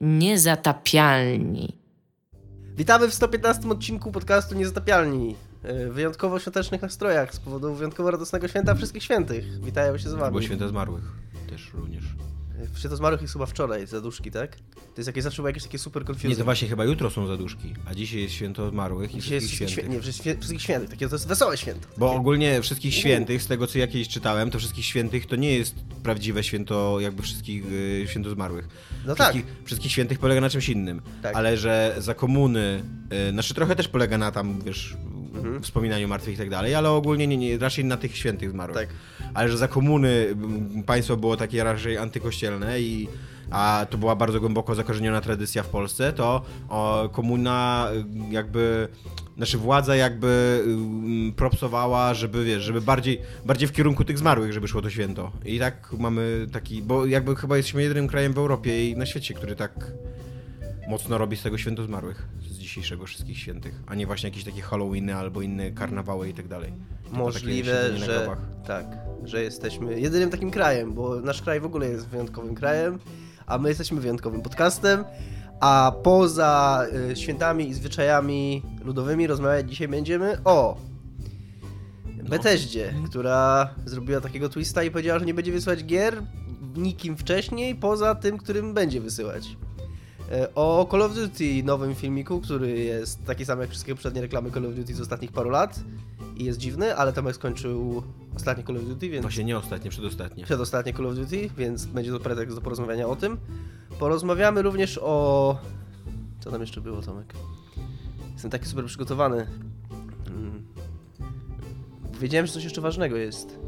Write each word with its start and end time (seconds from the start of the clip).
Niezatapialni. 0.00 1.76
Witamy 2.76 3.08
w 3.08 3.14
115 3.14 3.68
odcinku 3.68 4.12
podcastu 4.12 4.54
Niezatapialni. 4.54 5.36
E, 5.62 5.88
w 5.88 5.92
wyjątkowo 5.92 6.38
świątecznych 6.38 6.82
nastrojach 6.82 7.34
z 7.34 7.40
powodu 7.40 7.74
wyjątkowo 7.74 8.10
radosnego 8.10 8.48
święta 8.48 8.74
Wszystkich 8.74 9.02
Świętych. 9.02 9.64
Witają 9.64 9.98
się 9.98 10.08
z 10.08 10.12
wami. 10.12 10.24
Albo 10.24 10.42
święta 10.42 10.68
zmarłych 10.68 11.04
też 11.50 11.72
również. 11.74 12.04
Święto 12.78 12.96
zmarłych 12.96 13.20
jest 13.22 13.32
chyba 13.32 13.46
wczoraj, 13.46 13.86
zaduszki, 13.86 14.30
tak? 14.30 14.56
To 14.74 14.94
jest 14.96 15.06
jakieś, 15.06 15.24
zawsze 15.24 15.36
było 15.36 15.48
jakieś 15.48 15.62
takie 15.62 15.78
super 15.78 16.02
Nie, 16.02 16.06
confusing. 16.08 16.38
to 16.38 16.44
właśnie 16.44 16.68
chyba 16.68 16.84
jutro 16.84 17.10
są 17.10 17.26
zaduszki, 17.26 17.74
a 17.86 17.94
dzisiaj 17.94 18.20
jest 18.20 18.34
święto 18.34 18.70
zmarłych 18.70 19.14
i 19.14 19.20
Dzisiaj 19.20 19.34
jest 19.34 19.46
wszystkich 19.46 19.68
świętych. 19.70 19.84
świę... 19.84 19.96
nie, 19.96 20.02
wszystkich, 20.02 20.36
wszystkich 20.38 20.62
świętych, 20.62 20.90
takie 20.90 21.08
to 21.08 21.14
jest 21.14 21.28
wesołe 21.28 21.56
święto. 21.56 21.88
Bo 21.98 22.12
ogólnie 22.14 22.62
wszystkich 22.62 22.94
świętych, 22.94 23.42
z 23.42 23.46
tego 23.46 23.66
co 23.66 23.78
ja 23.78 23.86
kiedyś 23.86 24.08
czytałem, 24.08 24.50
to 24.50 24.58
wszystkich 24.58 24.84
świętych 24.84 25.26
to 25.26 25.36
nie 25.36 25.54
jest 25.56 25.74
prawdziwe 26.02 26.44
święto 26.44 27.00
jakby 27.00 27.22
wszystkich 27.22 27.64
y, 27.66 28.04
święto 28.08 28.30
zmarłych. 28.30 28.68
No 29.06 29.14
tak. 29.14 29.32
wszystkich, 29.32 29.54
wszystkich 29.64 29.92
świętych 29.92 30.18
polega 30.18 30.40
na 30.40 30.50
czymś 30.50 30.68
innym. 30.68 31.02
Tak. 31.22 31.36
Ale 31.36 31.56
że 31.56 31.94
za 31.98 32.14
komuny, 32.14 32.82
y, 33.28 33.32
znaczy 33.32 33.54
trochę 33.54 33.76
też 33.76 33.88
polega 33.88 34.18
na 34.18 34.32
tam, 34.32 34.60
wiesz, 34.62 34.96
Mhm. 35.34 35.62
wspominaniu 35.62 36.08
martwych 36.08 36.34
i 36.34 36.38
tak 36.38 36.50
dalej, 36.50 36.74
ale 36.74 36.90
ogólnie 36.90 37.26
nie, 37.26 37.36
nie, 37.36 37.58
raczej 37.58 37.84
na 37.84 37.96
tych 37.96 38.16
świętych 38.16 38.50
zmarłych. 38.50 38.78
Tak. 38.78 38.88
Ale 39.34 39.48
że 39.48 39.58
za 39.58 39.68
komuny 39.68 40.26
państwo 40.86 41.16
było 41.16 41.36
takie 41.36 41.64
raczej 41.64 41.98
antykościelne 41.98 42.80
i 42.80 43.08
a 43.50 43.86
to 43.90 43.98
była 43.98 44.16
bardzo 44.16 44.40
głęboko 44.40 44.74
zakorzeniona 44.74 45.20
tradycja 45.20 45.62
w 45.62 45.68
Polsce, 45.68 46.12
to 46.12 46.42
o, 46.68 47.08
komuna 47.12 47.88
y, 48.30 48.32
jakby, 48.32 48.88
znaczy 49.36 49.58
władza 49.58 49.96
jakby 49.96 50.62
y, 51.28 51.32
propsowała, 51.32 52.14
żeby 52.14 52.44
wiesz, 52.44 52.62
żeby 52.62 52.80
bardziej, 52.80 53.20
bardziej 53.44 53.68
w 53.68 53.72
kierunku 53.72 54.04
tych 54.04 54.18
zmarłych, 54.18 54.52
żeby 54.52 54.68
szło 54.68 54.82
to 54.82 54.90
święto. 54.90 55.32
I 55.44 55.58
tak 55.58 55.92
mamy 55.98 56.46
taki, 56.52 56.82
bo 56.82 57.06
jakby 57.06 57.36
chyba 57.36 57.56
jesteśmy 57.56 57.82
jedynym 57.82 58.08
krajem 58.08 58.32
w 58.32 58.38
Europie 58.38 58.90
i 58.90 58.96
na 58.96 59.06
świecie, 59.06 59.34
który 59.34 59.56
tak 59.56 59.72
mocno 60.90 61.18
robi 61.18 61.36
z 61.36 61.42
tego 61.42 61.58
święto 61.58 61.84
zmarłych, 61.84 62.28
z 62.50 62.58
dzisiejszego 62.58 63.06
wszystkich 63.06 63.38
świętych, 63.38 63.74
a 63.86 63.94
nie 63.94 64.06
właśnie 64.06 64.28
jakieś 64.28 64.44
takie 64.44 64.62
Halloweeny 64.62 65.14
albo 65.14 65.42
inne 65.42 65.70
karnawały 65.70 66.28
i 66.28 66.34
tak 66.34 66.48
dalej. 66.48 66.72
Możliwe, 67.12 67.98
że 67.98 68.36
tak, 68.66 68.86
że 69.24 69.42
jesteśmy 69.42 70.00
jedynym 70.00 70.30
takim 70.30 70.50
krajem, 70.50 70.92
bo 70.94 71.20
nasz 71.20 71.42
kraj 71.42 71.60
w 71.60 71.64
ogóle 71.64 71.88
jest 71.88 72.08
wyjątkowym 72.08 72.54
krajem, 72.54 72.98
a 73.46 73.58
my 73.58 73.68
jesteśmy 73.68 74.00
wyjątkowym 74.00 74.42
podcastem, 74.42 75.04
a 75.60 75.92
poza 76.02 76.84
y, 77.10 77.16
świętami 77.16 77.68
i 77.68 77.74
zwyczajami 77.74 78.62
ludowymi 78.84 79.26
rozmawiać 79.26 79.70
dzisiaj 79.70 79.88
będziemy 79.88 80.38
o 80.44 80.76
Bethesdzie, 82.28 82.94
która 83.10 83.74
zrobiła 83.86 84.20
takiego 84.20 84.48
twista 84.48 84.82
i 84.82 84.90
powiedziała, 84.90 85.18
że 85.18 85.26
nie 85.26 85.34
będzie 85.34 85.52
wysyłać 85.52 85.84
gier 85.84 86.22
nikim 86.76 87.16
wcześniej, 87.16 87.74
poza 87.74 88.14
tym, 88.14 88.38
którym 88.38 88.74
będzie 88.74 89.00
wysyłać. 89.00 89.56
E, 90.30 90.54
O 90.54 90.88
Call 90.90 91.02
of 91.02 91.14
Duty, 91.14 91.62
nowym 91.64 91.94
filmiku, 91.94 92.40
który 92.40 92.70
jest 92.78 93.24
taki 93.24 93.44
sam 93.44 93.60
jak 93.60 93.70
wszystkie 93.70 93.94
poprzednie 93.94 94.20
reklamy 94.20 94.50
Call 94.50 94.66
of 94.66 94.74
Duty 94.74 94.94
z 94.94 95.00
ostatnich 95.00 95.32
paru 95.32 95.50
lat 95.50 95.80
i 96.36 96.44
jest 96.44 96.58
dziwny, 96.58 96.96
ale 96.96 97.12
Tomek 97.12 97.34
skończył 97.34 98.02
ostatnie 98.36 98.64
Call 98.64 98.76
of 98.76 98.84
Duty, 98.84 99.08
więc 99.08 99.22
Właśnie 99.22 99.44
nie 99.44 99.58
ostatnie, 99.58 99.90
przedostatnie. 99.90 100.44
przedostatnie 100.44 100.92
Call 100.94 101.06
of 101.06 101.14
Duty, 101.14 101.50
więc 101.56 101.86
będzie 101.86 102.10
to 102.10 102.20
pretekst 102.20 102.56
do 102.56 102.60
porozmawiania 102.60 103.08
o 103.08 103.16
tym. 103.16 103.38
Porozmawiamy 103.98 104.62
również 104.62 104.98
o... 105.02 105.58
Co 106.40 106.50
tam 106.50 106.60
jeszcze 106.60 106.80
było, 106.80 107.02
Tomek? 107.02 107.34
Jestem 108.32 108.50
taki 108.50 108.66
super 108.66 108.84
przygotowany. 108.84 109.46
Mm. 110.26 110.62
Wiedziałem, 112.20 112.46
że 112.46 112.52
coś 112.52 112.64
jeszcze 112.64 112.80
ważnego 112.80 113.16
jest. 113.16 113.58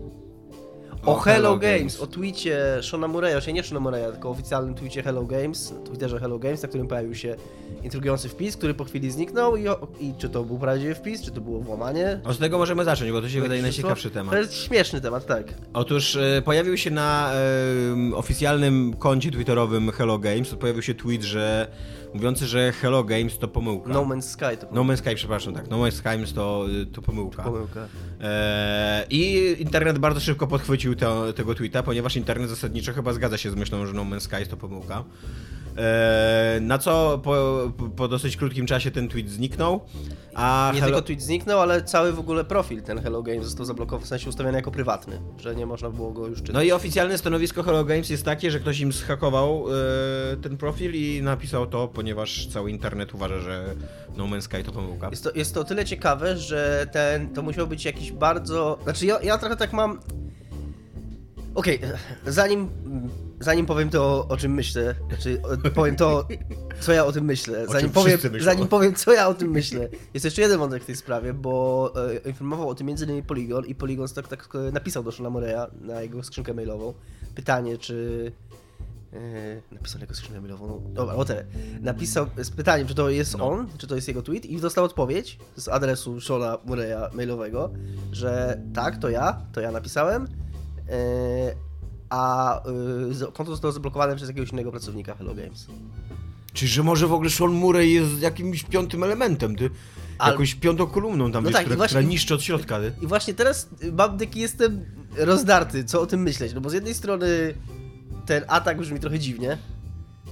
O, 1.07 1.13
O 1.17 1.21
Hello, 1.21 1.35
Hello 1.37 1.57
Games, 1.59 1.79
Games. 1.79 2.01
o 2.01 2.07
tweetie 2.07 2.59
Shona 2.83 3.09
Murray'a, 3.09 3.41
czyli 3.41 3.55
nie 3.55 3.63
Shona 3.63 3.81
Murray'a, 3.81 4.13
tylko 4.13 4.31
oficjalnym 4.31 4.75
tweetie 4.75 5.03
Hello 5.03 5.23
Games, 5.25 5.75
Twitterze 5.85 6.21
Hello 6.21 6.39
Games, 6.39 6.63
na 6.63 6.69
którym 6.69 6.89
pojawił 6.89 7.15
się 7.15 7.37
intrygujący 7.83 8.29
wpis, 8.29 8.57
który 8.57 8.75
po 8.75 8.85
chwili 8.85 9.11
zniknął 9.11 9.57
i, 9.57 9.65
i 10.01 10.15
czy 10.19 10.29
to 10.29 10.43
był 10.45 10.59
prawdziwy 10.59 10.95
wpis, 10.95 11.23
czy 11.23 11.31
to 11.31 11.41
było 11.41 11.61
włamanie. 11.61 12.21
Od 12.25 12.39
tego 12.39 12.59
możemy 12.59 12.85
zacząć, 12.85 13.13
bo 13.13 13.21
to 13.23 13.29
się 13.29 13.41
wydaje 13.41 13.61
Jakieś 13.63 13.77
najciekawszy 13.77 14.03
słów? 14.03 14.15
temat. 14.15 14.33
To 14.35 14.39
jest 14.39 14.55
śmieszny 14.55 15.01
temat, 15.01 15.27
tak. 15.27 15.55
Otóż 15.73 16.17
e, 16.17 16.43
pojawił 16.45 16.77
się 16.77 16.91
na 16.91 17.33
e, 18.13 18.17
oficjalnym 18.17 18.95
koncie 18.99 19.31
twitterowym 19.31 19.91
Hello 19.93 20.19
Games, 20.19 20.55
pojawił 20.55 20.83
się 20.83 20.95
tweet, 20.95 21.23
że 21.23 21.69
mówiący, 22.15 22.47
że 22.47 22.73
Hello 22.73 23.05
Games 23.05 23.39
to 23.39 23.49
pomyłka. 23.49 23.89
No 23.93 24.05
Man's 24.05 24.23
Sky 24.23 24.57
to 24.61 24.67
No 24.73 24.83
Man's 24.85 24.97
Sky, 24.97 25.15
przepraszam, 25.15 25.55
tak. 25.55 25.71
No 25.71 25.77
Man's 25.79 26.03
Games 26.03 26.33
to, 26.33 26.67
y, 26.83 26.87
to 26.87 27.03
pomyłka. 27.03 27.43
pomyłka. 27.43 27.87
E, 28.21 29.07
I 29.11 29.55
internet 29.59 29.99
bardzo 29.99 30.21
szybko 30.21 30.47
podchwycił 30.47 30.95
to, 30.97 31.33
tego 31.33 31.55
tweeta, 31.55 31.83
ponieważ 31.83 32.17
internet 32.17 32.51
zasadniczo 32.51 32.93
chyba 32.93 33.13
zgadza 33.13 33.39
się 33.39 33.51
z 33.51 33.55
myślą, 33.55 33.87
że 33.87 33.93
No 33.93 34.03
Man's 34.05 34.21
Sky 34.21 34.47
to 34.51 34.57
pomyłka. 34.57 35.05
E, 35.79 36.59
na 36.63 36.79
co 36.79 37.21
po, 37.25 37.61
po 37.97 38.09
dosyć 38.09 38.37
krótkim 38.37 38.67
czasie 38.67 38.91
ten 38.91 39.09
tweet 39.09 39.31
zniknął, 39.31 39.81
a 40.35 40.71
Nie 40.75 40.81
Hello- 40.81 40.87
tylko 40.87 41.03
tweet 41.03 41.23
zniknął, 41.23 41.61
ale 41.61 41.83
cały 41.85 42.13
w 42.13 42.19
ogóle 42.19 42.45
profil 42.45 42.83
ten 42.83 42.99
Hello 43.03 43.23
Games 43.23 43.45
został 43.45 43.67
zablokowany, 43.67 44.05
w 44.05 44.09
sensie 44.09 44.29
ustawiony 44.29 44.59
jako 44.59 44.71
prywatny, 44.71 45.21
że 45.39 45.57
nie 45.57 45.67
można 45.67 45.91
było 45.91 46.11
go 46.13 46.27
już 46.27 46.39
czytać. 46.39 46.55
No 46.55 46.63
i 46.63 46.73
oficjalne 46.73 47.19
stanowisko 47.19 47.63
Hello 47.63 47.85
Games 47.85 48.11
jest 48.11 48.25
takie, 48.25 48.51
że 48.51 48.61
ktoś 48.61 48.81
im 48.81 48.93
zhakował 48.93 49.65
e, 50.33 50.37
ten 50.37 50.57
profil 50.57 50.95
i 50.95 51.23
napisał 51.23 51.67
to, 51.67 51.89
ponieważ 52.03 52.47
cały 52.47 52.71
internet 52.71 53.15
uważa, 53.15 53.39
że 53.39 53.75
No 54.17 54.25
Man's 54.25 54.41
Sky 54.41 54.65
to 54.65 54.73
pomyłka. 54.73 55.11
Jest 55.11 55.25
to, 55.25 55.31
jest 55.35 55.55
to 55.55 55.61
o 55.61 55.65
tyle 55.65 55.85
ciekawe, 55.85 56.37
że 56.37 56.87
ten, 56.93 57.35
to 57.35 57.43
musiał 57.43 57.67
być 57.67 57.85
jakiś 57.85 58.13
bardzo... 58.13 58.79
Znaczy 58.83 59.07
ja, 59.07 59.21
ja 59.23 59.39
trochę 59.39 59.57
tak 59.57 59.73
mam... 59.73 60.01
Okej, 61.55 61.81
zanim, 62.27 62.71
zanim 63.41 63.67
powiem 63.67 63.91
to, 63.91 64.27
o 64.29 64.37
czym 64.37 64.55
myślę, 64.55 64.95
znaczy 65.09 65.43
powiem 65.75 65.97
to, 65.97 66.29
co 66.81 66.93
ja 66.93 67.05
o 67.05 67.13
tym 67.13 67.25
myślę, 67.25 67.67
zanim 67.67 67.91
powiem, 67.91 68.19
zanim 68.41 68.69
powiem, 68.69 68.95
co 68.95 69.13
ja 69.13 69.29
o 69.29 69.35
tym 69.35 69.51
myślę, 69.51 69.89
jest 70.15 70.25
jeszcze 70.25 70.43
jeden 70.43 70.59
wątek 70.59 70.83
w 70.83 70.87
tej 70.87 70.97
sprawie, 70.97 71.33
bo 71.33 71.93
e, 72.25 72.29
informował 72.29 72.69
o 72.69 72.75
tym 72.75 72.89
m.in. 72.89 73.23
Polygon 73.23 73.67
i 73.67 73.75
Polygon 73.75 74.09
tak, 74.09 74.29
tak 74.29 74.49
e, 74.55 74.73
napisał 74.73 75.03
do 75.03 75.13
Shona 75.13 75.31
Moreya 75.31 75.67
na 75.81 76.03
jego 76.03 76.23
skrzynkę 76.23 76.55
mailową 76.55 76.95
pytanie, 77.35 77.79
czy... 77.79 78.33
E, 79.13 79.75
napisał 79.75 79.99
na 79.99 80.05
jego 80.05 80.15
skrzynkę 80.15 80.41
mailową, 80.41 80.67
no 80.69 80.81
dobra, 80.95 81.15
o 81.15 81.25
tyle. 81.25 81.45
Napisał 81.81 82.27
z 82.37 82.51
pytaniem, 82.51 82.87
czy 82.89 82.95
to 82.95 83.11
jest 83.11 83.39
No. 83.39 83.51
on, 83.51 83.67
czy 83.79 83.87
to 83.87 83.95
jest 83.95 84.09
jego 84.09 84.23
tweet 84.23 84.47
i 84.47 84.57
dostał 84.61 84.85
odpowiedź 84.85 85.39
z 85.57 85.69
adresu 85.69 86.21
Shona 86.21 86.59
Moreya 86.65 87.15
mailowego, 87.15 87.71
że 88.13 88.61
tak, 88.75 88.97
to 88.99 89.09
ja, 89.09 89.41
to 89.53 89.61
ja 89.61 89.71
napisałem, 89.73 90.25
e, 90.89 91.55
a 92.11 92.63
z- 93.11 93.35
konto 93.35 93.53
zostało 93.53 93.73
zablokowane 93.73 94.17
przez 94.17 94.29
jakiegoś 94.29 94.51
innego 94.51 94.71
pracownika 94.71 95.15
Hello 95.15 95.35
Games. 95.35 95.67
Czy 96.53 96.67
że 96.67 96.83
może 96.83 97.07
w 97.07 97.13
ogóle 97.13 97.31
Sean 97.31 97.51
Murray 97.53 97.93
jest 97.93 98.21
jakimś 98.21 98.63
piątym 98.65 99.03
elementem, 99.05 99.57
ty? 99.57 99.71
Jakąś 100.27 100.55
piątą 100.55 100.87
kolumną 100.87 101.33
tam, 101.33 101.45
No 101.45 101.49
wiesz, 101.51 101.55
tak, 101.55 101.63
która, 101.65 101.77
właśnie- 101.77 101.97
która 101.99 102.11
niszczy 102.11 102.35
od 102.35 102.43
środka, 102.43 102.81
ty? 102.81 102.93
I 103.03 103.07
właśnie 103.07 103.35
teraz 103.35 103.69
mam 103.93 104.19
taki 104.19 104.41
jestem 104.41 104.85
rozdarty, 105.19 105.85
co 105.85 106.01
o 106.01 106.07
tym 106.07 106.23
myśleć, 106.23 106.55
no 106.55 106.61
bo 106.61 106.71
z 106.71 106.73
jednej 106.73 106.95
strony 106.95 107.55
ten 108.33 108.45
atak 108.49 108.79
brzmi 108.79 109.01
trochę 109.01 109.19
dziwnie, 109.19 109.59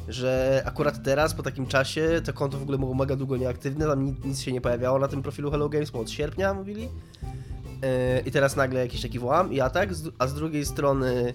że 0.09 0.63
akurat 0.67 1.03
teraz, 1.03 1.35
po 1.35 1.43
takim 1.43 1.67
czasie, 1.67 2.21
to 2.25 2.33
konto 2.33 2.59
w 2.59 2.63
ogóle 2.63 2.79
było 2.79 2.95
mega 2.95 3.17
długo 3.17 3.37
nieaktywne, 3.37 3.87
tam 3.87 4.05
nic, 4.05 4.25
nic 4.25 4.41
się 4.41 4.53
nie 4.53 4.61
pojawiało 4.61 4.99
na 4.99 5.09
tym 5.09 5.23
profilu 5.23 5.51
Hello 5.51 5.69
Games, 5.69 5.91
bo 5.91 6.01
od 6.01 6.11
sierpnia 6.11 6.55
mówili. 6.55 6.83
Yy, 6.83 6.89
I 8.27 8.31
teraz 8.31 8.57
nagle 8.57 8.81
jakiś 8.81 9.03
taki 9.03 9.19
włam 9.19 9.53
i 9.53 9.61
atak, 9.61 9.89
a 10.19 10.27
z 10.27 10.35
drugiej 10.35 10.67
strony 10.67 11.35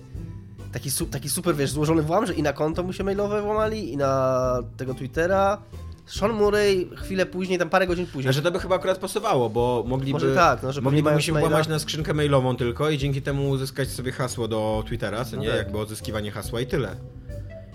taki, 0.72 0.92
su- 0.92 1.06
taki 1.06 1.30
super, 1.30 1.56
wiesz, 1.56 1.72
złożony 1.72 2.02
włam, 2.02 2.26
że 2.26 2.34
i 2.34 2.44
na 2.44 2.54
konto 2.54 2.84
mu 2.84 2.94
się 2.94 3.04
mailowe 3.04 3.42
włamali, 3.42 3.94
i 3.94 3.98
na 3.98 4.64
tego 4.78 4.94
Twittera. 4.94 5.58
Sean 6.06 6.32
Murray 6.34 6.90
chwilę 6.96 7.26
później, 7.26 7.60
tam 7.60 7.70
parę 7.70 7.88
godzin 7.88 8.06
później. 8.06 8.24
Znaczy 8.24 8.42
to 8.42 8.52
by 8.52 8.60
chyba 8.60 8.76
akurat 8.76 8.98
pasowało, 8.98 9.50
bo 9.50 9.84
mogliby, 9.88 10.14
Może 10.14 10.36
tak, 10.36 10.64
no, 10.64 10.72
że 10.72 10.82
mogliby 10.82 11.12
mu 11.12 11.22
się 11.22 11.34
maila- 11.34 11.40
włamać 11.40 11.68
na 11.68 11.80
skrzynkę 11.80 12.14
mailową 12.14 12.56
tylko 12.56 12.90
i 12.90 12.98
dzięki 12.98 13.22
temu 13.22 13.50
uzyskać 13.50 13.88
sobie 13.90 14.12
hasło 14.12 14.48
do 14.48 14.84
Twittera, 14.88 15.26
co 15.26 15.36
No 15.36 15.42
nie? 15.42 15.48
tak. 15.50 15.58
Jakby 15.58 15.78
odzyskiwanie 15.80 16.32
hasła 16.32 16.62
i 16.62 16.66
tyle. 16.66 16.96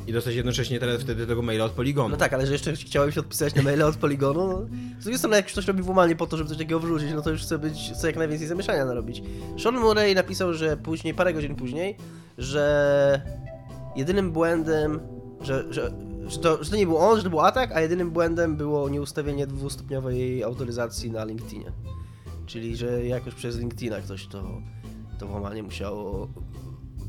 I 0.07 0.13
dostać 0.13 0.35
jednocześnie 0.35 0.81
teraz 0.81 1.01
wtedy 1.03 1.27
tego 1.27 1.43
maila 1.43 1.65
od 1.65 1.73
Poligonu. 1.73 2.09
No 2.09 2.17
tak, 2.17 2.33
ale 2.33 2.47
że 2.47 2.53
jeszcze 2.53 2.73
chciałem 2.73 3.13
się 3.13 3.21
odpisać 3.21 3.55
na 3.55 3.63
maile 3.63 3.83
od 3.83 3.97
Poligonu, 3.97 4.49
no. 4.49 4.67
Z 5.01 5.03
drugiej 5.03 5.19
strony, 5.19 5.37
jak 5.37 5.47
ktoś 5.47 5.67
robi 5.67 5.83
włamanie 5.83 6.17
po 6.17 6.27
to, 6.27 6.37
żeby 6.37 6.49
coś 6.49 6.59
takiego 6.59 6.81
wrzucić, 6.81 7.09
no 7.15 7.23
to 7.23 7.31
już 7.31 7.43
chce 7.43 7.59
być, 7.59 7.91
chce 7.95 8.07
jak 8.07 8.17
najwięcej 8.17 8.49
zamieszania 8.49 8.85
narobić. 8.85 9.23
Sean 9.63 9.79
Murray 9.79 10.15
napisał, 10.15 10.55
że 10.55 10.77
później, 10.77 11.15
parę 11.15 11.35
godzin 11.35 11.55
później, 11.55 11.97
że 12.39 13.21
jedynym 13.97 14.33
błędem, 14.33 15.01
że, 15.41 15.65
że, 15.73 15.93
że, 16.27 16.39
to, 16.39 16.65
że 16.65 16.71
to 16.71 16.77
nie 16.77 16.87
był 16.87 16.99
on, 16.99 17.17
że 17.17 17.23
to 17.23 17.31
był 17.31 17.41
atak, 17.41 17.73
a 17.73 17.81
jedynym 17.81 18.11
błędem 18.11 18.57
było 18.57 18.89
nieustawienie 18.89 19.47
dwustopniowej 19.47 20.43
autoryzacji 20.43 21.11
na 21.11 21.25
LinkedInie. 21.25 21.73
Czyli, 22.47 22.77
że 22.77 23.07
jakoś 23.07 23.35
przez 23.35 23.59
LinkedIna 23.59 24.01
ktoś 24.01 24.27
to, 24.27 24.61
to 25.19 25.27
włamanie 25.27 25.63
musiało, 25.63 26.29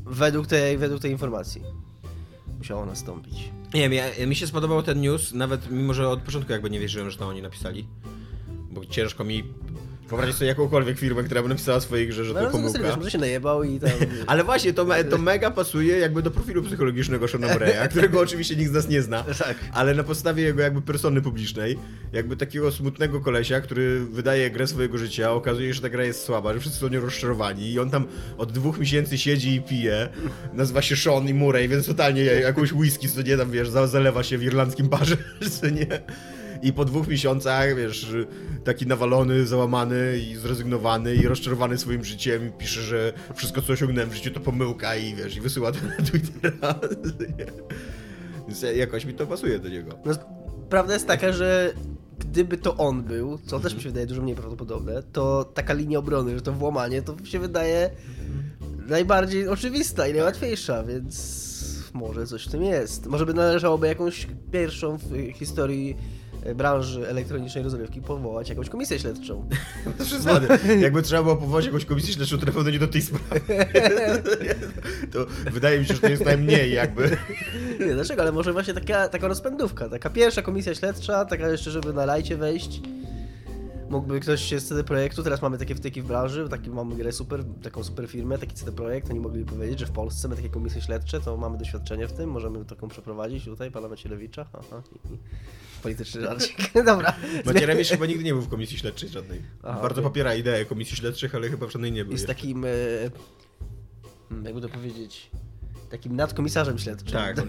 według 0.06 0.46
tej, 0.46 0.78
według 0.78 1.02
tej 1.02 1.10
informacji, 1.10 1.62
musiało 2.58 2.86
nastąpić. 2.86 3.50
Nie 3.74 3.80
wiem, 3.80 3.92
ja, 3.92 4.26
mi 4.26 4.34
się 4.34 4.46
spodobał 4.46 4.82
ten 4.82 5.00
news, 5.00 5.32
nawet 5.32 5.70
mimo, 5.70 5.94
że 5.94 6.08
od 6.08 6.20
początku 6.22 6.52
jakby 6.52 6.70
nie 6.70 6.80
wierzyłem, 6.80 7.10
że 7.10 7.18
to 7.18 7.28
oni 7.28 7.42
napisali. 7.42 7.86
Bo 8.70 8.86
ciężko 8.86 9.24
mi 9.24 9.44
Wyobraź 10.16 10.34
sobie 10.34 10.48
jakąkolwiek 10.48 10.98
firmę, 10.98 11.22
która 11.22 11.42
by 11.42 11.48
napisała 11.48 11.80
w 11.80 11.82
swojej 11.82 12.08
grze, 12.08 12.24
że 12.24 12.34
No, 12.34 12.40
to 12.40 12.50
pomyłka. 12.50 12.78
wiesz, 12.82 12.96
może 12.96 13.10
się 13.10 13.18
najebał 13.18 13.64
i 13.64 13.80
tam... 13.80 13.90
Ale 14.26 14.44
właśnie, 14.44 14.72
to, 14.72 14.84
me- 14.84 15.04
to 15.04 15.18
mega 15.18 15.50
pasuje 15.50 15.98
jakby 15.98 16.22
do 16.22 16.30
profilu 16.30 16.62
psychologicznego 16.62 17.28
Shona 17.28 17.46
Murray'a, 17.48 17.88
którego 17.90 18.20
oczywiście 18.20 18.56
nikt 18.56 18.70
z 18.70 18.74
nas 18.74 18.88
nie 18.88 19.02
zna. 19.02 19.22
Tak. 19.24 19.56
Ale 19.72 19.94
na 19.94 20.02
podstawie 20.04 20.42
jego 20.42 20.62
jakby 20.62 20.82
persony 20.82 21.20
publicznej, 21.22 21.78
jakby 22.12 22.36
takiego 22.36 22.72
smutnego 22.72 23.20
kolesia, 23.20 23.60
który 23.60 24.00
wydaje 24.00 24.50
grę 24.50 24.66
swojego 24.66 24.98
życia, 24.98 25.32
okazuje 25.32 25.68
się, 25.68 25.74
że 25.74 25.80
ta 25.80 25.88
gra 25.88 26.04
jest 26.04 26.24
słaba, 26.24 26.54
że 26.54 26.60
wszyscy 26.60 26.78
są 26.78 26.88
nią 26.88 27.00
rozczarowani 27.00 27.72
i 27.72 27.78
on 27.78 27.90
tam 27.90 28.06
od 28.38 28.52
dwóch 28.52 28.78
miesięcy 28.78 29.18
siedzi 29.18 29.54
i 29.54 29.62
pije. 29.62 30.08
Nazywa 30.52 30.82
się 30.82 30.96
Sean 30.96 31.28
i 31.28 31.34
Murray, 31.34 31.68
więc 31.68 31.86
totalnie 31.86 32.24
jakąś 32.24 32.72
whisky, 32.72 33.08
co 33.08 33.22
nie 33.22 33.36
tam, 33.36 33.50
wiesz, 33.50 33.68
za- 33.70 33.86
zalewa 33.86 34.22
się 34.22 34.38
w 34.38 34.42
irlandzkim 34.42 34.88
barze, 34.88 35.16
co 35.60 35.68
nie? 35.68 35.86
I 36.62 36.72
po 36.72 36.84
dwóch 36.84 37.08
miesiącach, 37.08 37.76
wiesz, 37.76 38.14
taki 38.64 38.86
nawalony, 38.86 39.46
załamany 39.46 40.18
i 40.18 40.34
zrezygnowany 40.34 41.14
i 41.14 41.28
rozczarowany 41.28 41.78
swoim 41.78 42.04
życiem 42.04 42.48
i 42.48 42.50
pisze, 42.50 42.80
że 42.80 43.12
wszystko 43.34 43.62
co 43.62 43.72
osiągnąłem 43.72 44.10
w 44.10 44.14
życiu 44.14 44.30
to 44.30 44.40
pomyłka 44.40 44.96
i 44.96 45.14
wiesz, 45.14 45.36
i 45.36 45.40
wysyła 45.40 45.72
to 45.72 45.78
na 45.86 46.06
Twittera. 46.06 46.74
Więc 48.46 48.62
jakoś 48.76 49.04
mi 49.04 49.14
to 49.14 49.26
pasuje 49.26 49.58
do 49.58 49.68
niego. 49.68 49.98
No, 50.04 50.12
prawda 50.68 50.94
jest 50.94 51.06
taka, 51.06 51.32
że 51.32 51.72
gdyby 52.18 52.56
to 52.56 52.76
on 52.76 53.02
był, 53.02 53.38
co 53.46 53.60
też 53.60 53.74
mi 53.74 53.80
się 53.80 53.88
wydaje 53.88 54.06
dużo 54.06 54.22
mniej 54.22 54.36
prawdopodobne, 54.36 55.02
to 55.02 55.44
taka 55.44 55.74
linia 55.74 55.98
obrony, 55.98 56.34
że 56.34 56.40
to 56.42 56.52
włamanie, 56.52 57.02
to 57.02 57.16
się 57.24 57.38
wydaje 57.38 57.90
najbardziej 58.88 59.48
oczywista 59.48 60.08
i 60.08 60.12
najłatwiejsza, 60.12 60.84
więc 60.84 61.42
może 61.92 62.26
coś 62.26 62.46
w 62.46 62.50
tym 62.50 62.62
jest. 62.62 63.06
Może 63.06 63.26
by 63.26 63.34
należałoby 63.34 63.86
jakąś 63.86 64.26
pierwszą 64.52 64.98
w 64.98 65.32
historii 65.34 65.96
branży 66.54 67.08
elektronicznej 67.08 67.64
rozrywki 67.64 68.02
powołać 68.02 68.48
jakąś 68.48 68.68
komisję 68.68 68.98
śledczą. 68.98 69.48
To 69.98 70.04
przesady. 70.04 70.48
Jakby 70.80 71.02
trzeba 71.02 71.22
było 71.22 71.36
powołać 71.36 71.64
jakąś 71.64 71.84
komisję 71.84 72.14
śledczą, 72.14 72.38
to 72.38 72.46
na 72.46 72.52
pewno 72.52 72.70
nie 72.70 72.78
do 72.78 72.88
tej 72.88 73.02
sprawy. 73.02 73.40
To 75.12 75.26
wydaje 75.50 75.80
mi 75.80 75.86
się, 75.86 75.94
że 75.94 76.00
to 76.00 76.08
jest 76.08 76.24
najmniej 76.24 76.72
jakby. 76.72 77.16
Nie, 77.86 77.94
dlaczego? 77.94 78.22
Ale 78.22 78.32
może 78.32 78.52
właśnie 78.52 78.74
taka, 78.74 79.08
taka 79.08 79.28
rozpędówka, 79.28 79.88
taka 79.88 80.10
pierwsza 80.10 80.42
komisja 80.42 80.74
śledcza, 80.74 81.24
taka 81.24 81.48
jeszcze, 81.48 81.70
żeby 81.70 81.92
na 81.92 82.04
lajcie 82.04 82.36
wejść. 82.36 82.80
Mógłby 83.92 84.20
ktoś 84.20 84.42
się 84.42 84.60
z 84.60 84.68
CD 84.68 84.84
Projektu, 84.84 85.22
teraz 85.22 85.42
mamy 85.42 85.58
takie 85.58 85.74
wtyki 85.74 86.02
w 86.02 86.06
branży, 86.06 86.48
taki 86.48 86.70
mamy 86.70 86.94
grę 86.94 87.12
super, 87.12 87.44
taką 87.62 87.84
super 87.84 88.08
firmę, 88.08 88.38
taki 88.38 88.54
CD 88.54 88.72
Projekt, 88.72 89.10
oni 89.10 89.20
mogli 89.20 89.44
powiedzieć, 89.44 89.78
że 89.78 89.86
w 89.86 89.90
Polsce 89.90 90.28
my 90.28 90.36
takie 90.36 90.48
komisje 90.48 90.80
śledcze, 90.80 91.20
to 91.20 91.36
mamy 91.36 91.58
doświadczenie 91.58 92.08
w 92.08 92.12
tym, 92.12 92.30
możemy 92.30 92.64
taką 92.64 92.88
przeprowadzić 92.88 93.44
tutaj, 93.44 93.70
pana 93.70 93.88
Macierewicza, 93.88 94.46
aha, 94.52 94.82
i, 94.92 95.14
i 95.14 95.18
polityczny 95.82 96.20
żarcik. 96.20 96.56
Dobra. 96.86 97.16
Macierewicz 97.46 97.88
chyba 97.88 98.06
nigdy 98.06 98.24
nie 98.24 98.32
był 98.32 98.42
w 98.42 98.48
komisji 98.48 98.78
śledczej 98.78 99.08
żadnej. 99.08 99.42
Aha, 99.62 99.80
Bardzo 99.82 100.00
okej. 100.00 100.10
popiera 100.10 100.34
ideę 100.34 100.64
komisji 100.64 100.96
śledczych, 100.96 101.34
ale 101.34 101.48
chyba 101.48 101.66
w 101.66 101.70
żadnej 101.70 101.92
nie 101.92 102.04
był. 102.04 102.12
Jest 102.12 102.28
jeszcze. 102.28 102.42
takim, 102.42 102.64
e, 102.64 102.68
hmm, 104.28 104.44
jakby 104.44 104.60
to 104.60 104.68
powiedzieć, 104.68 105.30
takim 105.90 106.16
nadkomisarzem 106.16 106.78
śledczym. 106.78 107.12
Tak. 107.12 107.36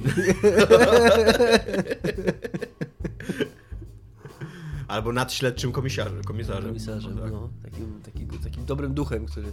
Albo 4.87 5.13
nadśledczym 5.13 5.71
komisarzem. 5.71 6.23
komisarzem. 6.23 6.65
komisarzem, 6.65 7.17
tak. 7.17 7.31
no, 7.31 7.49
takim, 7.63 8.01
takim, 8.01 8.27
takim 8.27 8.65
dobrym 8.65 8.93
duchem, 8.93 9.25
który 9.25 9.47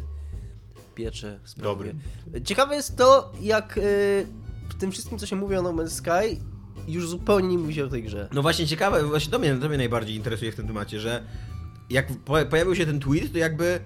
piecze 0.94 1.41
sprawy. 1.44 1.69
Dobrym. 1.69 2.00
Ciekawe 2.44 2.75
jest 2.75 2.97
to, 2.97 3.32
jak 3.41 3.79
y, 3.79 3.81
w 4.69 4.75
tym 4.75 4.91
wszystkim, 4.91 5.19
co 5.19 5.27
się 5.27 5.37
mówi 5.37 5.56
o 5.56 5.62
No 5.62 5.73
Man's 5.73 5.88
Sky, 5.88 6.41
już 6.88 7.09
zupełnie 7.09 7.49
nie 7.49 7.59
mówi 7.59 7.75
się 7.75 7.85
o 7.85 7.88
tej 7.88 8.03
grze. 8.03 8.29
No 8.32 8.43
właśnie 8.43 8.67
ciekawe, 8.67 9.05
właśnie 9.05 9.31
to 9.31 9.38
mnie, 9.38 9.55
to 9.55 9.69
mnie 9.69 9.79
najbardziej 9.79 10.17
interesuje 10.17 10.53
w 10.53 10.56
tym 10.56 10.67
temacie, 10.67 11.00
że 11.00 11.25
jak 11.91 12.06
po, 12.25 12.47
pojawił 12.50 12.75
się 12.75 12.87
ten 12.87 13.00
tweet, 13.00 13.32
to 13.32 13.38
jakby 13.38 13.81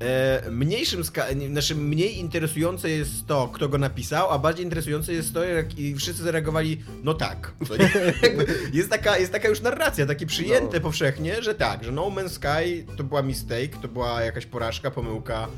e, 0.00 0.50
mniejszym, 0.50 1.02
znaczy 1.50 1.74
mniej 1.74 2.18
interesujące 2.18 2.90
jest 2.90 3.26
to, 3.26 3.48
kto 3.48 3.68
go 3.68 3.78
napisał, 3.78 4.30
a 4.30 4.38
bardziej 4.38 4.64
interesujące 4.64 5.12
jest 5.12 5.34
to, 5.34 5.44
jak 5.44 5.78
i 5.78 5.94
wszyscy 5.94 6.22
zareagowali, 6.22 6.82
no 7.02 7.14
tak. 7.14 7.54
Jest, 8.72 8.90
taka, 8.90 9.18
jest 9.18 9.32
taka 9.32 9.48
już 9.48 9.60
narracja, 9.60 10.06
takie 10.06 10.26
przyjęte 10.26 10.76
No. 10.76 10.80
powszechnie, 10.82 11.42
że 11.42 11.54
tak, 11.54 11.84
że 11.84 11.92
No 11.92 12.02
Man's 12.10 12.28
Sky 12.28 12.84
to 12.96 13.04
była 13.04 13.22
mistake, 13.22 13.76
to 13.82 13.88
była 13.88 14.22
jakaś 14.22 14.46
porażka, 14.46 14.90
pomyłka, 14.90 15.48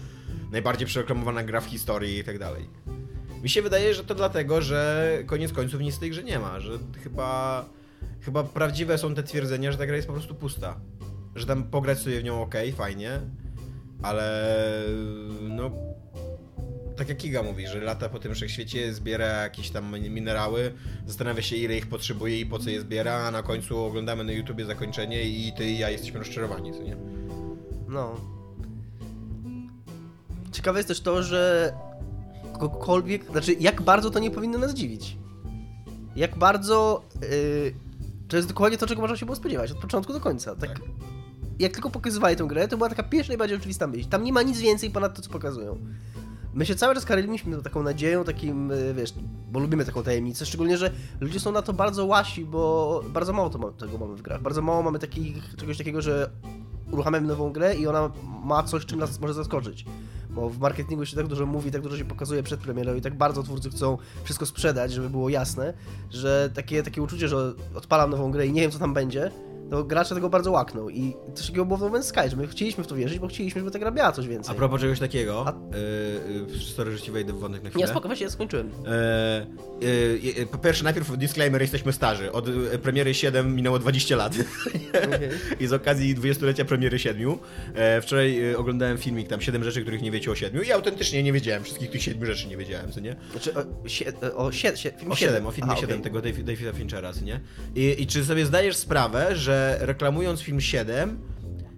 najbardziej 0.52 0.86
przereklamowana 0.86 1.42
gra 1.44 1.60
w 1.60 1.66
historii 1.66 2.18
i 2.18 2.24
tak 2.24 2.38
dalej. 2.38 2.68
Mi 3.42 3.48
się 3.48 3.62
wydaje, 3.62 3.94
że 3.94 4.04
to 4.04 4.14
dlatego, 4.14 4.62
że 4.62 5.08
koniec 5.26 5.52
końców 5.52 5.80
nic 5.80 5.96
w 5.96 5.98
tej 5.98 6.10
grze 6.10 6.24
nie 6.24 6.38
ma, 6.38 6.60
że 6.60 6.78
chyba, 7.02 7.64
chyba 8.20 8.44
prawdziwe 8.44 8.98
są 8.98 9.14
te 9.14 9.22
twierdzenia, 9.22 9.72
że 9.72 9.78
ta 9.78 9.86
gra 9.86 9.96
jest 9.96 10.08
po 10.08 10.14
prostu 10.14 10.34
pusta. 10.34 10.80
Że 11.34 11.46
tam 11.46 11.64
pograć 11.64 11.98
sobie 11.98 12.20
w 12.20 12.24
nią 12.24 12.42
ok, 12.42 12.54
fajnie, 12.76 13.20
ale 14.02 14.52
no 15.42 15.70
tak 16.96 17.08
jak 17.08 17.18
Kiga 17.18 17.42
mówi, 17.42 17.66
że 17.66 17.80
lata 17.80 18.08
po 18.08 18.18
tym 18.18 18.34
wszechświecie, 18.34 18.94
zbiera 18.94 19.26
jakieś 19.26 19.70
tam 19.70 20.00
minerały, 20.00 20.72
zastanawia 21.06 21.42
się 21.42 21.56
ile 21.56 21.76
ich 21.76 21.86
potrzebuje 21.86 22.40
i 22.40 22.46
po 22.46 22.58
co 22.58 22.70
je 22.70 22.80
zbiera, 22.80 23.14
a 23.14 23.30
na 23.30 23.42
końcu 23.42 23.78
oglądamy 23.84 24.24
na 24.24 24.32
YouTubie 24.32 24.64
zakończenie 24.64 25.22
i 25.22 25.52
ty 25.56 25.64
i 25.70 25.78
ja 25.78 25.90
jesteśmy 25.90 26.18
rozczarowani, 26.18 26.72
co 26.72 26.82
nie? 26.82 26.96
No. 27.88 28.14
Ciekawe 30.52 30.78
jest 30.78 30.88
też 30.88 31.00
to, 31.00 31.22
że 31.22 31.72
kogokolwiek, 32.52 33.24
znaczy 33.24 33.56
jak 33.60 33.82
bardzo 33.82 34.10
to 34.10 34.18
nie 34.18 34.30
powinno 34.30 34.58
nas 34.58 34.74
dziwić. 34.74 35.16
Jak 36.16 36.38
bardzo 36.38 37.02
y, 37.22 37.74
to 38.28 38.36
jest 38.36 38.48
dokładnie 38.48 38.78
to, 38.78 38.86
czego 38.86 39.00
można 39.00 39.16
się 39.16 39.26
było 39.26 39.36
spodziewać 39.36 39.72
od 39.72 39.78
początku 39.78 40.12
do 40.12 40.20
końca. 40.20 40.56
Tak, 40.56 40.70
Tak. 40.70 40.80
Jak 41.58 41.72
tylko 41.72 41.90
pokazywali 41.90 42.36
tę 42.36 42.44
grę, 42.44 42.68
to 42.68 42.76
była 42.76 42.88
taka 42.88 43.02
pierwsza 43.02 43.30
najbardziej 43.30 43.58
oczywista 43.58 43.86
myśl. 43.86 44.08
Tam 44.08 44.24
nie 44.24 44.32
ma 44.32 44.42
nic 44.42 44.60
więcej 44.60 44.90
ponad 44.90 45.16
to, 45.16 45.22
co 45.22 45.30
pokazują. 45.30 45.78
My 46.54 46.66
się 46.66 46.74
cały 46.74 46.94
czas 46.94 47.04
karyliliśmy 47.04 47.62
taką 47.62 47.82
nadzieją, 47.82 48.24
takim, 48.24 48.70
y, 48.70 48.94
wiesz, 48.94 49.14
bo 49.50 49.60
lubimy 49.60 49.84
taką 49.84 50.02
tajemnicę, 50.02 50.46
szczególnie, 50.46 50.78
że 50.78 50.90
ludzie 51.20 51.40
są 51.40 51.52
na 51.52 51.62
to 51.62 51.72
bardzo 51.72 52.06
łasi, 52.06 52.44
bo 52.44 53.02
bardzo 53.08 53.32
mało 53.32 53.50
to 53.50 53.58
ma, 53.58 53.70
tego 53.70 53.98
mamy 53.98 54.16
w 54.16 54.22
grach. 54.22 54.42
Bardzo 54.42 54.62
mało 54.62 54.82
mamy 54.82 54.98
takich, 54.98 55.56
czegoś 55.56 55.78
takiego, 55.78 56.02
że 56.02 56.30
uruchamiamy 56.92 57.26
nową 57.26 57.52
grę 57.52 57.74
i 57.76 57.86
ona 57.86 58.10
ma 58.44 58.62
coś, 58.62 58.86
czym 58.86 58.98
nas 58.98 59.20
może 59.20 59.34
zaskoczyć. 59.34 59.84
Bo 60.30 60.50
w 60.50 60.58
marketingu 60.58 61.06
się 61.06 61.16
tak 61.16 61.26
dużo 61.26 61.46
mówi, 61.46 61.70
tak 61.70 61.82
dużo 61.82 61.96
się 61.96 62.04
pokazuje 62.04 62.42
przed 62.42 62.60
premierą 62.60 62.94
i 62.94 63.00
tak 63.00 63.14
bardzo 63.14 63.42
twórcy 63.42 63.70
chcą 63.70 63.98
wszystko 64.24 64.46
sprzedać, 64.46 64.92
żeby 64.92 65.10
było 65.10 65.28
jasne, 65.28 65.74
że 66.10 66.50
takie, 66.54 66.82
takie 66.82 67.02
uczucie, 67.02 67.28
że 67.28 67.52
odpalam 67.74 68.10
nową 68.10 68.30
grę 68.30 68.46
i 68.46 68.52
nie 68.52 68.60
wiem, 68.60 68.70
co 68.70 68.78
tam 68.78 68.94
będzie, 68.94 69.30
to 69.70 69.84
gracze 69.84 70.14
tego 70.14 70.28
bardzo 70.30 70.50
łakną. 70.52 70.88
I 70.88 71.14
coś 71.34 71.46
takiego 71.46 71.64
było 71.66 71.78
w 71.78 71.92
No 71.92 72.02
Sky, 72.02 72.20
że 72.30 72.36
my 72.36 72.46
chcieliśmy 72.46 72.84
w 72.84 72.86
to 72.86 72.94
wierzyć, 72.94 73.18
bo 73.18 73.28
chcieliśmy, 73.28 73.60
żeby 73.60 73.70
ta 73.70 73.78
gra 73.78 73.90
miała 73.90 74.12
coś 74.12 74.24
A 74.24 74.28
więcej. 74.28 74.56
propos 74.56 74.80
czegoś 74.80 74.98
takiego, 74.98 75.44
A- 75.46 75.76
yy, 75.76 76.46
yy, 76.52 76.58
sorry, 76.76 76.92
że 76.92 77.00
ci 77.00 77.10
wejdę 77.10 77.32
w 77.32 77.38
wątek 77.38 77.62
na 77.62 77.70
chwilę. 77.70 77.84
Nie, 77.84 77.90
spoko, 77.90 78.08
właśnie 78.08 78.24
ja 78.24 78.30
skończyłem. 78.30 78.70
E, 78.86 79.46
e, 80.42 80.46
po 80.46 80.58
pierwsze, 80.58 80.84
najpierw 80.84 81.18
disclaimer, 81.18 81.60
jesteśmy 81.60 81.92
starzy. 81.92 82.32
Od 82.32 82.46
premiery 82.82 83.14
7 83.14 83.54
minęło 83.54 83.78
20 83.78 84.16
lat. 84.16 84.32
Okej. 85.06 85.28
I 85.60 85.66
z 85.66 85.72
okazji 85.72 86.16
20-lecia 86.16 86.64
premiery 86.64 86.98
7. 86.98 87.16
E, 87.74 88.00
wczoraj 88.00 88.54
oglądałem 88.54 88.98
filmik, 88.98 89.28
tam 89.28 89.40
7 89.40 89.64
rzeczy, 89.64 89.82
których 89.82 90.02
nie 90.02 90.10
wiecie 90.10 90.30
o 90.30 90.34
7. 90.34 90.64
I 90.64 90.72
autentycznie 90.72 91.22
nie 91.22 91.32
wiedziałem, 91.32 91.64
wszystkich 91.64 91.90
tych 91.90 92.02
7 92.02 92.26
rzeczy 92.26 92.48
nie 92.48 92.56
wiedziałem, 92.56 92.92
co 92.92 93.00
nie? 93.00 93.16
Znaczy, 93.30 93.52
o, 93.54 93.88
sie, 93.88 94.12
o, 94.36 94.52
sie, 94.52 94.76
sie, 94.76 94.92
O 95.08 95.16
7, 95.16 95.46
o 95.46 95.50
filmie 95.50 95.70
Aha, 95.72 95.80
7 95.80 95.98
okej. 96.00 96.04
tego 96.12 96.22
Davida 96.22 96.72
Finchera, 96.72 97.12
co 97.12 97.24
nie? 97.24 97.40
I, 97.74 98.02
I 98.02 98.06
czy 98.06 98.24
sobie 98.24 98.46
zdajesz 98.46 98.76
sprawę, 98.76 99.36
że 99.36 99.55
reklamując 99.80 100.40
film 100.40 100.60
7, 100.60 101.18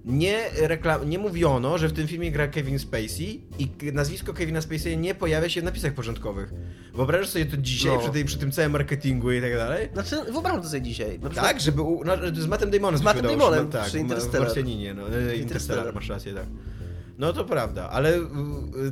nie, 0.04 0.38
rekla- 0.68 1.06
nie 1.06 1.18
mówiono, 1.18 1.78
że 1.78 1.88
w 1.88 1.92
tym 1.92 2.06
filmie 2.08 2.32
gra 2.32 2.49
Kevin 2.49 2.78
Spacey 2.78 3.40
i 3.58 3.68
nazwisko 3.92 4.32
Kevina 4.35 4.61
Spacey 4.61 4.97
nie 4.99 5.14
pojawia 5.14 5.49
się 5.49 5.61
w 5.61 5.64
napisach 5.64 5.92
początkowych. 5.94 6.52
Wyobrażasz 6.94 7.28
sobie 7.28 7.47
to 7.47 7.56
dzisiaj, 7.56 7.92
No. 7.92 7.99
przy, 7.99 8.11
tej, 8.11 8.25
przy 8.25 8.38
tym 8.38 8.52
całym 8.52 8.73
marketingu 8.73 9.32
i 9.32 9.40
tak 9.40 9.54
dalej? 9.54 9.88
Znaczy, 9.92 10.32
wyobrażam 10.32 10.62
to 10.62 10.68
sobie 10.68 10.82
dzisiaj. 10.82 11.08
Przykład- 11.18 11.35
Tak, 11.35 11.61
żeby. 11.61 11.82
U, 11.82 12.04
no, 12.04 12.12
z 12.35 12.47
Mattem 12.47 12.70
Damonem 12.70 12.99
Z 13.00 13.02
Mattem 13.02 13.26
Damonem 13.26 13.64
no, 13.64 13.70
tak, 13.70 13.87
przy 13.87 13.99
Interstellar. 13.99 14.49
W 14.50 14.56
no. 14.56 14.62
e, 14.62 14.64
Interstellar, 14.64 15.37
Interstellar. 15.37 15.94
masz 15.94 16.08
rację, 16.08 16.35
tak. 16.35 16.47
No 17.18 17.32
to 17.32 17.44
prawda, 17.44 17.90
ale 17.90 18.16
y, 18.18 18.23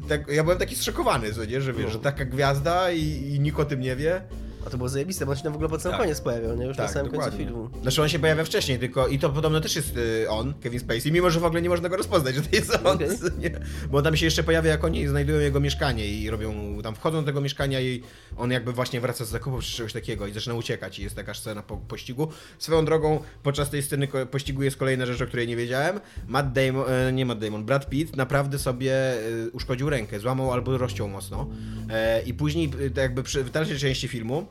tak, 0.08 0.28
ja 0.28 0.42
byłem 0.44 0.58
taki 0.58 0.76
zszokowany, 0.76 1.32
nie, 1.48 1.60
że 1.60 1.72
wiesz, 1.72 1.84
No. 1.86 1.90
że 1.92 1.98
taka 1.98 2.24
gwiazda 2.24 2.90
i, 2.90 3.00
i 3.34 3.40
nikt 3.40 3.60
o 3.60 3.64
tym 3.64 3.80
nie 3.80 3.96
wie. 3.96 4.22
A 4.66 4.70
to 4.70 4.76
było 4.76 4.88
zajebiste, 4.88 5.26
bo 5.26 5.32
on 5.32 5.37
się 5.37 5.42
tam 5.42 5.52
w 5.52 5.56
ogóle 5.56 5.70
pod 5.70 5.82
sam 5.82 5.92
Tak. 5.92 6.00
koniec 6.00 6.20
pojawiał, 6.20 6.56
nie? 6.56 6.66
Już 6.66 6.76
na 6.76 6.88
samym 6.88 7.12
końcu 7.12 7.37
filmu. 7.37 7.70
Znaczy 7.82 8.02
on 8.02 8.08
się 8.08 8.18
pojawia 8.18 8.44
wcześniej, 8.44 8.78
tylko 8.78 9.08
i 9.08 9.18
to 9.18 9.30
podobno 9.30 9.61
też 9.61 9.76
jest 9.76 9.96
y, 9.96 10.30
on, 10.30 10.54
Kevin 10.61 10.80
Spacey, 10.80 11.12
mimo 11.12 11.30
że 11.30 11.40
w 11.40 11.44
ogóle 11.44 11.62
nie 11.62 11.68
można 11.68 11.88
go 11.88 11.96
rozpoznać, 11.96 12.35
że 12.35 12.42
to 12.42 12.56
jest 12.56 12.78
on, 12.85 12.99
nie? 13.38 13.50
bo 13.90 13.99
on 13.99 14.04
tam 14.04 14.16
się 14.16 14.25
jeszcze 14.25 14.42
pojawia, 14.42 14.70
jak 14.70 14.85
oni 14.85 15.08
znajdują 15.08 15.40
jego 15.40 15.61
mieszkanie 15.61 16.08
i 16.08 16.30
robią, 16.30 16.78
tam 16.82 16.94
wchodzą 16.94 17.20
do 17.20 17.26
tego 17.26 17.40
mieszkania 17.40 17.80
i 17.80 18.02
on 18.37 18.50
jakby 18.50 18.73
właśnie 18.73 19.00
wraca 19.00 19.25
z 19.25 19.28
zakupów 19.28 19.64
czy 19.64 19.76
czegoś 19.76 19.92
takiego 19.92 20.26
i 20.26 20.32
zaczyna 20.32 20.54
uciekać 20.54 20.99
i 20.99 21.02
jest 21.02 21.16
taka 21.16 21.35
scena 21.35 21.62
po, 21.62 21.76
pościgu. 21.76 22.28
Swoją 22.58 22.85
drogą, 22.85 23.20
podczas 23.42 23.70
tej 23.70 23.82
sceny 23.82 24.08
pościgu 24.30 24.62
jest 24.62 24.76
kolejna 24.76 25.06
rzecz, 25.06 25.20
o 25.23 25.26
której 25.26 25.49
nie 25.49 25.56
wiedziałem. 25.56 26.00
Matt 26.28 26.52
Damon, 26.52 26.85
e, 26.88 27.12
nie 27.12 27.26
Matt 27.26 27.38
Damon, 27.38 27.64
Brad 27.64 27.88
Pitt 27.90 28.16
naprawdę 28.16 28.58
sobie 28.58 28.92
e, 28.92 29.16
uszkodził 29.52 29.90
rękę, 29.90 30.20
złamał 30.20 30.52
albo 30.52 30.78
rozciął 30.78 31.08
mocno 31.08 31.46
e, 31.90 32.23
i 32.23 32.35
później 32.35 32.68
tak 32.70 32.96
jakby 32.96 33.23
przy, 33.23 33.44
w 33.44 33.50
dalszej 33.50 33.78
części 33.78 34.08
filmu 34.08 34.46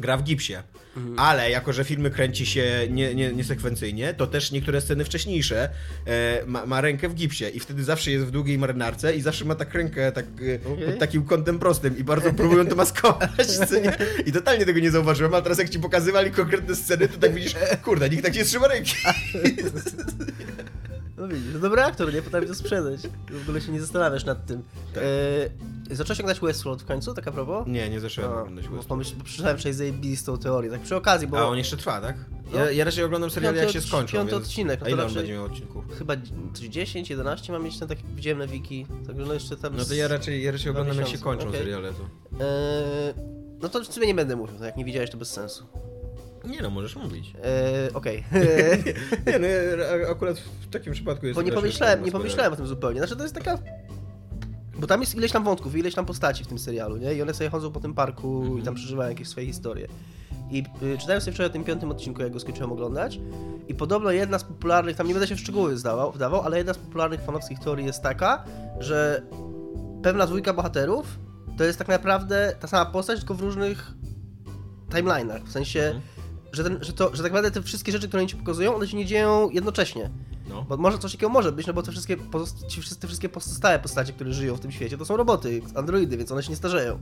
gra 0.00 0.16
w 0.16 0.22
gipsie. 0.22 0.54
Ale 1.16 1.50
jako, 1.50 1.72
że 1.72 1.84
filmy 1.84 2.10
kręci 2.10 2.46
się 2.46 2.86
nie, 2.90 3.14
nie, 3.14 3.32
niesekwencyjnie, 3.32 4.14
to 4.14 4.26
też 4.26 4.52
niektóre 4.52 4.80
sceny 4.80 5.04
wcześniejsze 5.04 5.68
e, 6.06 6.42
ma, 6.46 6.66
ma 6.66 6.80
rękę 6.80 7.08
w 7.08 7.14
gipsie 7.14 7.44
i 7.54 7.60
wtedy 7.60 7.84
zawsze 7.84 8.10
jest 8.10 8.26
w 8.26 8.30
długiej 8.30 8.58
marynarce 8.58 9.16
i 9.16 9.20
zawsze 9.20 9.44
ma 9.44 9.54
tak 9.54 9.74
rękę 9.74 10.12
tak, 10.12 10.24
e, 10.24 10.72
Okej. 10.72 10.86
pod 10.86 10.98
takim 10.98 11.24
kątem 11.24 11.58
prostym 11.58 11.98
i 11.98 12.04
bardzo 12.04 12.32
próbują 12.32 12.66
to 12.66 12.76
maskować. 12.76 13.30
Nie? 13.82 13.96
I 14.26 14.32
totalnie 14.32 14.66
tego 14.66 14.80
nie 14.80 14.90
zauważyłem, 14.90 15.34
a 15.34 15.42
teraz 15.42 15.58
jak 15.58 15.68
ci 15.68 15.78
pokazywali 15.78 16.30
konkretne 16.30 16.74
sceny, 16.74 17.08
to 17.08 17.18
tak 17.18 17.34
widzisz, 17.34 17.54
kurde, 17.82 18.10
nikt 18.10 18.24
tak 18.24 18.34
nie 18.34 18.44
trzyma 18.44 18.68
ręki. 18.68 18.94
No 21.16 21.28
widzisz, 21.28 21.54
no 21.54 21.58
dobry 21.60 21.82
aktor, 21.82 22.14
nie 22.14 22.22
potrafi 22.22 22.46
to 22.46 22.54
sprzedać. 22.54 23.00
W 23.30 23.42
ogóle 23.42 23.60
się 23.60 23.72
nie 23.72 23.80
zastanawiasz 23.80 24.24
nad 24.24 24.46
tym. 24.46 24.62
Tak. 24.94 25.04
E, 25.90 25.94
zacząłeś 25.96 26.20
oglądać 26.20 26.40
Westworld 26.40 26.82
w 26.82 26.84
końcu, 26.84 27.14
tak 27.14 27.28
a 27.28 27.32
propos? 27.32 27.66
Nie, 27.66 27.88
nie 27.90 28.00
zacząłem 28.00 28.30
A, 28.32 28.34
oglądać 28.40 28.64
Westworld. 28.64 28.86
pomyśl, 28.86 29.14
przeczytałem 29.24 29.56
wcześniej 29.56 29.74
zajebistą 29.74 30.38
teorię, 30.38 30.70
tak 30.70 30.80
przy 30.80 30.96
okazji, 30.96 31.28
bo 31.28 31.38
A 31.38 31.44
on 31.44 31.58
jeszcze 31.58 31.76
trwa, 31.76 32.00
tak? 32.00 32.16
No. 32.52 32.58
Ja, 32.58 32.70
ja 32.70 32.84
raczej 32.84 33.04
oglądam 33.04 33.30
seriale 33.30 33.58
jak 33.58 33.70
się 33.70 33.80
skończą, 33.80 34.16
piąty 34.16 34.32
więc... 34.32 34.44
odcinek, 34.44 34.80
no 34.80 34.86
A 34.86 34.90
ile 34.90 35.06
on 35.06 35.14
będzie 35.14 35.32
miał 35.32 35.44
odcinków? 35.44 35.84
chyba 35.98 36.14
coś 36.54 36.66
10, 36.66 37.10
11 37.10 37.52
mam 37.52 37.64
mieć 37.64 37.78
ten 37.78 37.88
tak 37.88 37.98
widziałem 38.14 38.38
na 38.38 38.46
wiki, 38.46 38.86
także 39.06 39.22
no 39.26 39.34
jeszcze 39.34 39.56
tam... 39.56 39.76
No 39.76 39.84
to 39.84 39.94
ja 39.94 40.08
raczej, 40.08 40.42
ja 40.42 40.52
raczej 40.52 40.70
oglądam 40.70 40.98
jak 40.98 41.08
się 41.08 41.18
kończą 41.18 41.48
okej. 41.48 41.60
seriale 41.60 41.92
to. 41.92 42.04
E, 42.44 43.14
no 43.62 43.68
to 43.68 43.84
sobie 43.84 44.06
nie 44.06 44.14
będę 44.14 44.36
mówił, 44.36 44.56
tak 44.56 44.66
jak 44.66 44.76
nie 44.76 44.84
widziałeś 44.84 45.10
to 45.10 45.16
bez 45.16 45.30
sensu. 45.30 45.66
Nie 46.46 46.62
no, 46.62 46.70
możesz 46.70 46.96
mówić. 46.96 47.32
E, 47.44 47.94
Okej. 47.94 48.24
Nie 49.26 49.38
no, 49.38 49.46
ja 49.46 50.10
akurat 50.10 50.38
w 50.38 50.68
takim 50.70 50.92
przypadku 50.92 51.26
jest 51.26 51.36
Bo 51.36 51.42
nie 51.42 51.52
pomyślałem, 51.52 52.04
nie 52.04 52.12
pomyślałem 52.12 52.52
o 52.52 52.56
tym 52.56 52.66
zupełnie. 52.66 52.98
Znaczy 52.98 53.16
to 53.16 53.22
jest 53.22 53.34
taka... 53.34 53.58
Bo 54.78 54.86
tam 54.86 55.00
jest 55.00 55.14
ileś 55.14 55.32
tam 55.32 55.44
wątków, 55.44 55.76
ileś 55.76 55.94
tam 55.94 56.06
postaci 56.06 56.44
w 56.44 56.46
tym 56.46 56.58
serialu, 56.58 56.96
nie? 56.96 57.14
I 57.14 57.22
one 57.22 57.34
sobie 57.34 57.50
chodzą 57.50 57.72
po 57.72 57.80
tym 57.80 57.94
parku 57.94 58.42
i 58.42 58.46
Mhm. 58.46 58.62
tam 58.64 58.74
przeżywają 58.74 59.08
jakieś 59.10 59.28
swoje 59.28 59.46
historie. 59.46 59.88
I 60.50 60.64
y, 60.82 60.98
czytałem 60.98 61.20
sobie 61.20 61.32
wczoraj 61.32 61.50
o 61.50 61.52
tym 61.52 61.64
piątym 61.64 61.90
odcinku, 61.90 62.22
jak 62.22 62.32
go 62.32 62.40
skończyłem 62.40 62.72
oglądać. 62.72 63.20
I 63.68 63.74
podobno 63.74 64.10
jedna 64.10 64.38
z 64.38 64.44
popularnych, 64.44 64.96
tam 64.96 65.06
nie 65.06 65.14
będę 65.14 65.26
się 65.26 65.36
w 65.36 65.40
szczegóły 65.40 65.76
zdawał, 65.76 66.12
wdawał, 66.12 66.40
ale 66.42 66.58
jedna 66.58 66.74
z 66.74 66.78
popularnych 66.78 67.20
fanowskich 67.20 67.58
teorii 67.58 67.86
jest 67.86 68.02
taka, 68.02 68.44
że 68.80 69.22
pewna 70.02 70.26
dwójka 70.26 70.52
bohaterów 70.54 71.18
to 71.58 71.64
jest 71.64 71.78
tak 71.78 71.88
naprawdę 71.88 72.56
ta 72.60 72.68
sama 72.68 72.86
postać, 72.90 73.18
tylko 73.18 73.34
w 73.34 73.40
różnych 73.40 73.92
timeline'ach. 74.90 75.44
W 75.44 75.52
sensie, 75.52 75.80
Mhm. 75.80 76.02
Że, 76.52 76.64
ten, 76.64 76.78
że, 76.80 76.92
to, 76.92 77.16
że 77.16 77.22
tak 77.22 77.32
naprawdę 77.32 77.50
te 77.50 77.62
wszystkie 77.62 77.92
rzeczy, 77.92 78.08
które 78.08 78.20
oni 78.20 78.28
ci 78.30 78.36
pokazują, 78.36 78.74
one 78.74 78.88
się 78.88 78.96
nie 78.96 79.06
dzieją 79.06 79.50
jednocześnie. 79.50 80.10
No. 80.48 80.62
Bo 80.62 80.76
może 80.76 80.98
coś 80.98 81.12
takiego 81.12 81.32
może 81.32 81.52
być, 81.52 81.66
no 81.66 81.72
bo 81.72 81.82
te 81.82 81.92
wszystkie, 81.92 82.16
pozost- 82.16 82.66
ci 82.66 82.80
wszyscy, 82.80 83.00
te 83.00 83.06
wszystkie 83.06 83.28
pozostałe 83.28 83.78
postacie, 83.78 84.12
które 84.12 84.32
żyją 84.32 84.56
w 84.56 84.60
tym 84.60 84.72
świecie, 84.72 84.98
to 84.98 85.04
są 85.04 85.16
roboty, 85.16 85.62
androidy, 85.74 86.16
więc 86.16 86.32
one 86.32 86.42
się 86.42 86.50
nie 86.50 86.56
starzeją. 86.56 86.98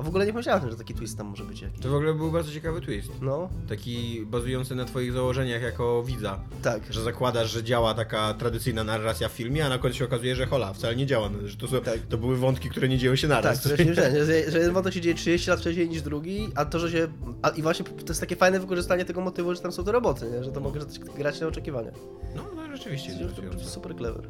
A 0.00 0.02
w 0.02 0.08
ogóle 0.08 0.26
nie 0.26 0.32
pomyślałem, 0.32 0.70
że 0.70 0.76
taki 0.76 0.94
twist 0.94 1.18
tam 1.18 1.26
może 1.26 1.44
być 1.44 1.62
jakiś. 1.62 1.80
To 1.80 1.88
w 1.90 1.94
ogóle 1.94 2.14
był 2.14 2.30
bardzo 2.30 2.52
ciekawy 2.52 2.80
twist. 2.80 3.08
No, 3.22 3.48
Taki 3.68 4.26
bazujący 4.26 4.74
na 4.74 4.84
twoich 4.84 5.12
założeniach 5.12 5.62
jako 5.62 6.02
widza. 6.02 6.40
tak. 6.62 6.82
Że 6.90 7.02
zakładasz, 7.02 7.50
że 7.50 7.64
działa 7.64 7.94
taka 7.94 8.34
tradycyjna 8.34 8.84
narracja 8.84 9.28
w 9.28 9.32
filmie, 9.32 9.66
a 9.66 9.68
na 9.68 9.78
końcu 9.78 9.98
się 9.98 10.04
okazuje, 10.04 10.36
że 10.36 10.46
hola, 10.46 10.72
wcale 10.72 10.96
nie 10.96 11.06
działa. 11.06 11.30
Że 11.44 11.56
to, 11.56 11.68
są, 11.68 11.80
Tak. 11.80 11.98
to 12.08 12.18
były 12.18 12.36
wątki, 12.36 12.70
które 12.70 12.88
nie 12.88 12.98
dzieją 12.98 13.16
się 13.16 13.28
Tak, 13.28 13.44
naraz. 13.44 13.62
to 13.62 13.68
właśnie 13.68 13.94
że, 13.94 14.24
że, 14.26 14.50
że 14.50 14.58
jeden 14.58 14.72
wątek 14.74 14.94
się 14.94 15.00
dzieje 15.00 15.14
30 15.14 15.50
lat 15.50 15.60
wcześniej 15.60 15.88
niż 15.88 16.02
drugi, 16.02 16.48
a 16.54 16.64
to, 16.64 16.78
że 16.78 16.90
się... 16.90 17.08
A, 17.42 17.48
I 17.48 17.62
właśnie 17.62 17.84
to 17.84 17.92
jest 18.08 18.20
takie 18.20 18.36
fajne 18.36 18.60
wykorzystanie 18.60 19.04
tego 19.04 19.20
motywu, 19.20 19.54
że 19.54 19.60
tam 19.60 19.72
są 19.72 19.84
te 19.84 19.92
roboty, 19.92 20.30
nie? 20.30 20.44
że 20.44 20.52
to 20.52 20.60
mogę 20.60 20.80
grać 21.16 21.40
na 21.40 21.46
oczekiwania. 21.46 21.90
No, 22.36 22.42
no 22.56 22.76
rzeczywiście. 22.76 23.12
To 23.12 23.20
interesujące. 23.20 23.64
super 23.64 23.96
clever. 23.96 24.28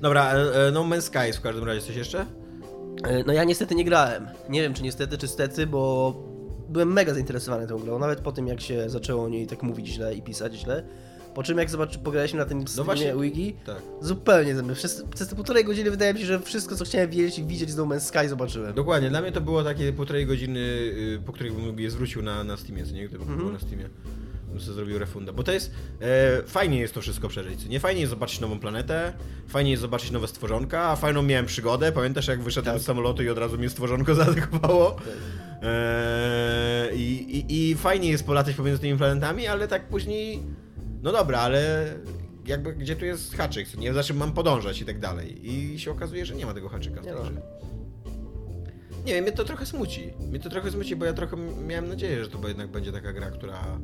Dobra, 0.00 0.32
e, 0.34 0.66
e, 0.66 0.70
No 0.72 0.80
Man's 0.84 1.00
Skies 1.02 1.36
w 1.36 1.40
każdym 1.40 1.64
razie 1.64 1.80
coś 1.80 1.96
jeszcze? 1.96 2.26
E, 3.04 3.24
No 3.26 3.32
ja 3.32 3.44
niestety 3.44 3.74
nie 3.74 3.84
grałem. 3.84 4.26
Nie 4.48 4.62
wiem, 4.62 4.74
czy 4.74 4.82
niestety, 4.82 5.18
czy 5.18 5.28
stety, 5.28 5.66
bo 5.66 6.14
byłem 6.68 6.92
mega 6.92 7.14
zainteresowany 7.14 7.66
tą 7.66 7.78
grą, 7.78 7.98
nawet 7.98 8.20
po 8.20 8.32
tym, 8.32 8.46
jak 8.46 8.60
się 8.60 8.90
zaczęło 8.90 9.24
o 9.24 9.28
niej 9.28 9.46
tak 9.46 9.62
mówić 9.62 9.86
źle 9.88 10.14
i 10.14 10.22
pisać 10.22 10.54
źle. 10.54 10.82
Po 11.34 11.42
czym 11.42 11.58
jak 11.58 11.70
zobaczy, 11.70 11.98
pograliśmy 11.98 12.38
na 12.38 12.44
tym 12.44 12.68
streamie 12.68 12.84
właśnie- 12.84 13.14
Wiki, 13.22 13.54
Tak. 13.66 13.82
zupełnie 14.00 14.56
ze 14.56 14.62
mnie. 14.62 14.74
Przez, 14.74 15.04
przez 15.14 15.28
te 15.28 15.34
półtorej 15.36 15.64
godziny 15.64 15.90
wydaje 15.90 16.14
mi 16.14 16.20
się, 16.20 16.26
że 16.26 16.40
wszystko, 16.40 16.76
co 16.76 16.84
chciałem 16.84 17.10
wiedzieć 17.10 17.38
i 17.38 17.44
widzieć 17.44 17.70
z 17.70 17.76
No 17.76 17.84
Man's 17.86 18.00
Sky 18.00 18.28
zobaczyłem. 18.28 18.74
Dokładnie, 18.74 19.08
dla 19.10 19.20
mnie 19.20 19.32
to 19.32 19.40
było 19.40 19.64
takie 19.64 19.92
półtorej 19.92 20.26
godziny, 20.26 20.60
y, 20.60 21.20
po 21.26 21.32
których 21.32 21.54
bym 21.54 21.80
je 21.80 21.90
zwrócił 21.90 22.22
na, 22.22 22.44
na 22.44 22.56
Steamie, 22.56 22.84
co 22.86 22.92
nie? 22.92 23.08
Gdyby 23.08 23.22
Mhm. 23.22 23.38
było 23.38 23.52
na 23.52 23.58
Steamie. 23.58 23.88
Bym 24.50 24.60
sobie 24.60 24.74
zrobił 24.74 24.98
refunda. 24.98 25.32
Bo 25.32 25.42
to 25.42 25.52
jest. 25.52 25.72
E, 26.00 26.42
fajnie 26.46 26.80
jest 26.80 26.94
to 26.94 27.00
wszystko 27.00 27.28
przeżyć. 27.28 27.66
Nie 27.66 27.80
fajnie 27.80 28.00
jest 28.00 28.10
zobaczyć 28.10 28.40
nową 28.40 28.58
planetę, 28.60 29.12
fajnie 29.48 29.70
jest 29.70 29.80
zobaczyć 29.80 30.10
nowe 30.10 30.28
stworzonka, 30.28 30.82
a 30.82 30.96
fajną 30.96 31.22
miałem 31.22 31.46
przygodę. 31.46 31.92
Pamiętasz, 31.92 32.28
jak 32.28 32.42
wyszedłem 32.42 32.74
Tak. 32.74 32.82
z 32.82 32.86
samolotu 32.86 33.22
i 33.22 33.28
od 33.28 33.38
razu 33.38 33.58
mnie 33.58 33.68
stworzonko 33.68 34.14
zaatakowało? 34.24 34.96
E, 35.62 36.88
i, 36.94 37.36
i, 37.38 37.70
I 37.70 37.74
fajnie 37.74 38.08
jest 38.08 38.26
polatać 38.26 38.54
pomiędzy 38.56 38.80
tymi 38.80 38.98
planetami, 38.98 39.46
ale 39.46 39.68
tak 39.68 39.88
później. 39.88 40.42
No 41.02 41.12
dobra, 41.12 41.38
ale 41.40 41.92
jakby 42.46 42.74
gdzie 42.74 42.96
tu 42.96 43.04
jest 43.04 43.36
haczyk, 43.36 43.76
nie? 43.78 43.94
Za 43.94 44.02
czym 44.02 44.16
mam 44.16 44.32
podążać 44.32 44.80
i 44.80 44.84
tak 44.84 44.98
dalej. 44.98 45.50
I 45.52 45.78
się 45.78 45.90
okazuje, 45.90 46.26
że 46.26 46.34
nie 46.34 46.46
ma 46.46 46.54
tego 46.54 46.68
haczyka 46.68 47.00
w 47.00 47.04
tej 47.04 47.14
grze. 47.14 47.30
Nie 49.06 49.14
wiem, 49.14 49.22
mnie 49.24 49.32
to 49.32 49.44
trochę 49.44 49.66
smuci. 49.66 50.12
Mnie 50.30 50.38
to 50.40 50.50
trochę 50.50 50.70
smuci, 50.70 50.96
bo 50.96 51.04
ja 51.04 51.12
trochę 51.12 51.36
miałem 51.66 51.88
nadzieję, 51.88 52.24
że 52.24 52.30
to 52.30 52.48
jednak 52.48 52.68
będzie 52.70 52.92
taka 52.92 53.12
gra, 53.12 53.30
która... 53.30 53.78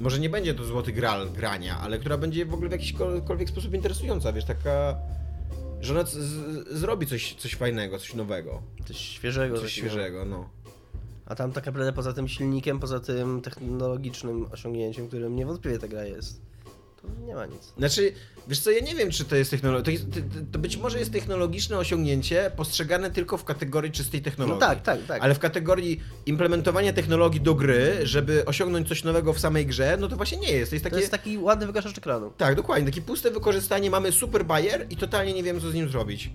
Może 0.00 0.18
nie 0.18 0.30
będzie 0.30 0.54
to 0.54 0.64
złoty 0.64 0.92
gral 0.92 1.30
grania, 1.30 1.78
ale 1.80 1.98
która 1.98 2.18
będzie 2.18 2.46
w 2.46 2.54
ogóle 2.54 2.68
w 2.68 2.72
jakikolwiek 2.72 3.48
sposób 3.48 3.74
interesująca, 3.74 4.32
wiesz, 4.32 4.44
taka... 4.44 4.96
Że 5.80 5.94
ona 5.94 6.04
zrobi 6.70 7.06
coś, 7.06 7.34
coś 7.34 7.54
fajnego, 7.54 7.98
coś 7.98 8.14
nowego, 8.14 8.62
Coś 8.86 8.96
świeżego. 8.96 9.58
coś 9.58 9.70
takiego. 9.74 9.88
świeżego, 9.90 10.24
no. 10.24 10.48
A 11.26 11.34
tam 11.34 11.52
tak 11.52 11.66
naprawdę 11.66 11.92
poza 11.92 12.12
tym 12.12 12.28
silnikiem, 12.28 12.80
poza 12.80 13.00
tym 13.00 13.40
technologicznym 13.40 14.46
osiągnięciem, 14.52 15.08
którym 15.08 15.36
niewątpliwie 15.36 15.78
ta 15.78 15.88
gra 15.88 16.04
jest, 16.04 16.40
nie 17.26 17.34
ma 17.34 17.46
nic. 17.46 17.72
Znaczy, 17.78 18.12
wiesz 18.48 18.60
co, 18.60 18.70
ja 18.70 18.80
nie 18.80 18.94
wiem, 18.94 19.10
czy 19.10 19.24
to 19.24 19.36
jest 19.36 19.50
technologia. 19.50 19.98
To, 19.98 20.20
to, 20.52 20.58
być 20.58 20.76
może 20.76 20.98
jest 20.98 21.12
technologiczne 21.12 21.78
osiągnięcie 21.78 22.50
postrzegane 22.56 23.10
tylko 23.10 23.36
w 23.36 23.44
kategorii 23.44 23.92
czystej 23.92 24.20
No 24.20 24.24
technologii. 24.24 24.60
tak, 24.60 24.82
tak, 24.82 24.98
tak. 25.08 25.22
Ale 25.22 25.34
w 25.34 25.38
kategorii 25.38 26.00
implementowania 26.26 26.92
technologii 26.92 27.40
do 27.40 27.54
gry, 27.54 27.92
żeby 28.02 28.44
osiągnąć 28.44 28.88
coś 28.88 29.04
nowego 29.04 29.32
w 29.32 29.40
samej 29.40 29.66
grze, 29.66 29.96
no 30.00 30.08
to 30.08 30.16
właśnie 30.16 30.38
nie 30.38 30.52
jest. 30.52 30.70
To 30.70 30.74
jest 30.76 30.84
takie. 30.84 30.94
To 30.96 31.00
jest 31.00 31.12
taki 31.12 31.38
ładny 31.38 31.66
wygaszacz 31.66 31.98
ekranu. 31.98 32.32
Tak, 32.36 32.54
dokładnie. 32.56 32.86
Takie 32.86 33.02
puste 33.02 33.30
wykorzystanie. 33.30 33.90
Mamy 33.90 34.12
super 34.12 34.44
bajer 34.44 34.86
i 34.90 34.96
totalnie 34.96 35.32
nie 35.32 35.42
wiem, 35.42 35.60
co 35.60 35.70
z 35.70 35.74
nim 35.74 35.88
zrobić. 35.88 36.30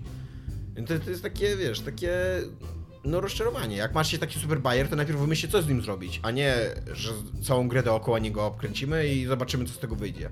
To, 0.86 0.98
to 1.04 1.10
jest 1.10 1.22
takie, 1.22 1.56
wiesz, 1.56 1.80
takie. 1.80 2.10
No 3.04 3.20
rozczarowanie. 3.20 3.76
Jak 3.76 3.94
masz 3.94 4.10
się 4.10 4.18
taki 4.18 4.38
super 4.40 4.60
bajer, 4.60 4.88
to 4.88 4.96
najpierw 4.96 5.18
wymyślcie, 5.18 5.48
co 5.48 5.62
z 5.62 5.68
nim 5.68 5.82
zrobić, 5.82 6.20
a 6.22 6.30
nie, 6.30 6.54
że 6.92 7.12
całą 7.42 7.68
grę 7.68 7.82
dookoła 7.82 8.18
niego 8.18 8.46
obkręcimy 8.46 9.08
i 9.08 9.26
zobaczymy, 9.26 9.64
co 9.64 9.72
z 9.72 9.78
tego 9.78 9.96
wyjdzie. 9.96 10.30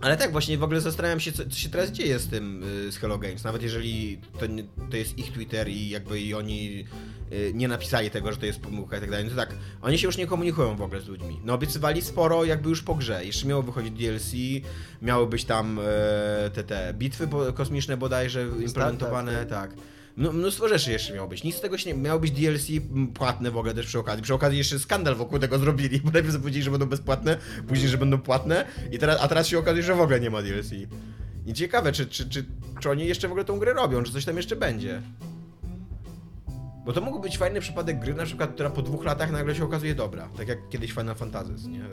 Ale 0.00 0.16
tak, 0.16 0.32
właśnie 0.32 0.58
w 0.58 0.62
ogóle 0.62 0.80
zastanawiam 0.80 1.20
się, 1.20 1.32
co, 1.32 1.42
co 1.44 1.56
się 1.58 1.68
teraz 1.68 1.90
dzieje 1.90 2.18
z 2.18 2.28
tym, 2.28 2.62
y, 2.88 2.92
z 2.92 2.96
Hello 2.96 3.18
Games. 3.18 3.44
Nawet 3.44 3.62
jeżeli 3.62 4.18
to, 4.40 4.46
nie, 4.46 4.64
to 4.90 4.96
jest 4.96 5.18
ich 5.18 5.32
Twitter 5.32 5.68
i 5.68 5.88
jakby 5.88 6.20
i 6.20 6.34
oni 6.34 6.84
y, 7.32 7.52
nie 7.54 7.68
napisali 7.68 8.10
tego, 8.10 8.32
że 8.32 8.38
to 8.38 8.46
jest 8.46 8.60
pomyłka 8.60 8.96
i 8.96 9.00
tak 9.00 9.10
dalej, 9.10 9.24
no 9.24 9.30
to 9.30 9.36
tak, 9.36 9.54
oni 9.82 9.98
się 9.98 10.06
już 10.06 10.16
nie 10.16 10.26
komunikują 10.26 10.76
w 10.76 10.82
ogóle 10.82 11.00
z 11.00 11.08
ludźmi. 11.08 11.40
No 11.44 11.54
obiecywali 11.54 12.02
sporo 12.02 12.44
jakby 12.44 12.68
już 12.68 12.82
po 12.82 12.94
grze. 12.94 13.24
Jeszcze 13.24 13.46
miało 13.46 13.62
wychodzić 13.62 13.90
DLC, 13.90 14.32
miały 15.02 15.26
być 15.26 15.44
tam 15.44 15.78
e, 15.78 16.50
te, 16.50 16.64
te 16.64 16.94
bitwy 16.94 17.26
bo, 17.26 17.52
kosmiczne 17.52 17.96
bodajże 17.96 18.48
implementowane, 18.62 19.46
tak. 19.46 19.74
No, 20.20 20.32
mnóstwo 20.32 20.68
rzeczy 20.68 20.92
jeszcze 20.92 21.14
miało 21.14 21.28
być. 21.28 21.44
Nic 21.44 21.56
z 21.56 21.60
tego 21.60 21.78
się 21.78 21.92
nie... 21.92 22.02
Miało 22.02 22.20
być 22.20 22.30
DLC 22.30 22.66
płatne 23.14 23.50
w 23.50 23.56
ogóle 23.56 23.74
też 23.74 23.86
przy 23.86 23.98
okazji. 23.98 24.22
Przy 24.22 24.34
okazji 24.34 24.58
jeszcze 24.58 24.78
skandal 24.78 25.14
wokół 25.14 25.38
tego 25.38 25.58
zrobili, 25.58 26.00
bo 26.00 26.10
najpierw 26.10 26.38
powiedzieli, 26.38 26.64
że 26.64 26.70
będą 26.70 26.86
bezpłatne, 26.86 27.36
później, 27.68 27.88
że 27.88 27.98
będą 27.98 28.18
płatne 28.18 28.64
i 28.92 28.98
teraz, 28.98 29.18
a 29.20 29.28
teraz 29.28 29.46
się 29.46 29.58
okazuje, 29.58 29.82
że 29.82 29.94
w 29.94 30.00
ogóle 30.00 30.20
nie 30.20 30.30
ma 30.30 30.42
DLC. 30.42 30.70
I 31.46 31.52
ciekawe, 31.54 31.92
czy, 31.92 32.06
czy, 32.06 32.28
czy, 32.28 32.44
czy 32.80 32.90
oni 32.90 33.06
jeszcze 33.06 33.28
w 33.28 33.30
ogóle 33.30 33.44
tą 33.44 33.58
grę 33.58 33.72
robią, 33.72 34.02
czy 34.02 34.12
coś 34.12 34.24
tam 34.24 34.36
jeszcze 34.36 34.56
będzie. 34.56 35.02
Bo 36.84 36.92
to 36.92 37.00
mógł 37.00 37.20
być 37.20 37.38
fajny 37.38 37.60
przypadek 37.60 38.00
gry, 38.00 38.14
na 38.14 38.24
przykład, 38.24 38.50
która 38.54 38.70
po 38.70 38.82
dwóch 38.82 39.04
latach 39.04 39.30
nagle 39.30 39.54
się 39.54 39.64
okazuje 39.64 39.94
dobra. 39.94 40.28
Tak 40.36 40.48
jak 40.48 40.68
kiedyś 40.68 40.92
Final 40.92 41.14
Fantasy, 41.14 41.68
nie? 41.68 41.84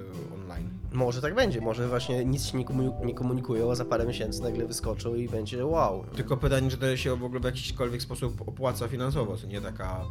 Może 0.97 1.21
tak 1.21 1.35
będzie, 1.35 1.61
może 1.61 1.87
właśnie 1.87 2.25
nic 2.25 2.45
się 2.45 2.57
nie, 2.57 2.65
komu- 2.65 3.05
nie 3.05 3.13
komunikują, 3.13 3.71
a 3.71 3.75
za 3.75 3.85
parę 3.85 4.05
miesięcy 4.05 4.41
nagle 4.41 4.65
wyskoczą 4.65 5.15
i 5.15 5.29
będzie 5.29 5.65
wow. 5.65 6.03
Tylko 6.15 6.37
pytanie, 6.37 6.69
czy 6.69 6.77
to 6.77 6.97
się 6.97 7.15
w 7.15 7.23
ogóle 7.23 7.39
w 7.39 7.43
jakikolwiek 7.43 8.01
sposób 8.01 8.41
opłaca 8.47 8.87
finansowo, 8.87 9.37
co 9.37 9.47
nie 9.47 9.61
taka 9.61 10.05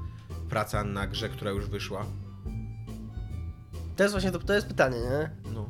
praca 0.49 0.85
na 0.85 1.07
grze, 1.07 1.29
która 1.29 1.51
już 1.51 1.69
wyszła. 1.69 2.07
To 3.97 4.03
jest 4.03 4.13
właśnie 4.15 4.31
to, 4.31 4.39
to 4.39 4.55
jest 4.55 4.67
pytanie, 4.67 4.97
nie? 4.97 5.31
No. 5.55 5.67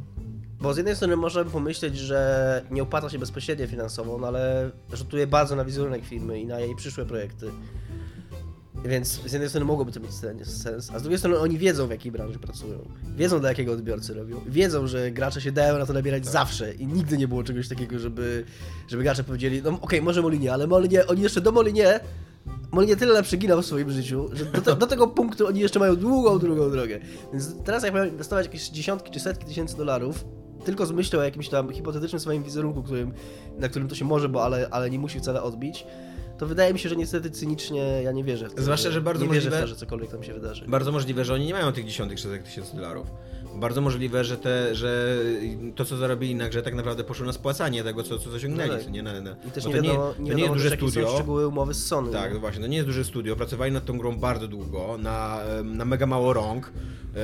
Bo 0.60 0.74
z 0.74 0.76
jednej 0.76 0.96
strony 0.96 1.16
można 1.16 1.44
by 1.44 1.50
pomyśleć, 1.50 1.98
że 1.98 2.62
nie 2.70 2.82
opłaca 2.82 3.10
się 3.10 3.18
bezpośrednio 3.18 3.66
finansowo, 3.66 4.18
no 4.18 4.26
ale 4.26 4.70
rzutuje 4.92 5.26
bardzo 5.26 5.56
na 5.56 5.64
wizerunek 5.64 6.04
firmy 6.04 6.40
i 6.40 6.46
na 6.46 6.60
jej 6.60 6.76
przyszłe 6.76 7.04
projekty. 7.04 7.50
Więc 8.88 9.20
z 9.26 9.32
jednej 9.32 9.48
strony 9.48 9.64
mogłoby 9.64 9.92
to 9.92 10.00
mieć 10.00 10.14
sen- 10.14 10.44
sens, 10.44 10.90
a 10.94 10.98
z 10.98 11.02
drugiej 11.02 11.18
strony 11.18 11.38
oni 11.38 11.58
wiedzą 11.58 11.86
w 11.86 11.90
jakiej 11.90 12.12
branży 12.12 12.38
pracują. 12.38 12.88
Wiedzą 13.16 13.40
dla 13.40 13.48
jakiego 13.48 13.72
odbiorcy 13.72 14.14
robią. 14.14 14.40
Wiedzą, 14.46 14.86
że 14.86 15.10
gracze 15.10 15.40
się 15.40 15.52
dają 15.52 15.78
na 15.78 15.86
to 15.86 15.92
nabierać 15.92 16.22
Tak. 16.22 16.32
zawsze 16.32 16.74
i 16.74 16.86
nigdy 16.86 17.18
nie 17.18 17.28
było 17.28 17.44
czegoś 17.44 17.68
takiego, 17.68 17.98
żeby, 17.98 18.44
żeby 18.88 19.02
gracze 19.02 19.24
powiedzieli, 19.24 19.62
no 19.62 19.78
okej, 19.80 20.02
może 20.02 20.22
Molinie, 20.22 20.52
ale 20.52 20.66
Molinie, 20.66 21.06
oni 21.06 21.22
jeszcze 21.22 21.40
do 21.40 21.52
Molinie 21.52 22.00
Molinie 22.72 22.96
tyle 22.96 23.22
przeginał 23.22 23.62
w 23.62 23.66
swoim 23.66 23.90
życiu, 23.90 24.28
że 24.32 24.44
do, 24.44 24.60
te, 24.60 24.76
do, 24.76 24.86
tego 24.86 25.06
punktu 25.08 25.46
oni 25.46 25.60
jeszcze 25.60 25.78
mają 25.78 25.96
długą, 25.96 26.38
długą 26.38 26.70
drogę. 26.70 27.00
Więc 27.32 27.54
teraz 27.64 27.82
jak 27.82 27.92
mają 27.92 28.04
inwestować 28.04 28.46
jakieś 28.46 28.68
dziesiątki 28.68 29.10
czy 29.12 29.20
setki 29.20 29.46
tysięcy 29.46 29.76
dolarów, 29.76 30.24
tylko 30.64 30.86
z 30.86 30.92
myślą 30.92 31.20
o 31.20 31.22
jakimś 31.22 31.48
tam 31.48 31.72
hipotetycznym 31.72 32.20
swoim 32.20 32.42
wizerunku, 32.42 32.82
którym, 32.82 33.12
na 33.58 33.68
którym 33.68 33.88
to 33.88 33.94
się 33.94 34.04
może, 34.04 34.28
bo 34.28 34.44
ale, 34.44 34.68
ale 34.70 34.90
nie 34.90 34.98
musi 34.98 35.20
wcale 35.20 35.42
odbić, 35.42 35.86
to 36.38 36.46
wydaje 36.46 36.72
mi 36.72 36.78
się, 36.78 36.88
że 36.88 36.96
niestety 36.96 37.30
cynicznie 37.30 38.02
ja 38.02 38.12
nie 38.12 38.24
wierzę 38.24 38.48
w 38.48 38.54
to. 38.54 38.62
Zwłaszcza, 38.62 38.90
że 38.90 39.00
bardzo 39.00 39.22
nie 39.26 39.32
możliwe, 39.32 39.60
to, 39.60 39.66
że 39.66 39.76
cokolwiek 39.76 40.10
tam 40.10 40.24
się 40.24 40.34
wydarzy. 40.34 40.64
Bardzo 40.68 40.92
możliwe, 40.92 41.24
że 41.24 41.34
oni 41.34 41.46
nie 41.46 41.52
mają 41.52 41.72
tych 41.72 41.84
dziesiątek 41.84 42.20
setek 42.20 42.42
tysięcy 42.42 42.76
dolarów. 42.76 43.06
Bardzo 43.56 43.80
możliwe, 43.80 44.24
że, 44.24 44.36
te, 44.36 44.74
że 44.74 45.16
to, 45.74 45.84
co 45.84 45.96
zarobili 45.96 46.34
na 46.34 46.48
grze, 46.48 46.62
tak 46.62 46.74
naprawdę 46.74 47.04
poszło 47.04 47.26
na 47.26 47.32
spłacanie 47.32 47.84
tego, 47.84 48.02
co, 48.02 48.18
co 48.18 48.30
osiągnęli. 48.30 48.70
No 48.70 48.78
tak. 48.78 48.90
nie, 48.92 49.02
na, 49.02 49.20
na. 49.20 49.36
I 49.48 49.50
też 49.50 49.66
nie 49.66 49.74
to 49.74 49.82
wiadomo, 49.82 50.14
nie, 50.18 50.24
nie 50.24 50.30
to 50.30 50.36
nie 50.36 50.42
jest 50.42 50.54
duże 50.54 50.70
studio. 50.70 51.08
są 51.08 51.14
szczegóły 51.14 51.48
umowy 51.48 51.74
z 51.74 51.86
Sony. 51.86 52.12
Tak, 52.12 52.34
no 52.34 52.40
właśnie, 52.40 52.62
to 52.62 52.66
nie 52.66 52.76
jest 52.76 52.88
duże 52.88 53.04
studio. 53.04 53.36
Pracowali 53.36 53.72
nad 53.72 53.84
tą 53.84 53.98
grą 53.98 54.16
bardzo 54.16 54.48
długo, 54.48 54.98
na, 54.98 55.40
na 55.64 55.84
mega 55.84 56.06
mało 56.06 56.32
rąk. 56.32 56.72
Yy, 57.14 57.20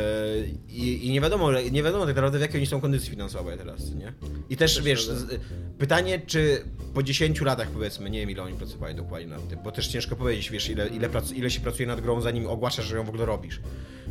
I, 0.68 1.06
I 1.06 1.10
nie 1.10 1.20
wiadomo, 1.20 1.52
nie 1.52 1.82
wiadomo 1.82 2.06
tak 2.06 2.14
naprawdę 2.14 2.38
w 2.38 2.40
jakiej 2.40 2.56
oni 2.56 2.66
są 2.66 2.80
kondycji 2.80 3.10
finansowej 3.10 3.58
teraz, 3.58 3.94
nie? 3.94 4.12
I 4.50 4.56
też, 4.56 4.74
Też 4.74 4.84
wiesz, 4.84 5.06
z, 5.06 5.40
pytanie, 5.78 6.22
czy 6.26 6.64
po 6.94 7.02
10 7.02 7.40
latach 7.40 7.68
powiedzmy, 7.68 8.10
nie 8.10 8.20
wiem 8.20 8.30
ile 8.30 8.42
oni 8.42 8.56
pracowali 8.56 8.94
dokładnie 8.94 9.28
nad 9.28 9.48
tym, 9.48 9.58
bo 9.64 9.72
też 9.72 9.88
ciężko 9.88 10.16
powiedzieć, 10.16 10.50
wiesz, 10.50 10.68
ile, 10.70 10.88
ile, 10.88 11.08
prac, 11.08 11.32
ile 11.32 11.50
się 11.50 11.60
pracuje 11.60 11.86
nad 11.86 12.00
grą, 12.00 12.20
zanim 12.20 12.46
ogłaszasz, 12.46 12.86
że 12.86 12.96
ją 12.96 13.04
w 13.04 13.08
ogóle 13.08 13.26
robisz. 13.26 13.60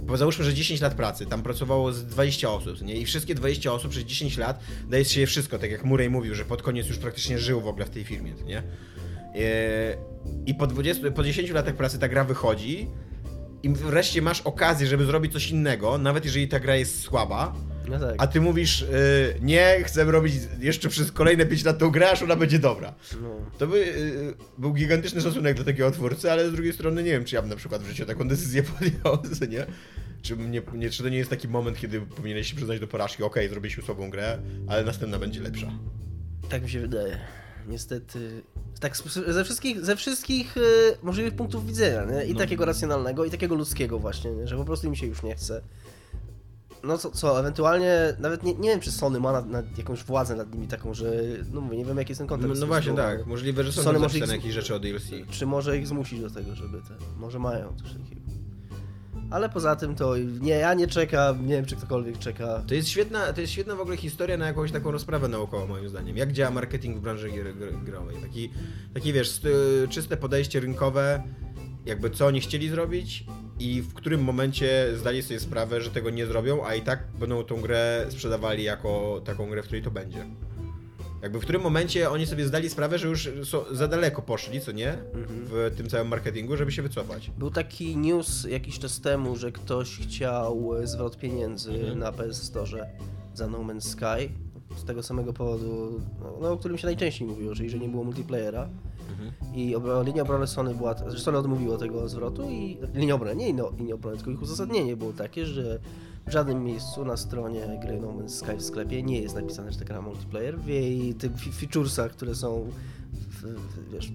Bo 0.02 0.18
załóżmy, 0.18 0.46
że 0.46 0.54
10 0.54 0.82
lat 0.82 0.94
pracy, 0.94 1.26
tam 1.26 1.44
pracowało 1.44 1.94
z 1.94 2.06
20 2.06 2.50
osób, 2.50 2.82
nie? 2.82 2.96
I 2.96 3.06
wszystkie 3.06 3.36
20 3.36 3.74
osób 3.74 3.92
przez 3.92 4.04
10 4.04 4.38
lat 4.38 4.60
daje 4.90 5.06
z 5.06 5.12
siebie 5.12 5.28
wszystko, 5.28 5.60
tak 5.60 5.72
jak 5.72 5.84
Murray 5.84 6.10
mówił, 6.10 6.36
że 6.36 6.46
pod 6.46 6.62
koniec 6.62 6.88
już 6.88 6.98
praktycznie 6.98 7.40
żył 7.40 7.62
w 7.62 7.68
ogóle 7.68 7.86
w 7.86 7.90
tej 7.90 8.04
firmie, 8.04 8.34
nie? 8.46 8.64
Eee, 9.36 9.98
I 10.46 10.56
po, 10.56 10.68
20, 10.68 11.12
po 11.12 11.24
10 11.24 11.50
latach 11.50 11.76
pracy 11.76 12.00
ta 12.00 12.08
gra 12.08 12.24
wychodzi 12.24 12.88
i 13.64 13.70
wreszcie 13.70 14.22
masz 14.22 14.42
okazję, 14.42 14.88
żeby 14.88 15.06
zrobić 15.06 15.34
coś 15.34 15.50
innego, 15.50 15.98
nawet 15.98 16.26
jeżeli 16.26 16.48
ta 16.48 16.60
gra 16.60 16.76
jest 16.76 17.02
słaba, 17.02 17.54
No 17.90 18.00
tak. 18.00 18.16
a 18.18 18.28
ty 18.28 18.42
mówisz, 18.42 18.82
y, 18.82 18.88
nie, 19.42 19.84
chcę 19.84 20.04
robić 20.04 20.34
jeszcze 20.60 20.90
przez 20.90 21.12
kolejne 21.12 21.46
5 21.46 21.64
lat 21.66 21.78
tą 21.78 21.90
grę, 21.90 22.12
aż 22.12 22.22
ona 22.24 22.36
będzie 22.36 22.60
dobra. 22.60 22.94
No. 23.22 23.30
To 23.58 23.68
by 23.68 23.78
y, 23.78 24.34
był 24.58 24.74
gigantyczny 24.74 25.22
szacunek 25.22 25.56
dla 25.56 25.66
takiego 25.66 25.92
twórcy, 25.92 26.32
ale 26.32 26.50
z 26.50 26.54
drugiej 26.54 26.74
strony 26.74 27.04
nie 27.04 27.12
wiem, 27.12 27.26
czy 27.26 27.36
ja 27.36 27.42
bym 27.42 27.50
na 27.50 27.56
przykład 27.56 27.82
w 27.84 27.88
życiu 27.88 28.06
taką 28.06 28.28
decyzję 28.28 28.64
podjął, 29.04 29.18
nie? 29.50 29.66
Czy, 30.22 30.36
mnie, 30.36 30.62
nie, 30.74 30.90
czy 30.90 31.04
to 31.04 31.10
nie 31.10 31.18
jest 31.18 31.30
taki 31.30 31.48
moment, 31.48 31.78
kiedy 31.80 32.02
powinieneś 32.02 32.50
się 32.50 32.56
przyznać 32.56 32.80
do 32.80 32.88
porażki, 32.88 33.24
okej, 33.24 33.50
zrobiliśmy 33.50 33.84
słabą 33.84 34.10
grę, 34.10 34.38
ale 34.68 34.84
następna 34.84 35.20
będzie 35.20 35.42
lepsza. 35.42 35.72
Tak 36.50 36.64
mi 36.64 36.70
się 36.70 36.80
wydaje. 36.80 37.18
Niestety. 37.68 38.42
Tak, 38.80 38.98
ze 39.28 39.44
wszystkich, 39.44 39.86
ze 39.86 39.96
wszystkich 39.96 40.58
e, 40.58 40.62
możliwych 41.04 41.36
punktów 41.36 41.68
widzenia, 41.68 42.06
nie? 42.06 42.26
I 42.26 42.34
No. 42.34 42.40
takiego 42.40 42.66
racjonalnego, 42.66 43.26
i 43.26 43.32
takiego 43.32 43.56
ludzkiego 43.56 44.00
właśnie, 44.00 44.32
nie? 44.32 44.48
że 44.48 44.58
po 44.58 44.66
prostu 44.66 44.88
im 44.88 44.96
się 44.96 45.08
już 45.08 45.24
nie 45.24 45.36
chce. 45.36 45.62
No 46.84 46.98
co, 46.98 47.12
co 47.12 47.40
ewentualnie, 47.40 47.96
nawet 48.20 48.44
nie, 48.44 48.54
nie 48.56 48.70
wiem, 48.70 48.80
czy 48.80 48.92
Sony 48.92 49.20
ma 49.20 49.32
nad, 49.32 49.50
nad 49.50 49.78
jakąś 49.78 50.04
władzę 50.04 50.36
nad 50.36 50.54
nimi 50.54 50.68
taką, 50.68 50.94
że, 50.94 51.12
no 51.54 51.62
mówię, 51.62 51.78
nie 51.78 51.86
wiem 51.86 51.98
jaki 51.98 52.12
jest 52.12 52.18
ten 52.20 52.26
No, 52.28 52.30
kontekst. 52.30 52.60
no 52.60 52.66
z 52.66 52.70
właśnie 52.70 52.94
tak, 52.94 53.26
możliwe, 53.28 53.64
że 53.64 53.72
Sony 53.72 54.00
może 54.00 54.18
ich- 54.18 54.28
jakieś 54.32 54.54
rzeczy 54.54 54.76
o 54.76 54.80
DLC. 54.80 55.10
Czy 55.30 55.46
może 55.46 55.78
ich 55.78 55.88
zmusić 55.88 56.20
do 56.22 56.30
tego, 56.30 56.56
żeby 56.56 56.78
te, 56.78 56.94
może 57.20 57.40
mają 57.40 57.74
coś 57.78 57.88
takiego. 57.94 58.22
Ale 59.30 59.50
poza 59.50 59.76
tym 59.76 59.96
to, 59.96 60.18
nie, 60.42 60.54
ja 60.54 60.74
nie 60.74 60.88
czekam, 60.88 61.46
nie 61.48 61.54
wiem, 61.56 61.66
czy 61.66 61.76
ktokolwiek 61.76 62.18
czeka. 62.20 62.64
To 62.68 62.74
jest 62.74 62.90
świetna, 62.90 63.34
to 63.34 63.42
jest 63.42 63.54
świetna 63.54 63.76
w 63.76 63.82
ogóle 63.82 63.98
historia 63.98 64.38
na 64.38 64.48
jakąś 64.48 64.72
taką 64.72 64.92
rozprawę 64.92 65.28
naukową 65.28 65.68
moim 65.68 65.90
zdaniem. 65.90 66.18
Jak 66.18 66.32
działa 66.32 66.52
marketing 66.52 66.98
w 66.98 67.02
branży 67.02 67.30
gier, 67.32 67.56
gr, 67.58 67.74
growej. 67.86 68.18
Taki, 68.22 68.52
taki 68.94 69.14
wiesz, 69.14 69.30
st- 69.30 69.48
czyste 69.90 70.18
podejście 70.18 70.60
rynkowe, 70.60 71.24
jakby 71.86 72.10
co 72.10 72.26
oni 72.26 72.42
chcieli 72.42 72.70
zrobić 72.70 73.26
i 73.62 73.82
w 73.82 73.94
którym 73.94 74.24
momencie 74.24 74.88
zdali 74.98 75.24
sobie 75.24 75.40
sprawę, 75.40 75.82
że 75.82 75.90
tego 75.92 76.10
nie 76.10 76.26
zrobią, 76.26 76.66
a 76.66 76.76
i 76.76 76.82
tak 76.82 77.04
będą 77.20 77.44
tą 77.44 77.62
grę 77.62 78.06
sprzedawali 78.10 78.64
jako 78.64 79.22
taką 79.26 79.50
grę, 79.50 79.62
w 79.62 79.66
której 79.66 79.84
to 79.84 79.92
będzie. 79.92 80.26
Jakby 81.22 81.40
w 81.40 81.42
którym 81.42 81.62
momencie 81.62 82.10
oni 82.10 82.26
sobie 82.28 82.46
zdali 82.46 82.70
sprawę, 82.70 82.98
że 83.00 83.08
już 83.08 83.30
za 83.72 83.88
daleko 83.88 84.22
poszli, 84.22 84.62
co 84.62 84.72
nie? 84.72 84.98
W 85.28 85.74
tym 85.78 85.90
całym 85.90 86.08
marketingu, 86.08 86.58
żeby 86.58 86.72
się 86.72 86.82
wycofać. 86.82 87.32
Był 87.38 87.52
taki 87.52 87.98
news 87.98 88.44
jakiś 88.50 88.80
czas 88.80 89.02
temu, 89.02 89.36
że 89.36 89.52
ktoś 89.52 89.98
chciał 89.98 90.72
zwrot 90.84 91.18
pieniędzy 91.18 91.72
Mhm. 91.72 92.00
na 92.00 92.12
PS 92.12 92.44
Store 92.44 92.90
za 93.34 93.48
No 93.48 93.58
Man's 93.60 93.82
Sky. 93.82 94.30
Z 94.76 94.84
tego 94.84 95.04
samego 95.04 95.34
powodu, 95.34 96.02
no, 96.22 96.34
no, 96.42 96.52
o 96.52 96.58
którym 96.58 96.78
się 96.78 96.88
najczęściej 96.88 97.28
mówiło, 97.28 97.56
czyli 97.56 97.70
że 97.70 97.80
nie 97.80 97.90
było 97.90 98.04
multiplayera. 98.04 98.70
Mhm. 99.12 99.32
I 99.56 99.76
obro- 99.76 100.06
linia 100.06 100.22
obrony 100.22 100.48
Sony 100.48 100.76
była, 100.76 100.96
Sony 101.18 101.38
odmówiło 101.38 101.78
tego 101.78 102.10
zwrotu 102.10 102.50
i 102.50 102.78
linia 102.94 103.16
obrony, 103.16 103.36
nie 103.36 103.54
no, 103.54 103.72
linia 103.80 103.96
obrony, 103.96 104.18
tylko 104.18 104.32
ich 104.32 104.42
uzasadnienie 104.42 104.96
było 104.98 105.14
takie, 105.14 105.46
że 105.46 105.80
w 106.28 106.32
żadnym 106.32 106.64
miejscu 106.64 107.06
na 107.06 107.18
stronie 107.18 107.80
gry 107.82 108.00
No 108.02 108.08
Man's 108.08 108.30
Sky 108.30 108.58
w 108.58 108.62
sklepie 108.64 109.04
nie 109.04 109.22
jest 109.22 109.36
napisane, 109.36 109.72
że 109.72 109.80
ta 109.80 109.86
gra 109.86 110.02
multiplayer. 110.02 110.60
W 110.60 110.68
jej 110.68 111.14
tych 111.14 111.32
featuresach, 111.56 112.12
które 112.12 112.36
są 112.36 112.66
w, 113.14 113.42
w, 113.46 113.92
wiesz, 113.94 114.12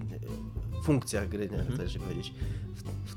w 0.81 0.85
funkcjach 0.85 1.29
gry, 1.29 1.49
nie, 1.49 1.59
Mhm. 1.59 1.89
się 1.89 1.99
powiedzieć. 1.99 2.33
W, 2.75 3.11
w 3.11 3.15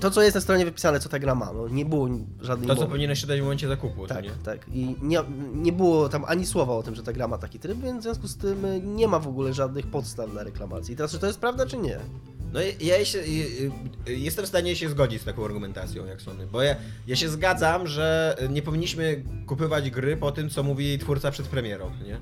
to, 0.00 0.10
co 0.10 0.22
jest 0.22 0.34
na 0.34 0.40
stronie 0.40 0.64
wypisane, 0.64 1.00
co 1.00 1.08
ta 1.08 1.18
gra 1.18 1.34
ma, 1.34 1.52
no, 1.52 1.68
nie 1.68 1.84
było 1.84 2.08
żadnej 2.40 2.68
To, 2.68 2.76
co 2.76 2.86
powinieneś 2.86 3.20
czytać 3.20 3.40
w 3.40 3.42
momencie 3.42 3.68
zakupu, 3.68 4.06
Tak, 4.06 4.24
nie? 4.24 4.30
tak. 4.30 4.66
I 4.72 4.96
nie, 5.02 5.18
nie 5.54 5.72
było 5.72 6.08
tam 6.08 6.24
ani 6.28 6.46
słowa 6.46 6.74
o 6.74 6.82
tym, 6.82 6.94
że 6.94 7.02
ta 7.02 7.12
gra 7.12 7.28
ma 7.28 7.38
taki 7.38 7.58
tryb, 7.58 7.78
więc 7.80 8.00
w 8.00 8.02
związku 8.02 8.28
z 8.28 8.36
tym 8.36 8.64
y, 8.64 8.80
nie 8.84 9.08
ma 9.08 9.18
w 9.18 9.28
ogóle 9.28 9.52
żadnych 9.54 9.86
podstaw 9.86 10.30
dla 10.30 10.42
reklamacji. 10.42 10.94
I 10.94 10.96
teraz, 10.96 11.10
czy 11.12 11.18
to 11.18 11.26
jest 11.26 11.38
prawda, 11.40 11.66
czy 11.66 11.76
nie? 11.76 11.98
No 12.52 12.60
i- 12.62 12.86
ja 12.86 13.04
się, 13.04 13.18
y, 13.18 13.22
y, 14.08 14.16
jestem 14.16 14.44
w 14.44 14.48
stanie 14.48 14.76
się 14.76 14.88
zgodzić 14.88 15.22
z 15.22 15.24
taką 15.24 15.44
argumentacją 15.44 16.06
jak 16.06 16.22
Sony, 16.22 16.46
bo 16.46 16.62
ja, 16.62 16.76
ja 17.06 17.16
się 17.16 17.28
zgadzam, 17.28 17.86
że 17.86 18.36
nie 18.50 18.62
powinniśmy 18.62 19.24
kupywać 19.46 19.90
gry 19.90 20.16
po 20.16 20.32
tym, 20.32 20.50
co 20.50 20.62
mówi 20.62 20.98
twórca 20.98 21.30
przed 21.30 21.46
premierą, 21.48 21.90
nie? 22.06 22.18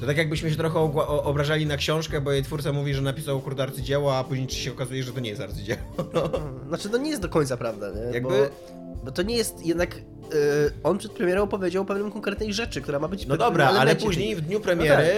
To 0.00 0.06
tak 0.06 0.16
jakbyśmy 0.16 0.50
się 0.50 0.56
trochę 0.56 0.78
obrażali 1.24 1.66
na 1.66 1.76
książkę, 1.76 2.20
bo 2.20 2.32
jej 2.32 2.42
twórca 2.42 2.72
mówi, 2.72 2.94
że 2.94 3.02
napisał 3.02 3.40
kurde 3.40 3.62
arcydzieło, 3.62 4.18
a 4.18 4.24
później 4.24 4.50
się 4.50 4.72
okazuje, 4.72 5.02
że 5.02 5.12
to 5.12 5.20
nie 5.20 5.30
jest 5.30 5.42
arcydzieło. 5.42 5.80
No. 6.14 6.30
Znaczy, 6.68 6.88
to 6.88 6.98
nie 6.98 7.10
jest 7.10 7.22
do 7.22 7.28
końca 7.28 7.56
prawda, 7.56 7.86
nie? 7.90 8.14
Jakby- 8.14 8.28
Bo, 8.28 9.04
bo 9.04 9.10
to 9.12 9.22
nie 9.22 9.36
jest 9.36 9.66
jednak... 9.66 9.96
y, 9.96 10.00
on 10.82 10.98
przed 10.98 11.12
premierą 11.12 11.46
powiedział 11.48 11.82
o 11.82 11.86
pewnym 11.86 12.10
konkretnej 12.12 12.52
rzeczy, 12.52 12.80
która 12.80 12.98
ma 12.98 13.08
być... 13.08 13.26
No 13.26 13.36
dobra, 13.36 13.68
ale 13.68 13.96
później 13.96 14.26
tej- 14.34 14.36
w 14.36 14.40
dniu 14.46 14.60
premiery 14.60 15.14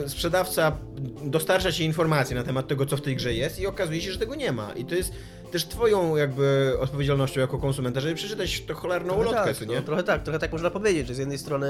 g- 0.00 0.08
sprzedawca 0.08 0.76
dostarcza 1.24 1.72
ci 1.72 1.84
informacje 1.84 2.36
na 2.36 2.42
temat 2.42 2.68
tego, 2.68 2.86
co 2.86 2.96
w 2.96 3.00
tej 3.00 3.16
grze 3.16 3.34
jest 3.34 3.60
i 3.60 3.66
okazuje 3.66 4.00
się, 4.00 4.12
że 4.12 4.18
tego 4.18 4.34
nie 4.34 4.52
ma. 4.52 4.72
I 4.72 4.84
to 4.84 4.94
jest 4.94 5.12
też 5.54 5.64
twoją 5.66 6.16
jakby 6.16 6.76
odpowiedzialnością 6.80 7.40
jako 7.40 7.58
konsumenta, 7.58 8.00
żeby 8.00 8.14
przeczytać 8.14 8.60
to 8.60 8.74
cholerną 8.74 9.14
Trochę 9.14 9.20
ulotkę, 9.28 9.44
tak, 9.44 9.56
co 9.56 9.64
nie? 9.64 9.76
No, 9.76 9.82
trochę 9.82 10.02
tak, 10.02 10.22
trochę 10.22 10.38
tak 10.38 10.52
można 10.52 10.70
powiedzieć, 10.70 11.08
że 11.08 11.14
z 11.14 11.18
jednej 11.18 11.38
strony 11.38 11.66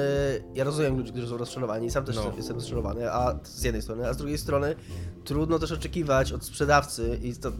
ja 0.54 0.64
rozumiem 0.64 0.96
ludzi, 0.96 1.12
którzy 1.12 1.28
są 1.28 1.36
rozczarowani, 1.36 1.90
sam 1.90 2.04
też 2.04 2.16
No. 2.16 2.32
jestem 2.36 2.56
rozczarowany, 2.56 3.12
a 3.12 3.38
z 3.44 3.62
jednej 3.64 3.82
strony, 3.82 4.08
a 4.08 4.12
z 4.12 4.16
drugiej 4.16 4.38
strony 4.38 4.74
trudno 5.24 5.58
też 5.58 5.72
oczekiwać 5.72 6.32
od 6.32 6.44
sprzedawcy 6.44 7.18
i 7.22 7.36
to 7.36 7.52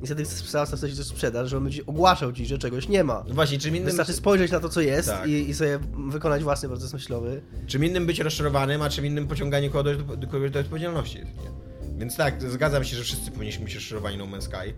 niestety 0.00 0.24
sprzedawca 0.26 0.76
chce 0.76 0.90
ci 0.90 0.96
coś 0.96 1.06
sprzedać, 1.06 1.48
że 1.48 1.56
on 1.56 1.64
będzie 1.64 1.86
ogłaszał 1.86 2.32
ci, 2.32 2.46
że 2.46 2.58
czegoś 2.58 2.88
nie 2.88 3.04
ma. 3.04 3.24
No 3.28 3.34
właśnie, 3.34 3.58
czym 3.58 3.76
innym, 3.76 3.86
Wystarczy 3.86 4.12
spojrzeć 4.12 4.52
na 4.52 4.60
to, 4.60 4.68
co 4.68 4.80
jest 4.80 5.08
Tak. 5.08 5.28
i, 5.28 5.48
i 5.48 5.54
sobie 5.54 5.78
wykonać 6.08 6.42
własny 6.42 6.68
proces 6.68 6.92
myślowy. 6.92 7.42
czym 7.66 7.84
innym 7.84 8.06
być 8.06 8.20
rozczarowanym, 8.20 8.82
a 8.82 8.90
czym 8.90 9.06
innym 9.06 9.28
pociąganie 9.28 9.70
kogoś 9.70 9.96
do, 9.96 10.26
kogoś 10.26 10.50
do 10.50 10.60
odpowiedzialności. 10.60 11.18
Nie? 11.18 11.66
Więc 11.98 12.16
tak, 12.16 12.42
zgadzam 12.50 12.84
się, 12.84 12.96
że 12.96 13.02
wszyscy 13.02 13.30
powinniśmy 13.30 13.64
być 13.64 13.74
rozczarowani 13.74 14.18
No 14.18 14.24
Man's 14.26 14.42
Sky. 14.42 14.74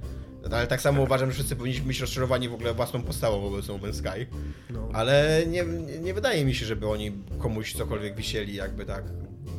Ale 0.52 0.66
tak 0.66 0.80
samo 0.80 1.02
uważam, 1.02 1.30
że 1.30 1.34
wszyscy 1.34 1.56
powinniśmy 1.56 1.86
być 1.86 2.00
rozczarowani 2.00 2.48
w 2.48 2.54
ogóle 2.54 2.74
własną 2.74 3.02
postawą 3.02 3.40
wobec 3.40 3.68
No 3.68 3.74
Man's 3.74 3.94
Sky. 3.94 4.26
No. 4.70 4.88
Ale 4.92 5.42
nie, 5.46 5.64
nie 6.02 6.14
wydaje 6.14 6.44
mi 6.44 6.54
się, 6.54 6.66
żeby 6.66 6.88
oni 6.88 7.12
komuś 7.38 7.72
cokolwiek 7.74 8.16
wisieli 8.16 8.54
jakby 8.54 8.86
tak 8.86 9.04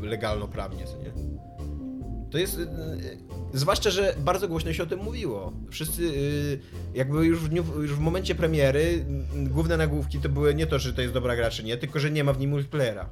legalno-prawnie, 0.01 0.83
nie? 1.03 1.39
To 2.31 2.37
jest... 2.37 2.59
y, 2.59 2.61
y, 2.61 3.17
Zwłaszcza, 3.53 3.89
że 3.89 4.15
bardzo 4.19 4.47
głośno 4.47 4.73
się 4.73 4.83
o 4.83 4.85
tym 4.85 4.99
mówiło. 4.99 5.53
Wszyscy 5.69 6.03
y, 6.03 6.59
jakby 6.93 7.25
już 7.25 7.39
w, 7.39 7.49
dniu, 7.49 7.63
już 7.81 7.93
w 7.93 7.99
momencie 7.99 8.35
premiery 8.35 9.05
główne 9.35 9.77
nagłówki 9.77 10.19
to 10.19 10.29
były 10.29 10.55
nie 10.55 10.67
to, 10.67 10.79
że 10.79 10.93
to 10.93 11.01
jest 11.01 11.13
dobra 11.13 11.35
gra 11.35 11.49
czy 11.49 11.63
nie, 11.63 11.77
tylko 11.77 11.99
że 11.99 12.11
nie 12.11 12.23
ma 12.23 12.33
w 12.33 12.39
nim 12.39 12.49
multiplayera. 12.49 13.09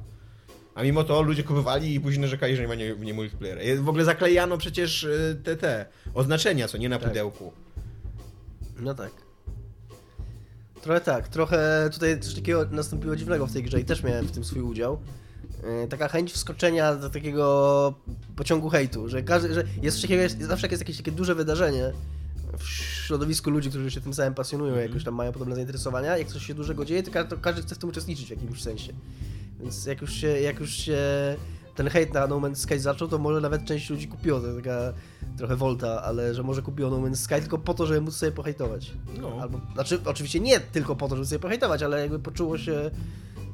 A 0.78 0.82
mimo 0.82 1.04
to 1.04 1.22
ludzie 1.22 1.42
kupowali 1.42 1.94
i 1.94 2.00
później 2.00 2.20
narzekali, 2.20 2.56
że 2.56 2.62
nie 2.62 2.68
ma 2.68 2.74
nie, 2.74 3.14
multiplayera. 3.14 3.62
I 3.62 3.76
W 3.76 3.88
ogóle 3.88 4.04
zaklejano 4.04 4.58
przecież 4.58 5.04
y, 5.04 5.40
te, 5.44 5.56
te 5.56 5.86
oznaczenia, 6.14 6.68
co 6.68 6.78
nie 6.78 6.88
na 6.88 6.98
Tak. 6.98 7.08
pudełku. 7.08 7.52
No 8.80 8.94
tak. 8.94 9.10
Trochę 10.82 11.00
tak, 11.00 11.28
trochę 11.28 11.90
tutaj 11.92 12.20
coś 12.20 12.34
takiego 12.34 12.66
nastąpiło 12.70 13.16
dziwnego 13.16 13.46
w 13.46 13.52
tej 13.52 13.62
grze 13.62 13.80
i 13.80 13.84
też 13.84 14.02
miałem 14.02 14.26
w 14.26 14.30
tym 14.30 14.44
swój 14.44 14.62
udział. 14.62 15.00
Yy, 15.82 15.88
Taka 15.88 16.08
chęć 16.08 16.32
wskoczenia 16.32 16.94
do 16.94 17.10
takiego 17.10 17.94
pociągu 18.36 18.68
hejtu, 18.68 19.08
że, 19.08 19.22
każdy, 19.22 19.54
że 19.54 19.64
jest 19.82 20.10
jest, 20.10 20.42
zawsze 20.42 20.64
jak 20.66 20.70
jest 20.72 20.80
jakieś 20.82 20.96
takie 20.96 21.12
duże 21.12 21.34
wydarzenie 21.34 21.92
w 22.58 22.68
środowisku 22.68 23.50
ludzi, 23.50 23.68
którzy 23.70 23.90
się 23.90 24.00
tym 24.00 24.14
samym 24.14 24.34
pasjonują, 24.34 24.70
Mhm. 24.72 24.88
jakoś 24.88 25.04
tam 25.04 25.14
mają 25.14 25.32
podobne 25.32 25.54
zainteresowania, 25.54 26.18
jak 26.18 26.28
coś 26.28 26.46
się 26.46 26.54
dużego 26.54 26.84
dzieje, 26.84 27.02
to 27.02 27.36
każdy 27.40 27.62
chce 27.62 27.74
w 27.74 27.78
tym 27.78 27.88
uczestniczyć 27.88 28.26
w 28.26 28.30
jakimś 28.30 28.62
sensie. 28.62 28.92
Więc 29.60 29.86
jak 29.86 30.00
już 30.00 30.12
się, 30.12 30.26
jak 30.26 30.60
już 30.60 30.70
się 30.70 30.98
ten 31.74 31.88
hejt 31.88 32.14
na 32.14 32.26
No 32.26 32.40
Man's 32.40 32.54
Sky 32.54 32.80
zaczął, 32.80 33.08
to 33.08 33.18
może 33.18 33.40
nawet 33.40 33.64
część 33.64 33.90
ludzi 33.90 34.08
kupiło, 34.08 34.40
to 34.40 34.54
taka 34.56 34.92
trochę 35.36 35.56
volta, 35.56 36.02
ale 36.02 36.34
że 36.34 36.42
może 36.42 36.62
kupiło 36.62 36.90
No 36.90 36.96
Man's 36.96 37.16
Sky 37.16 37.34
tylko 37.40 37.58
po 37.58 37.74
to, 37.74 37.86
żeby 37.86 38.00
móc 38.00 38.14
sobie 38.16 38.32
pohejtować. 38.32 38.92
No. 39.20 39.38
Albo, 39.40 39.60
znaczy, 39.74 39.98
oczywiście 40.04 40.40
nie 40.40 40.60
tylko 40.60 40.96
po 40.96 41.08
to, 41.08 41.16
żeby 41.16 41.26
sobie 41.26 41.38
pohejtować, 41.38 41.82
ale 41.82 42.00
jakby 42.00 42.18
poczuło 42.18 42.58
się 42.58 42.90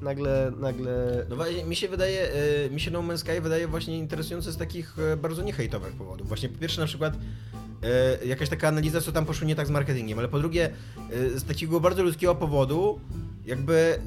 nagle, 0.03 0.53
nagle... 0.61 1.27
No 1.29 1.37
właśnie, 1.37 1.65
mi 1.65 1.77
się 1.77 1.89
wydaje, 1.89 2.33
e, 2.67 2.71
mi 2.71 2.81
się 2.81 2.91
No 2.91 3.03
Man's 3.03 3.19
Sky 3.19 3.41
wydaje 3.41 3.69
właśnie 3.69 3.99
interesujące 3.99 4.53
z 4.53 4.57
takich 4.57 4.97
e, 4.99 5.17
bardzo 5.17 5.43
niehejtowych 5.43 5.93
powodów. 5.93 6.29
Właśnie 6.29 6.49
po 6.49 6.59
pierwsze 6.59 6.81
na 6.81 6.87
przykład 6.87 7.15
e, 7.83 8.27
jakaś 8.27 8.49
taka 8.49 8.69
analiza, 8.69 9.01
co 9.01 9.13
tam 9.13 9.27
poszło 9.27 9.47
nie 9.47 9.57
tak 9.57 9.67
z 9.67 9.71
marketingiem, 9.71 10.19
ale 10.19 10.29
po 10.29 10.39
drugie 10.39 10.71
z 11.35 11.45
takiego 11.45 11.81
bardzo 11.81 12.03
ludzkiego 12.03 12.35
powodu, 12.35 13.01
jakby 13.47 13.99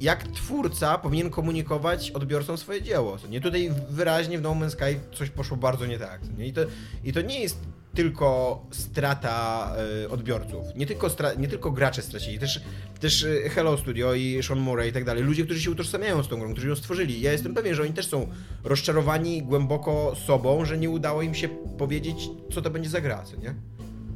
jak 0.00 0.22
twórca 0.22 0.98
powinien 0.98 1.30
komunikować 1.30 2.10
odbiorcom 2.10 2.58
swoje 2.58 2.82
dzieło. 2.82 3.16
Nie 3.30 3.40
tutaj 3.40 3.70
wyraźnie 3.90 4.38
w 4.38 4.42
No 4.42 4.54
Man's 4.54 4.70
Sky 4.70 5.00
coś 5.14 5.30
poszło 5.30 5.56
bardzo 5.56 5.86
nie 5.86 5.98
tak. 5.98 6.20
Nie? 6.38 6.46
I, 6.46 6.52
to, 6.52 6.60
I 7.04 7.12
to 7.12 7.20
nie 7.20 7.40
jest 7.40 7.58
tylko 7.94 8.62
strata 8.70 9.70
e, 10.04 10.08
odbiorców. 10.08 10.64
Nie 10.76 10.86
tylko, 10.86 11.10
nie 11.38 11.48
tylko 11.48 11.70
gracze 11.70 12.02
stracili, 12.02 12.38
też, 12.38 12.60
też 13.00 13.24
e, 13.24 13.48
Hello 13.48 13.78
Studio 13.78 14.14
i 14.14 14.42
Sean 14.42 14.58
Murray 14.60 14.88
i 14.88 14.92
tak 14.92 15.04
dalej. 15.04 15.22
Ludzie, 15.22 15.44
którzy 15.44 15.60
się 15.60 15.70
utożsamiają 15.70 16.22
z 16.22 16.28
tą 16.28 16.38
grą, 16.38 16.52
którzy 16.52 16.68
ją 16.68 16.76
stworzyli. 16.76 17.20
Ja 17.20 17.32
jestem 17.32 17.54
pewien, 17.54 17.74
że 17.74 17.82
oni 17.82 17.92
też 17.92 18.06
są 18.06 18.28
rozczarowani 18.64 19.42
głęboko 19.42 20.14
sobą, 20.26 20.64
że 20.64 20.78
nie 20.78 20.90
udało 20.90 21.22
im 21.22 21.34
się 21.34 21.48
powiedzieć, 21.78 22.28
co 22.52 22.62
to 22.62 22.70
będzie 22.70 22.90
za 22.90 23.00
gra, 23.00 23.22
co 23.22 23.36
nie? 23.36 23.54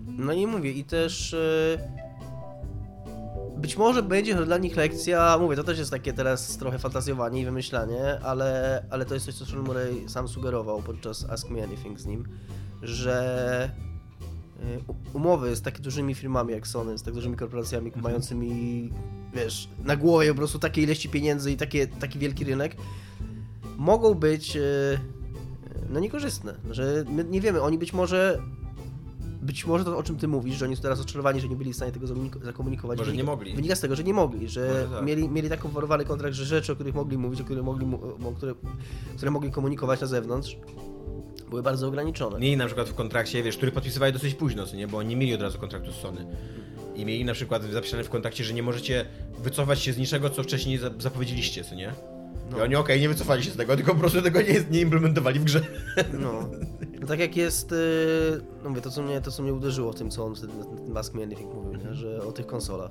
No 0.06 0.32
i 0.32 0.46
mówię, 0.46 0.72
i 0.72 0.84
też... 0.84 1.34
e, 1.34 2.07
Być 3.58 3.76
może 3.76 4.02
będzie 4.02 4.34
to 4.34 4.46
dla 4.46 4.58
nich 4.58 4.76
lekcja, 4.76 5.38
mówię, 5.38 5.56
to 5.56 5.64
też 5.64 5.78
jest 5.78 5.90
takie 5.90 6.12
teraz 6.12 6.56
trochę 6.56 6.78
fantazjowanie 6.78 7.40
i 7.40 7.44
wymyślanie, 7.44 8.20
ale, 8.20 8.84
ale 8.90 9.04
to 9.04 9.14
jest 9.14 9.26
coś, 9.26 9.34
co 9.34 9.46
Sean 9.46 9.64
Murray 9.64 10.08
sam 10.08 10.28
sugerował 10.28 10.82
podczas 10.82 11.30
Ask 11.30 11.50
Me 11.50 11.64
Anything 11.64 12.00
z 12.00 12.06
nim, 12.06 12.24
że 12.82 13.70
y, 14.60 14.62
umowy 15.12 15.56
z 15.56 15.62
tak 15.62 15.80
dużymi 15.80 16.14
firmami 16.14 16.52
jak 16.52 16.66
Sony, 16.66 16.98
z 16.98 17.02
tak 17.02 17.14
dużymi 17.14 17.36
korporacjami 17.36 17.92
mającymi, 17.96 18.90
wiesz, 19.34 19.68
na 19.84 19.96
głowie 19.96 20.28
po 20.28 20.36
prostu 20.36 20.58
takie 20.58 20.82
ilości 20.82 21.08
pieniędzy 21.08 21.52
i 21.52 21.56
takie, 21.56 21.86
taki 21.86 22.18
wielki 22.18 22.44
rynek, 22.44 22.76
mogą 23.76 24.14
być 24.14 24.56
y, 24.56 24.98
no 25.88 26.00
niekorzystne, 26.00 26.54
że 26.70 27.04
my 27.08 27.24
nie 27.24 27.40
wiemy, 27.40 27.62
oni 27.62 27.78
być 27.78 27.92
może 27.92 28.38
być 29.42 29.66
może 29.66 29.84
to, 29.84 29.98
o 29.98 30.02
czym 30.02 30.16
ty 30.16 30.28
mówisz, 30.28 30.56
że 30.56 30.64
oni 30.64 30.76
są 30.76 30.82
teraz 30.82 31.00
odczarowani, 31.00 31.40
że 31.40 31.48
nie 31.48 31.56
byli 31.56 31.72
w 31.72 31.76
stanie 31.76 31.92
tego 31.92 32.06
zakomunik- 32.06 32.44
zakomunikować. 32.44 32.98
Może 32.98 33.10
wynika- 33.10 33.16
nie 33.16 33.24
mogli. 33.24 33.54
Wynika 33.54 33.74
z 33.76 33.80
tego, 33.80 33.96
że 33.96 34.04
nie 34.04 34.14
mogli, 34.14 34.48
że 34.48 34.86
tak. 34.92 35.04
mieli, 35.04 35.28
mieli 35.28 35.48
tak 35.48 35.64
oferowany 35.64 36.04
kontrakt, 36.04 36.34
że 36.34 36.44
rzeczy, 36.44 36.72
o 36.72 36.74
których 36.74 36.94
mogli 36.94 37.18
mówić, 37.18 37.40
o 37.40 37.44
których 37.44 37.64
mogli, 37.64 37.86
o 38.26 38.32
które, 38.32 38.54
które 39.16 39.30
mogli 39.30 39.50
komunikować 39.50 40.00
na 40.00 40.06
zewnątrz, 40.06 40.56
były 41.50 41.62
bardzo 41.62 41.88
ograniczone. 41.88 42.38
Mieli 42.40 42.56
na 42.56 42.66
przykład 42.66 42.88
w 42.88 42.94
kontrakcie, 42.94 43.42
wiesz, 43.42 43.56
który 43.56 43.72
podpisywali 43.72 44.12
dosyć 44.12 44.34
późno, 44.34 44.66
co 44.66 44.76
nie? 44.76 44.88
Bo 44.88 44.98
oni 44.98 45.08
nie 45.08 45.16
mieli 45.16 45.34
od 45.34 45.42
razu 45.42 45.58
kontraktu 45.58 45.92
z 45.92 45.94
Sony. 45.94 46.26
I 46.96 47.04
mieli 47.04 47.24
na 47.24 47.32
przykład 47.32 47.62
zapisane 47.64 48.04
w 48.04 48.08
kontrakcie, 48.10 48.44
że 48.44 48.54
nie 48.54 48.62
możecie 48.62 49.06
wycofać 49.42 49.80
się 49.80 49.92
z 49.92 49.98
niczego, 49.98 50.30
co 50.30 50.42
wcześniej 50.42 50.78
za- 50.78 50.90
zapowiedzieliście, 50.98 51.64
co 51.64 51.74
nie? 51.74 51.92
I 52.50 52.56
No. 52.56 52.62
oni 52.62 52.76
okej, 52.76 53.00
nie 53.00 53.08
wycofali 53.08 53.42
się 53.44 53.50
z 53.50 53.56
tego, 53.56 53.76
tylko 53.76 53.94
po 53.94 54.00
prostu 54.00 54.22
tego 54.22 54.42
nie, 54.42 54.64
nie 54.70 54.80
implementowali 54.80 55.40
w 55.40 55.44
grze. 55.44 55.60
No. 56.12 56.48
no 57.00 57.06
tak 57.08 57.18
jak 57.18 57.36
jest, 57.36 57.70
yy, 57.70 58.40
no 58.64 58.68
mówię, 58.70 58.80
to 58.82 58.90
co, 58.90 59.02
mnie, 59.02 59.20
to 59.20 59.30
co 59.30 59.42
mnie 59.42 59.54
uderzyło 59.54 59.92
w 59.92 59.94
tym, 59.94 60.10
co 60.10 60.24
on 60.24 60.34
wtedy 60.34 60.52
Ask 60.94 61.14
Me 61.14 61.22
Anything 61.22 61.54
mówił, 61.54 61.74
nie? 61.74 61.94
że 61.94 62.22
o 62.22 62.32
tych 62.32 62.46
konsolach. 62.46 62.90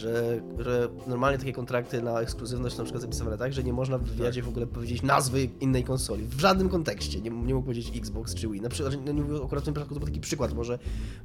Że, 0.00 0.40
że 0.58 0.88
normalnie 1.06 1.38
takie 1.38 1.52
kontrakty 1.52 2.02
na 2.02 2.20
ekskluzywność 2.20 2.76
są 2.76 2.82
na 2.82 2.84
przykład 2.84 3.02
zapisywane 3.02 3.38
tak, 3.38 3.52
że 3.52 3.62
nie 3.62 3.72
można 3.72 3.98
w 3.98 4.02
wywiadzie 4.02 4.42
w 4.42 4.48
ogóle 4.48 4.66
powiedzieć 4.66 5.02
nazwy 5.02 5.44
innej 5.60 5.84
konsoli. 5.84 6.26
W 6.26 6.40
żadnym 6.40 6.68
kontekście. 6.68 7.20
Nie, 7.20 7.30
nie 7.30 7.54
mógł 7.54 7.66
powiedzieć 7.66 7.96
Xbox 7.96 8.34
czy 8.34 8.48
Wii. 8.48 8.60
Na 8.60 8.68
przykład, 8.68 8.94
no 9.06 9.12
nie 9.12 9.22
mówię, 9.22 9.44
akurat 9.44 9.64
w 9.64 9.64
tym 9.64 9.74
przypadku 9.74 9.94
to 9.94 10.00
był 10.00 10.08
taki 10.08 10.20
przykład, 10.20 10.54
może, 10.54 10.78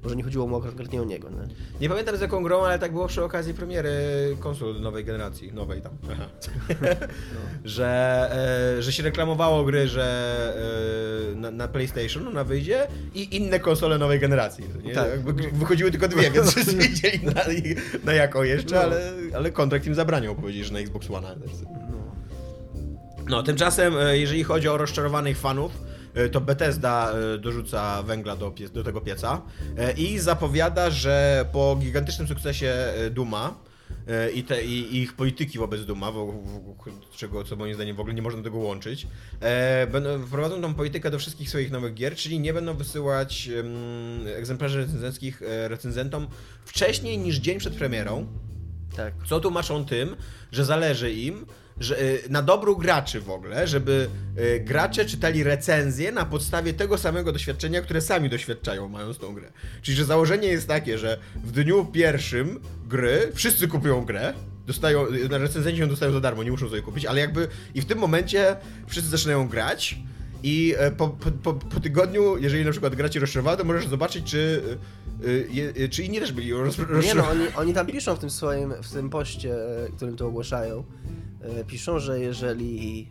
może 0.03 0.15
nie 0.15 0.23
chodziło 0.23 0.47
mu 0.47 0.61
konkretnie 0.61 1.01
o 1.01 1.05
niego. 1.05 1.29
Nie? 1.29 1.37
Nie 1.81 1.89
pamiętam 1.89 2.17
z 2.17 2.21
jaką 2.21 2.43
grą, 2.43 2.63
ale 2.63 2.79
tak 2.79 2.91
było 2.91 3.07
przy 3.07 3.23
okazji 3.23 3.53
premiery 3.53 3.91
konsol 4.39 4.81
nowej 4.81 5.05
generacji, 5.05 5.53
nowej 5.53 5.81
tam. 5.81 5.91
Aha. 6.11 6.25
że, 7.65 8.29
e, 8.77 8.81
że 8.81 8.93
się 8.93 9.03
reklamowało 9.03 9.63
gry, 9.63 9.87
że 9.87 10.05
e, 11.31 11.35
na, 11.35 11.51
na 11.51 11.67
PlayStation 11.67 12.23
no, 12.23 12.31
na 12.31 12.43
wyjdzie 12.43 12.87
i 13.13 13.35
inne 13.37 13.59
konsole 13.59 13.97
nowej 13.97 14.19
generacji. 14.19 14.63
Nie? 14.83 14.93
Tak. 14.93 15.19
Wychodziły 15.53 15.91
tylko 15.91 16.07
dwie, 16.07 16.31
więc 16.31 16.51
wszyscy 16.51 16.77
wiedzieli 16.87 17.19
na, 17.25 17.41
na 18.03 18.13
jaką 18.13 18.43
jeszcze, 18.43 18.64
No. 18.73 18.79
ale, 18.81 19.11
ale 19.35 19.51
kontrakt 19.51 19.85
im 19.87 19.95
zabraniał 19.95 20.35
powiedzieć, 20.35 20.65
że 20.65 20.73
na 20.73 20.79
Xbox 20.79 21.09
One. 21.11 21.35
No. 21.91 22.15
No, 23.29 23.43
tymczasem, 23.43 23.97
e, 23.97 24.17
jeżeli 24.17 24.43
chodzi 24.43 24.67
o 24.67 24.77
rozczarowanych 24.77 25.37
fanów, 25.39 25.71
e, 26.13 26.29
to 26.29 26.41
Bethesda 26.41 27.13
e, 27.35 27.37
dorzuca 27.37 28.03
węgla 28.03 28.35
do, 28.35 28.53
do 28.73 28.83
tego 28.83 29.01
pieca 29.01 29.41
i 29.97 30.19
zapowiada, 30.19 30.89
że 30.89 31.45
po 31.51 31.75
gigantycznym 31.79 32.27
sukcesie 32.27 32.73
Duma 33.11 33.57
i, 34.33 34.43
te, 34.43 34.63
i, 34.65 34.97
ich 35.01 35.13
polityki 35.15 35.57
wobec 35.59 35.85
Duma, 35.85 36.11
wo- 36.11 36.25
wo- 36.25 36.75
czego, 37.15 37.43
co 37.43 37.55
moim 37.55 37.73
zdaniem 37.75 37.95
w 37.95 37.99
ogóle 37.99 38.15
nie 38.15 38.21
można 38.21 38.43
tego 38.43 38.57
łączyć, 38.57 39.07
e, 39.39 39.87
będą, 39.87 40.25
wprowadzą 40.25 40.61
tą 40.61 40.73
politykę 40.73 41.11
do 41.11 41.19
wszystkich 41.19 41.49
swoich 41.49 41.71
nowych 41.71 41.93
gier, 41.93 42.15
czyli 42.15 42.39
nie 42.39 42.53
będą 42.53 42.73
wysyłać 42.73 43.49
em, 43.59 44.27
egzemplarzy 44.37 44.77
recenzenckich 44.79 45.41
recenzentom 45.67 46.27
wcześniej 46.65 47.17
niż 47.17 47.35
dzień 47.37 47.59
przed 47.59 47.73
premierą, 47.75 48.27
Tak. 48.95 49.13
co 49.25 49.39
tłumaczą 49.39 49.85
tym, 49.85 50.15
że 50.51 50.65
zależy 50.65 51.11
im 51.11 51.45
że, 51.79 52.01
y, 52.01 52.23
na 52.29 52.41
dobru 52.41 52.77
graczy 52.77 53.21
w 53.21 53.29
ogóle, 53.29 53.67
żeby 53.67 54.09
y, 54.37 54.59
gracze 54.59 55.05
czytali 55.05 55.43
recenzje 55.43 56.11
na 56.11 56.25
podstawie 56.25 56.73
tego 56.73 56.97
samego 56.97 57.31
doświadczenia, 57.31 57.81
które 57.81 58.01
sami 58.01 58.29
doświadczają 58.29 58.89
mając 58.89 59.17
tą 59.17 59.33
grę. 59.33 59.51
Czyli, 59.81 59.97
że 59.97 60.05
założenie 60.05 60.47
jest 60.47 60.67
takie, 60.67 60.97
że 60.97 61.17
w 61.35 61.51
dniu 61.51 61.85
pierwszym 61.85 62.59
gry 62.87 63.31
wszyscy 63.33 63.67
kupują 63.67 64.05
grę, 64.05 64.33
dostają, 64.67 65.05
recenzenci 65.29 65.81
ją 65.81 65.87
dostają 65.87 66.11
za 66.11 66.19
darmo, 66.19 66.43
nie 66.43 66.51
muszą 66.51 66.69
sobie 66.69 66.81
kupić, 66.81 67.05
ale 67.05 67.21
jakby 67.21 67.47
i 67.75 67.81
w 67.81 67.85
tym 67.85 67.99
momencie 67.99 68.55
wszyscy 68.87 69.09
zaczynają 69.09 69.47
grać 69.47 69.97
i 70.43 70.75
e, 70.77 70.91
po, 70.91 71.07
po, 71.07 71.31
po, 71.31 71.53
po 71.53 71.79
tygodniu, 71.79 72.37
jeżeli 72.37 72.65
na 72.65 72.71
przykład 72.71 72.95
gra 72.95 73.09
ci 73.09 73.19
to 73.57 73.63
możesz 73.63 73.87
zobaczyć, 73.87 74.31
czy, 74.31 74.61
y, 75.23 75.27
y, 75.27 75.83
y, 75.83 75.89
czy 75.89 76.03
inni 76.03 76.19
też 76.19 76.31
byli 76.31 76.53
roz, 76.53 76.77
Nie 77.03 77.15
no, 77.15 77.29
oni, 77.29 77.43
oni 77.55 77.73
tam 77.73 77.87
piszą 77.87 78.15
w 78.15 78.19
tym 78.19 78.29
swoim, 78.29 78.73
w 78.83 78.91
tym 78.91 79.09
poście, 79.09 79.55
e, 79.85 79.89
którym 79.95 80.15
to 80.15 80.27
ogłaszają, 80.27 80.83
piszą, 81.67 81.99
że 81.99 82.19
jeżeli 82.19 83.07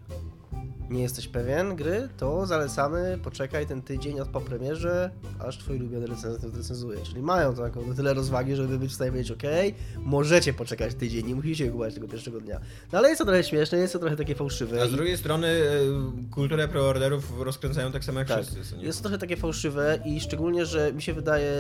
nie 0.91 1.03
jesteś 1.03 1.29
pewien 1.29 1.77
gry, 1.77 2.09
to 2.17 2.47
zalecamy 2.47 3.19
poczekaj 3.25 3.67
ten 3.67 3.83
tydzień 3.83 4.21
od 4.21 4.29
po 4.29 4.41
premierze, 4.41 5.11
aż 5.39 5.59
twój 5.59 5.77
ulubiony 5.77 6.07
recenzent 6.07 6.57
recenzuje. 6.57 6.99
Czyli 7.03 7.23
mają 7.23 7.55
taką 7.55 7.87
na 7.87 7.95
tyle 7.95 8.15
rozwagi, 8.15 8.57
żeby 8.57 8.79
być 8.79 8.91
w 8.91 8.95
stanie 8.95 9.11
powiedzieć, 9.11 9.33
okej, 9.33 9.75
możecie 9.99 10.53
poczekać 10.55 10.95
tydzień, 10.95 11.27
nie 11.27 11.35
musicie 11.35 11.67
kupować 11.67 11.95
tego 11.95 12.09
pierwszego 12.09 12.41
dnia. 12.41 12.61
No 12.93 12.99
ale 12.99 13.09
jest 13.09 13.19
to 13.19 13.25
trochę 13.25 13.45
śmieszne, 13.45 13.79
jest 13.79 13.93
to 13.93 13.99
trochę 13.99 14.17
takie 14.17 14.35
fałszywe. 14.35 14.83
A 14.83 14.87
z 14.87 14.91
i- 14.93 14.95
drugiej 14.95 15.17
strony 15.19 15.47
e, 15.49 16.31
kulturę 16.31 16.69
preorderów 16.69 17.41
rozkręcają 17.41 17.93
tak 17.93 18.05
samo 18.05 18.19
jak 18.19 18.29
Tak, 18.29 18.45
wszyscy. 18.47 18.77
jest 18.81 18.99
to 18.99 19.03
trochę 19.03 19.19
takie 19.19 19.37
fałszywe 19.37 19.99
i 20.05 20.21
szczególnie, 20.21 20.67
że 20.67 20.93
mi 20.93 21.03
się 21.03 21.13
wydaje, 21.15 21.53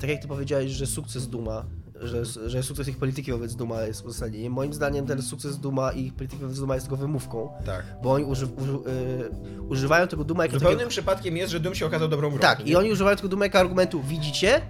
tak 0.00 0.10
jak 0.10 0.22
ty 0.22 0.28
powiedziałeś, 0.28 0.70
że 0.72 0.86
sukces 0.86 1.26
Duma, 1.28 1.64
że, 2.02 2.24
że 2.24 2.62
sukces 2.62 2.88
ich 2.88 2.96
polityki 2.98 3.32
wobec 3.32 3.54
Duma 3.54 3.82
jest 3.82 4.04
uzasadnieniem. 4.04 4.52
Moim 4.52 4.74
zdaniem 4.74 5.06
ten 5.06 5.22
sukces 5.22 5.58
Duma 5.58 5.92
i 5.92 6.06
ich 6.06 6.14
polityki 6.14 6.42
wobec 6.42 6.58
Duma 6.58 6.74
jest 6.74 6.86
tylko 6.86 6.96
wymówką, 6.96 7.48
Tak. 7.66 7.84
bo 8.02 8.12
oni 8.12 8.24
uży, 8.24 8.46
uży, 8.46 8.72
y, 8.72 9.62
używają 9.68 10.08
tego 10.08 10.24
Duma 10.24 10.42
jako 10.44 10.54
Zupełnym 10.54 10.76
takiego... 10.78 10.90
przypadkiem 10.90 11.36
jest, 11.36 11.52
że 11.52 11.60
Doom 11.60 11.74
się 11.74 11.86
okazał 11.86 12.08
dobrą 12.08 12.30
grą. 12.30 12.38
Tak, 12.38 12.58
nie? 12.64 12.72
i 12.72 12.76
oni 12.76 12.92
używają 12.92 13.16
tego 13.16 13.28
Duma 13.28 13.44
jako 13.44 13.58
argumentu, 13.58 14.02
widzicie? 14.02 14.60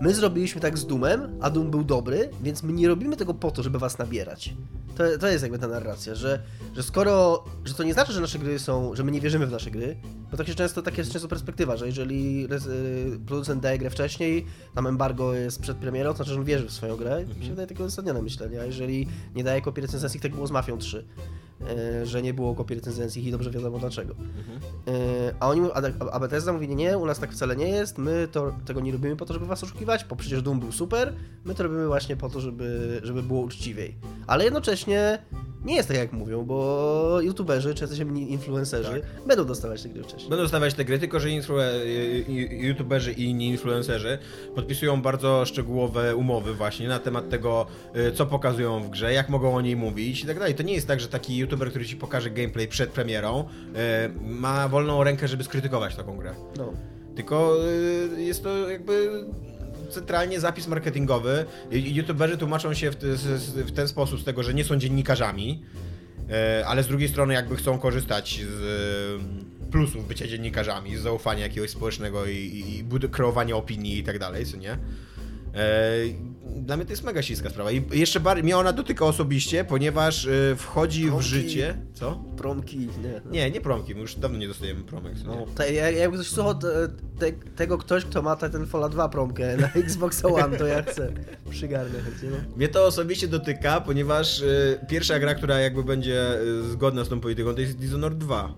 My 0.00 0.14
zrobiliśmy 0.14 0.60
tak 0.60 0.78
z 0.78 0.86
Doomem, 0.86 1.38
a 1.40 1.50
Doom 1.50 1.70
był 1.70 1.84
dobry, 1.84 2.30
więc 2.42 2.62
my 2.62 2.72
nie 2.72 2.88
robimy 2.88 3.16
tego 3.16 3.34
po 3.34 3.50
to, 3.50 3.62
żeby 3.62 3.78
was 3.78 3.98
nabierać. 3.98 4.54
To, 4.96 5.18
to 5.20 5.28
jest 5.28 5.42
jakby 5.42 5.58
ta 5.58 5.68
narracja, 5.68 6.14
że, 6.14 6.42
że 6.76 6.82
skoro, 6.82 7.44
że 7.64 7.74
to 7.74 7.82
nie 7.82 7.94
znaczy, 7.94 8.12
że 8.12 8.20
nasze 8.20 8.38
gry 8.38 8.58
są, 8.58 8.94
że 8.94 9.04
my 9.04 9.10
nie 9.10 9.20
wierzymy 9.20 9.46
w 9.46 9.50
nasze 9.50 9.70
gry, 9.70 9.96
bo 10.30 10.36
tak 10.36 10.46
się 10.46 10.54
często, 10.54 10.82
taka 10.82 10.96
jest 10.96 11.12
często 11.12 11.28
perspektywa, 11.28 11.76
że 11.76 11.86
jeżeli 11.86 12.48
y, 13.14 13.18
producent 13.26 13.62
daje 13.62 13.78
grę 13.78 13.90
wcześniej, 13.90 14.46
tam 14.74 14.86
embargo 14.86 15.34
jest 15.34 15.60
przed 15.60 15.76
premierą, 15.76 16.10
to 16.10 16.16
znaczy, 16.16 16.30
że 16.30 16.38
on 16.38 16.44
wierzy 16.44 16.68
w 16.68 16.72
swoją 16.72 16.96
grę. 16.96 17.24
Mi 17.38 17.44
się 17.44 17.50
wydaje 17.50 17.68
takie 17.68 17.84
uzasadnione 17.84 18.22
myślenie, 18.22 18.60
a 18.60 18.64
jeżeli 18.64 19.08
nie 19.34 19.44
daje 19.44 19.60
kopii 19.60 19.82
recenzji, 19.82 20.20
tak 20.20 20.34
było 20.34 20.46
z 20.46 20.50
Mafią 20.50 20.78
3, 20.78 20.98
y, 20.98 21.04
że 22.04 22.22
nie 22.22 22.34
było 22.34 22.54
kopii 22.54 22.76
recenzji 22.76 23.28
i 23.28 23.30
dobrze 23.30 23.50
wiadomo 23.50 23.78
dlaczego. 23.78 24.14
Yy, 24.86 24.92
A 25.40 25.48
oni, 25.48 25.60
a, 25.74 26.10
a 26.12 26.20
Bethesda 26.20 26.52
mówi, 26.52 26.68
nie, 26.68 26.74
nie, 26.74 26.98
u 26.98 27.06
nas 27.06 27.18
tak 27.18 27.32
wcale 27.32 27.56
nie 27.56 27.68
jest, 27.68 27.98
my 27.98 28.28
to, 28.32 28.52
tego 28.66 28.80
nie 28.80 28.92
robimy 28.92 29.16
po 29.16 29.24
to, 29.26 29.34
żeby 29.34 29.46
was 29.46 29.64
oszukiwać, 29.64 30.04
bo 30.04 30.16
przecież 30.16 30.42
Doom 30.42 30.60
był 30.60 30.72
super, 30.72 31.12
my 31.44 31.54
to 31.54 31.62
robimy 31.62 31.86
właśnie 31.86 32.16
po 32.16 32.28
to, 32.28 32.40
żeby, 32.40 33.00
żeby 33.02 33.22
było 33.22 33.40
uczciwiej. 33.40 33.96
Ale 34.26 34.44
jednocześnie 34.44 35.18
nie 35.64 35.74
jest 35.74 35.88
tak 35.88 35.96
jak 35.96 36.12
mówią, 36.12 36.44
bo 36.44 37.20
youtuberzy 37.20 37.74
czy 37.74 37.84
jacyś 37.84 37.98
influencerzy 38.28 38.90
Tak. 38.90 39.26
będą 39.26 39.44
dostawać 39.44 39.82
te 39.82 39.88
gry 39.88 40.02
wcześniej. 40.02 40.30
Będą 40.30 40.42
dostawać 40.44 40.74
te 40.74 40.84
gry, 40.84 40.98
tylko 40.98 41.20
że 41.20 41.28
y- 41.28 42.24
youtuberzy 42.50 43.12
i 43.12 43.24
inni 43.24 43.48
influencerzy 43.48 44.18
podpisują 44.54 45.02
bardzo 45.02 45.44
szczegółowe 45.44 46.16
umowy 46.16 46.54
właśnie 46.54 46.88
na 46.88 46.98
temat 46.98 47.28
tego, 47.28 47.66
co 48.14 48.26
pokazują 48.26 48.82
w 48.82 48.90
grze, 48.90 49.12
jak 49.12 49.28
mogą 49.28 49.54
o 49.54 49.60
niej 49.60 49.76
mówić 49.76 50.24
i 50.24 50.26
tak 50.26 50.38
dalej. 50.38 50.54
To 50.54 50.62
nie 50.62 50.74
jest 50.74 50.86
tak, 50.86 51.00
że 51.00 51.08
taki 51.08 51.36
youtuber, 51.44 51.70
który 51.70 51.86
ci 51.86 51.96
pokaże 51.96 52.30
gameplay 52.30 52.68
przed 52.68 52.90
premierą, 52.90 53.44
y, 53.44 54.20
ma 54.20 54.68
wolną 54.68 55.04
rękę, 55.04 55.28
żeby 55.28 55.44
skrytykować 55.44 55.96
taką 55.96 56.16
grę. 56.16 56.34
No. 56.56 56.72
Tylko 57.16 57.56
y, 58.16 58.22
jest 58.22 58.42
to 58.42 58.70
jakby 58.70 59.24
centralnie 59.90 60.40
zapis 60.40 60.66
marketingowy. 60.66 61.44
YouTuberzy 61.70 62.38
tłumaczą 62.38 62.74
się 62.74 62.90
w, 62.90 63.72
ten 63.74 63.88
sposób 63.88 64.20
z 64.20 64.24
tego, 64.24 64.42
że 64.42 64.54
nie 64.54 64.64
są 64.64 64.76
dziennikarzami, 64.76 65.62
e, 66.30 66.64
ale 66.66 66.82
z 66.82 66.86
drugiej 66.86 67.08
strony 67.08 67.34
jakby 67.34 67.56
chcą 67.56 67.78
korzystać 67.78 68.40
z 68.40 68.62
e, 69.66 69.70
plusów 69.70 70.08
bycia 70.08 70.26
dziennikarzami, 70.26 70.96
z 70.96 71.00
zaufania 71.00 71.42
jakiegoś 71.42 71.70
społecznego 71.70 72.26
i, 72.26 72.36
i, 72.36 72.78
i 72.78 73.08
kreowania 73.10 73.56
opinii 73.56 73.98
i 73.98 74.04
tak 74.04 74.18
dalej, 74.18 74.46
co 74.46 74.56
nie? 74.56 74.78
E, 75.54 76.34
Dla 76.56 76.76
mnie 76.76 76.84
to 76.86 76.92
jest 76.92 77.04
mega 77.04 77.22
śliska 77.22 77.50
sprawa. 77.50 77.70
I 77.70 77.84
jeszcze 77.92 78.20
bardziej, 78.20 78.44
mnie 78.44 78.56
ona 78.56 78.72
dotyka 78.72 79.04
osobiście, 79.04 79.64
ponieważ 79.64 80.26
e, 80.26 80.56
wchodzi 80.56 81.04
w 81.04 81.08
Promki. 81.08 81.28
życie... 81.28 81.74
Co? 81.94 82.24
Promki, 82.36 82.78
nie. 82.78 83.20
Nie, 83.30 83.50
nie 83.50 83.60
promki, 83.60 83.94
my 83.94 84.00
już 84.00 84.14
dawno 84.14 84.38
nie 84.38 84.48
dostajemy 84.48 84.82
promek. 84.82 85.14
No, 85.26 85.46
te, 85.54 85.72
jak- 85.72 85.96
jakby 85.96 86.16
ktoś 86.16 86.28
słuchał 86.28 86.54
te, 86.54 86.68
te, 87.18 87.32
tego 87.32 87.78
ktoś, 87.78 88.04
kto 88.04 88.22
ma 88.22 88.36
te- 88.36 88.50
ten 88.50 88.66
Fallout 88.66 88.92
2 88.92 89.08
promkę 89.08 89.56
na 89.56 89.68
Xbox 89.84 90.24
One, 90.24 90.58
to 90.58 90.66
ja 90.66 90.82
chcę. 90.82 91.12
Przygarnę 91.50 92.00
chętnie, 92.00 92.28
no. 92.30 92.36
Mnie 92.56 92.68
to 92.68 92.86
osobiście 92.86 93.28
dotyka, 93.28 93.80
ponieważ 93.80 94.40
y, 94.40 94.78
pierwsza 94.88 95.18
gra, 95.18 95.34
która 95.34 95.60
jakby 95.60 95.84
będzie 95.84 96.24
zgodna 96.70 97.04
z 97.04 97.08
tą 97.08 97.20
polityką, 97.20 97.54
to 97.54 97.60
jest 97.60 97.78
Dishonored 97.78 98.18
2. 98.18 98.54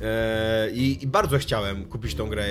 E, 0.00 0.70
I, 0.70 1.04
I 1.04 1.06
bardzo 1.06 1.38
chciałem 1.38 1.84
kupić 1.84 2.14
tą 2.14 2.28
grę 2.28 2.46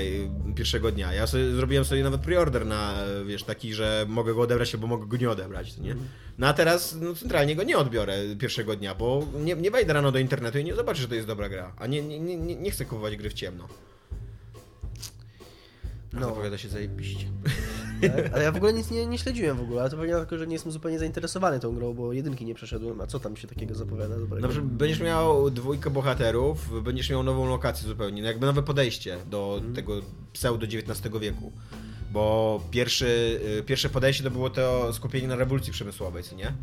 pierwszego 0.55 0.91
dnia. 0.91 1.13
Ja 1.13 1.27
sobie, 1.27 1.51
zrobiłem 1.51 1.85
sobie 1.85 2.03
nawet 2.03 2.21
preorder 2.21 2.65
na, 2.65 2.93
wiesz, 3.25 3.43
taki, 3.43 3.73
że 3.73 4.05
mogę 4.09 4.33
go 4.33 4.41
odebrać 4.41 4.73
albo 4.73 4.87
mogę 4.87 5.05
go 5.07 5.17
nie 5.17 5.29
odebrać, 5.29 5.77
nie? 5.77 5.95
No 6.37 6.47
a 6.47 6.53
teraz 6.53 6.95
no, 7.01 7.15
centralnie 7.15 7.55
go 7.55 7.63
nie 7.63 7.77
odbiorę 7.77 8.17
pierwszego 8.39 8.75
dnia, 8.75 8.95
bo 8.95 9.25
nie, 9.43 9.55
nie 9.55 9.71
wejdę 9.71 9.93
rano 9.93 10.11
do 10.11 10.19
internetu 10.19 10.59
i 10.59 10.63
nie 10.63 10.75
zobaczę, 10.75 11.01
że 11.01 11.07
to 11.07 11.15
jest 11.15 11.27
dobra 11.27 11.49
gra. 11.49 11.73
A 11.77 11.87
nie, 11.87 12.01
nie, 12.01 12.19
nie, 12.19 12.55
nie 12.55 12.71
chcę 12.71 12.85
kupować 12.85 13.17
gry 13.17 13.29
w 13.29 13.33
ciemno. 13.33 13.67
No. 16.13 16.19
No. 16.19 16.29
Zapowiada 16.29 16.57
się 16.57 16.69
zajebiście. 16.69 17.25
Tak? 18.01 18.33
Ale 18.33 18.43
ja 18.43 18.51
w 18.51 18.55
ogóle 18.55 18.73
nic 18.73 18.91
nie, 18.91 19.05
nie 19.05 19.17
śledziłem 19.17 19.57
w 19.57 19.61
ogóle, 19.61 19.81
ale 19.81 19.89
to 19.89 19.97
pewnie 19.97 20.13
dlatego, 20.13 20.37
że 20.37 20.47
nie 20.47 20.53
jestem 20.53 20.71
zupełnie 20.71 20.99
zainteresowany 20.99 21.59
tą 21.59 21.75
grą, 21.75 21.93
bo 21.93 22.13
jedynki 22.13 22.45
nie 22.45 22.55
przeszedłem, 22.55 23.01
a 23.01 23.07
co 23.07 23.19
tam 23.19 23.37
się 23.37 23.47
takiego 23.47 23.75
zapowiada 23.75 24.19
dobrego? 24.19 24.47
Przykład 24.47 24.71
będziesz 24.71 24.99
miał 24.99 25.51
dwójkę 25.51 25.89
bohaterów, 25.89 26.83
będziesz 26.83 27.09
miał 27.09 27.23
nową 27.23 27.49
lokację 27.49 27.87
zupełnie, 27.87 28.21
no 28.21 28.27
jakby 28.27 28.45
nowe 28.45 28.63
podejście 28.63 29.17
do 29.29 29.61
tego 29.75 30.01
pseudo 30.33 30.65
XIX 30.65 31.19
wieku. 31.21 31.51
Bo 32.17 32.61
pierwszy, 32.71 33.39
y, 33.59 33.63
pierwsze 33.63 33.89
podejście 33.89 34.23
to 34.23 34.31
było 34.31 34.49
to 34.49 34.93
skupienie 34.93 35.27
na 35.27 35.35
rewolucji 35.35 35.73
przemysłowej, 35.73 36.23
co 36.23 36.35
nie? 36.35 36.53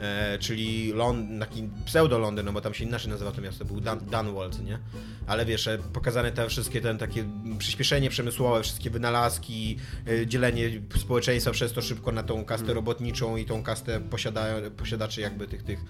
E, 0.00 0.38
czyli 0.38 0.92
Lond, 0.92 1.40
taki 1.40 1.68
pseudo-Londyn, 1.84 2.44
no 2.44 2.52
bo 2.52 2.60
tam 2.60 2.74
się 2.74 2.84
inaczej 2.84 3.10
nazywa 3.10 3.32
to 3.32 3.40
miasto, 3.40 3.64
był 3.64 3.80
Dan, 3.80 3.98
Dunwall, 3.98 4.50
co 4.50 4.62
nie? 4.62 4.78
Ale 5.26 5.46
wiesz, 5.46 5.68
pokazane 5.92 6.32
te 6.32 6.48
wszystkie 6.48 6.80
ten 6.80 6.98
takie 6.98 7.24
przyspieszenie 7.58 8.10
przemysłowe, 8.10 8.62
wszystkie 8.62 8.90
wynalazki, 8.90 9.76
e, 10.06 10.26
dzielenie 10.26 10.70
społeczeństwa 10.96 11.50
przez 11.50 11.72
to 11.72 11.82
szybko 11.82 12.12
na 12.12 12.22
tą 12.22 12.44
kastę 12.44 12.74
robotniczą 12.74 13.36
i 13.36 13.44
tą 13.44 13.62
kastę 13.62 14.00
posiada, 14.00 14.46
posiadaczy 14.76 15.20
jakby 15.20 15.46
tych, 15.46 15.62
tych. 15.62 15.80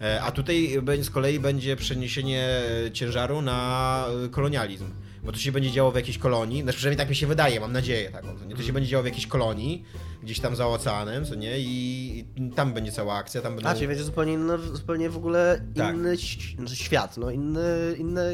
E, 0.00 0.22
A 0.22 0.32
tutaj 0.32 0.82
z 1.02 1.10
kolei 1.10 1.40
będzie 1.40 1.76
przeniesienie 1.76 2.62
ciężaru 2.92 3.42
na 3.42 4.04
kolonializm. 4.30 4.90
Bo 5.24 5.32
to 5.32 5.38
się 5.38 5.52
będzie 5.52 5.70
działo 5.70 5.92
w 5.92 5.94
jakiejś 5.96 6.18
kolonii, 6.18 6.62
znaczy 6.62 6.78
przynajmniej 6.78 6.98
tak 6.98 7.08
mi 7.08 7.16
się 7.16 7.26
wydaje, 7.26 7.60
mam 7.60 7.72
nadzieję 7.72 8.10
taką, 8.10 8.28
nie? 8.48 8.56
To 8.56 8.62
się 8.62 8.72
będzie 8.72 8.88
działo 8.88 9.02
w 9.02 9.06
jakiejś 9.06 9.26
kolonii, 9.26 9.84
gdzieś 10.22 10.40
tam 10.40 10.56
za 10.56 10.66
oceanem, 10.66 11.24
co 11.24 11.34
nie? 11.34 11.58
I, 11.58 12.18
i 12.36 12.50
tam 12.50 12.72
będzie 12.72 12.92
cała 12.92 13.14
akcja, 13.14 13.40
tam 13.42 13.54
będą... 13.54 13.70
A, 13.70 13.74
czyli 13.74 13.88
będzie 13.88 14.04
zupełnie 14.04 14.32
inny, 14.32 14.58
zupełnie 14.58 15.10
w 15.10 15.16
ogóle 15.16 15.60
Tak. 15.76 15.94
inny 15.94 16.16
znaczy 16.56 16.76
świat, 16.76 17.16
no 17.16 17.30
inny, 17.30 17.60
inne 17.98 18.32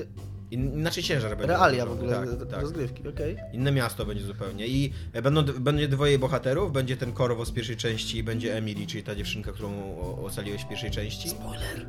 In, 0.50 0.72
inaczej 0.72 1.02
ciężar 1.02 1.30
będzie. 1.30 1.46
realia 1.46 1.86
w 1.86 1.92
ogóle 1.92 2.12
Tak, 2.12 2.50
tak. 2.50 2.60
rozgrywki, 2.60 3.08
okej. 3.08 3.36
Inne 3.52 3.72
miasto 3.72 4.06
będzie 4.06 4.24
zupełnie. 4.24 4.66
I 4.66 4.92
będą, 5.22 5.42
będzie 5.44 5.88
dwoje 5.88 6.18
bohaterów, 6.18 6.72
będzie 6.72 6.96
ten 6.96 7.12
Korwo 7.12 7.44
z 7.44 7.50
pierwszej 7.50 7.76
części 7.76 8.18
i 8.18 8.22
będzie 8.22 8.56
Emily, 8.56 8.86
czyli 8.86 9.02
ta 9.02 9.14
dziewczynka, 9.14 9.52
którą 9.52 9.98
ocaliłeś 10.24 10.62
w 10.62 10.68
pierwszej 10.68 10.90
części. 10.90 11.28
Spoiler. 11.28 11.86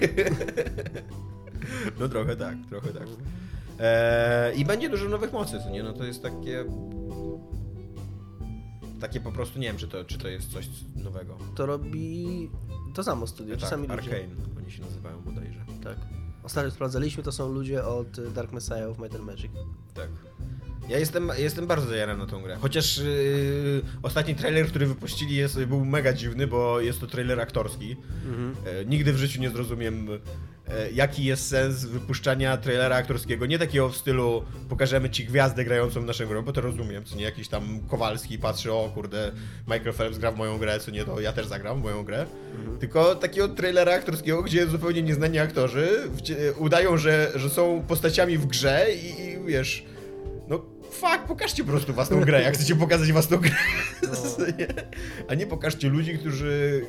No 2.00 2.08
trochę 2.08 2.36
tak, 2.36 2.54
trochę 2.68 2.88
tak. 2.88 3.06
E, 3.80 4.54
I 4.54 4.64
będzie 4.64 4.88
dużo 4.88 5.08
nowych 5.08 5.32
mocy, 5.32 5.58
co 5.64 5.70
nie? 5.70 5.82
No 5.82 5.92
to 5.92 6.04
jest 6.04 6.22
takie... 6.22 6.64
Takie 9.00 9.20
po 9.20 9.32
prostu, 9.32 9.58
nie 9.58 9.66
wiem, 9.66 9.76
czy 9.76 9.88
to, 9.88 10.04
czy 10.04 10.18
to 10.18 10.28
jest 10.28 10.52
coś 10.52 10.68
nowego. 11.04 11.36
To 11.54 11.66
robi 11.66 12.50
to 12.94 13.04
samo 13.04 13.26
studio, 13.26 13.56
tak, 13.56 13.70
sami 13.70 13.88
ludzie. 13.88 13.94
Arcane, 13.94 14.34
oni 14.58 14.70
się 14.70 14.82
nazywają 14.82 15.20
bodajże. 15.22 15.60
Tak. 15.84 15.96
Ostatnio 16.42 16.70
sprawdzaliśmy, 16.70 17.22
to 17.22 17.32
są 17.32 17.52
ludzie 17.52 17.84
od 17.84 18.32
Dark 18.32 18.52
Messiah 18.52 18.90
of 18.90 18.98
Might 18.98 19.14
and 19.14 19.24
Magic. 19.24 19.50
Tak. 19.94 20.08
Ja 20.88 20.98
jestem, 20.98 21.30
jestem 21.38 21.66
bardzo 21.66 21.88
zajarany 21.88 22.18
na 22.18 22.26
tą 22.26 22.42
grę. 22.42 22.56
Chociaż 22.60 22.98
yy, 22.98 23.82
ostatni 24.02 24.34
trailer, 24.34 24.66
który 24.66 24.86
wypuścili 24.86 25.36
jest, 25.36 25.64
był 25.64 25.84
mega 25.84 26.12
dziwny, 26.12 26.46
bo 26.46 26.80
jest 26.80 27.00
to 27.00 27.06
trailer 27.06 27.40
aktorski. 27.40 27.96
E, 28.66 28.84
nigdy 28.84 29.12
w 29.12 29.16
życiu 29.16 29.40
nie 29.40 29.50
zrozumiem, 29.50 30.08
jaki 30.92 31.24
jest 31.24 31.48
sens 31.48 31.84
wypuszczania 31.84 32.56
trailera 32.56 32.96
aktorskiego. 32.96 33.46
Nie 33.46 33.58
takiego 33.58 33.88
w 33.88 33.96
stylu 33.96 34.44
pokażemy 34.68 35.10
ci 35.10 35.24
gwiazdę 35.24 35.64
grającą 35.64 36.00
w 36.00 36.04
naszą 36.04 36.26
grę, 36.26 36.42
bo 36.42 36.52
to 36.52 36.60
rozumiem, 36.60 37.04
co 37.04 37.16
nie 37.16 37.24
jakiś 37.24 37.48
tam 37.48 37.80
Kowalski 37.88 38.38
patrzy, 38.38 38.72
o 38.72 38.90
kurde, 38.94 39.32
Michael 39.68 39.92
Phelps 39.92 40.18
gra 40.18 40.32
w 40.32 40.36
moją 40.36 40.58
grę, 40.58 40.80
co 40.80 40.90
nie, 40.90 41.04
to 41.04 41.20
ja 41.20 41.32
też 41.32 41.46
zagram 41.46 41.80
w 41.80 41.82
moją 41.82 42.04
grę. 42.04 42.26
Tylko 42.80 43.14
takiego 43.14 43.48
trailera 43.48 43.94
aktorskiego, 43.94 44.42
gdzie 44.42 44.66
zupełnie 44.66 45.02
nieznani 45.02 45.38
aktorzy 45.38 45.88
udają, 46.58 46.96
że, 46.96 47.32
że 47.34 47.50
są 47.50 47.84
postaciami 47.88 48.38
w 48.38 48.46
grze 48.46 48.86
i, 48.94 49.24
i 49.24 49.46
wiesz, 49.46 49.84
no 50.48 50.75
fuck, 50.90 51.18
pokażcie 51.28 51.64
po 51.64 51.70
prostu 51.70 51.92
własną 51.92 52.20
grę, 52.20 52.42
jak 52.42 52.54
chcecie 52.54 52.76
pokazać 52.76 53.12
własną 53.12 53.38
grę. 53.38 53.50
No. 54.02 54.08
A 55.28 55.34
nie 55.34 55.46
pokażcie 55.46 55.88
ludzi, 55.88 56.18
którzy, 56.18 56.86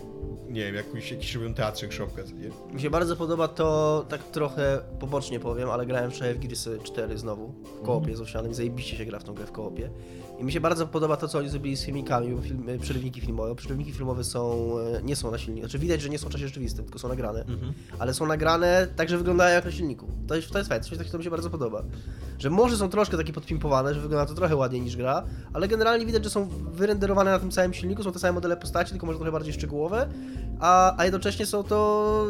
nie 0.49 0.65
wiem, 0.65 0.75
jakiś, 0.75 1.12
jakiś 1.12 1.36
robią 1.36 1.53
teatrzyk, 1.53 1.93
szopkę, 1.93 2.23
nie? 2.23 2.73
Mi 2.73 2.81
się 2.81 2.89
bardzo 2.89 3.15
podoba 3.15 3.47
to, 3.47 4.05
tak 4.10 4.23
trochę 4.23 4.81
pobocznie 4.99 5.39
powiem, 5.39 5.69
ale 5.69 5.86
grałem 5.86 6.12
wczoraj 6.12 6.33
w 6.33 6.39
Gearsy 6.39 6.79
4 6.83 7.17
znowu, 7.17 7.53
w 7.81 7.86
koopie 7.86 8.15
z 8.15 8.21
owsianym, 8.21 8.53
zajebiście 8.53 8.97
się 8.97 9.05
gra 9.05 9.19
w 9.19 9.23
tą 9.23 9.33
grę 9.33 9.45
w 9.45 9.51
koopie. 9.51 9.89
I 10.39 10.43
mi 10.43 10.52
się 10.52 10.60
bardzo 10.60 10.88
podoba 10.88 11.17
to, 11.17 11.28
co 11.28 11.39
oni 11.39 11.50
zrobili 11.50 11.78
z 11.78 11.86
filmikami, 11.86 12.36
bo 12.36 12.41
filmy, 12.41 12.80
przerywniki 12.80 13.21
filmowe. 13.21 13.56
Przerywniki 13.56 13.93
filmowe 13.93 14.23
są, 14.23 14.73
e, 14.80 15.04
nie 15.04 15.15
są 15.15 15.32
na 15.32 15.38
silniku, 15.38 15.67
znaczy 15.67 15.80
widać, 15.80 16.02
że 16.02 16.10
nie 16.10 16.19
są 16.19 16.30
w 16.30 16.32
czasie 16.32 16.47
rzeczywistym, 16.47 16.86
tylko 16.86 17.00
są 17.00 17.08
nagrane. 17.08 17.45
Ale 18.00 18.13
są 18.13 18.26
nagrane 18.26 18.88
tak, 18.95 19.10
że 19.10 19.17
wyglądają 19.17 19.56
jak 19.56 19.65
na 19.65 19.71
silniku. 19.71 20.08
To 20.28 20.36
jest, 20.36 20.50
to 20.50 20.58
jest 20.58 20.69
fajne, 20.69 20.84
coś 20.84 20.97
takiego 20.97 21.12
to 21.12 21.17
mi 21.17 21.23
się 21.23 21.30
bardzo 21.30 21.50
podoba. 21.50 21.84
Że 22.39 22.50
może 22.50 22.78
są 22.78 22.89
troszkę 22.89 23.17
takie 23.17 23.34
podpimpowane, 23.34 23.93
że 23.93 24.02
wygląda 24.02 24.26
to 24.26 24.34
trochę 24.34 24.56
ładniej 24.56 24.82
niż 24.82 24.97
gra, 24.97 25.23
ale 25.54 25.67
generalnie 25.67 26.06
widać, 26.06 26.23
że 26.23 26.30
są 26.30 26.47
wyrenderowane 26.71 27.32
na 27.32 27.39
tym 27.39 27.52
samym 27.52 27.73
silniku, 27.73 28.04
są 28.04 28.12
te 28.12 28.19
same 28.19 28.34
modele 28.34 28.58
postaci, 28.58 28.91
tylko 28.91 29.06
może 29.06 29.17
trochę 29.17 29.32
bardziej 29.32 29.54
szczegółowe, 29.54 30.10
a, 30.60 30.97
a 30.97 31.04
jednocześnie 31.06 31.45
są 31.45 31.63
to 31.63 32.26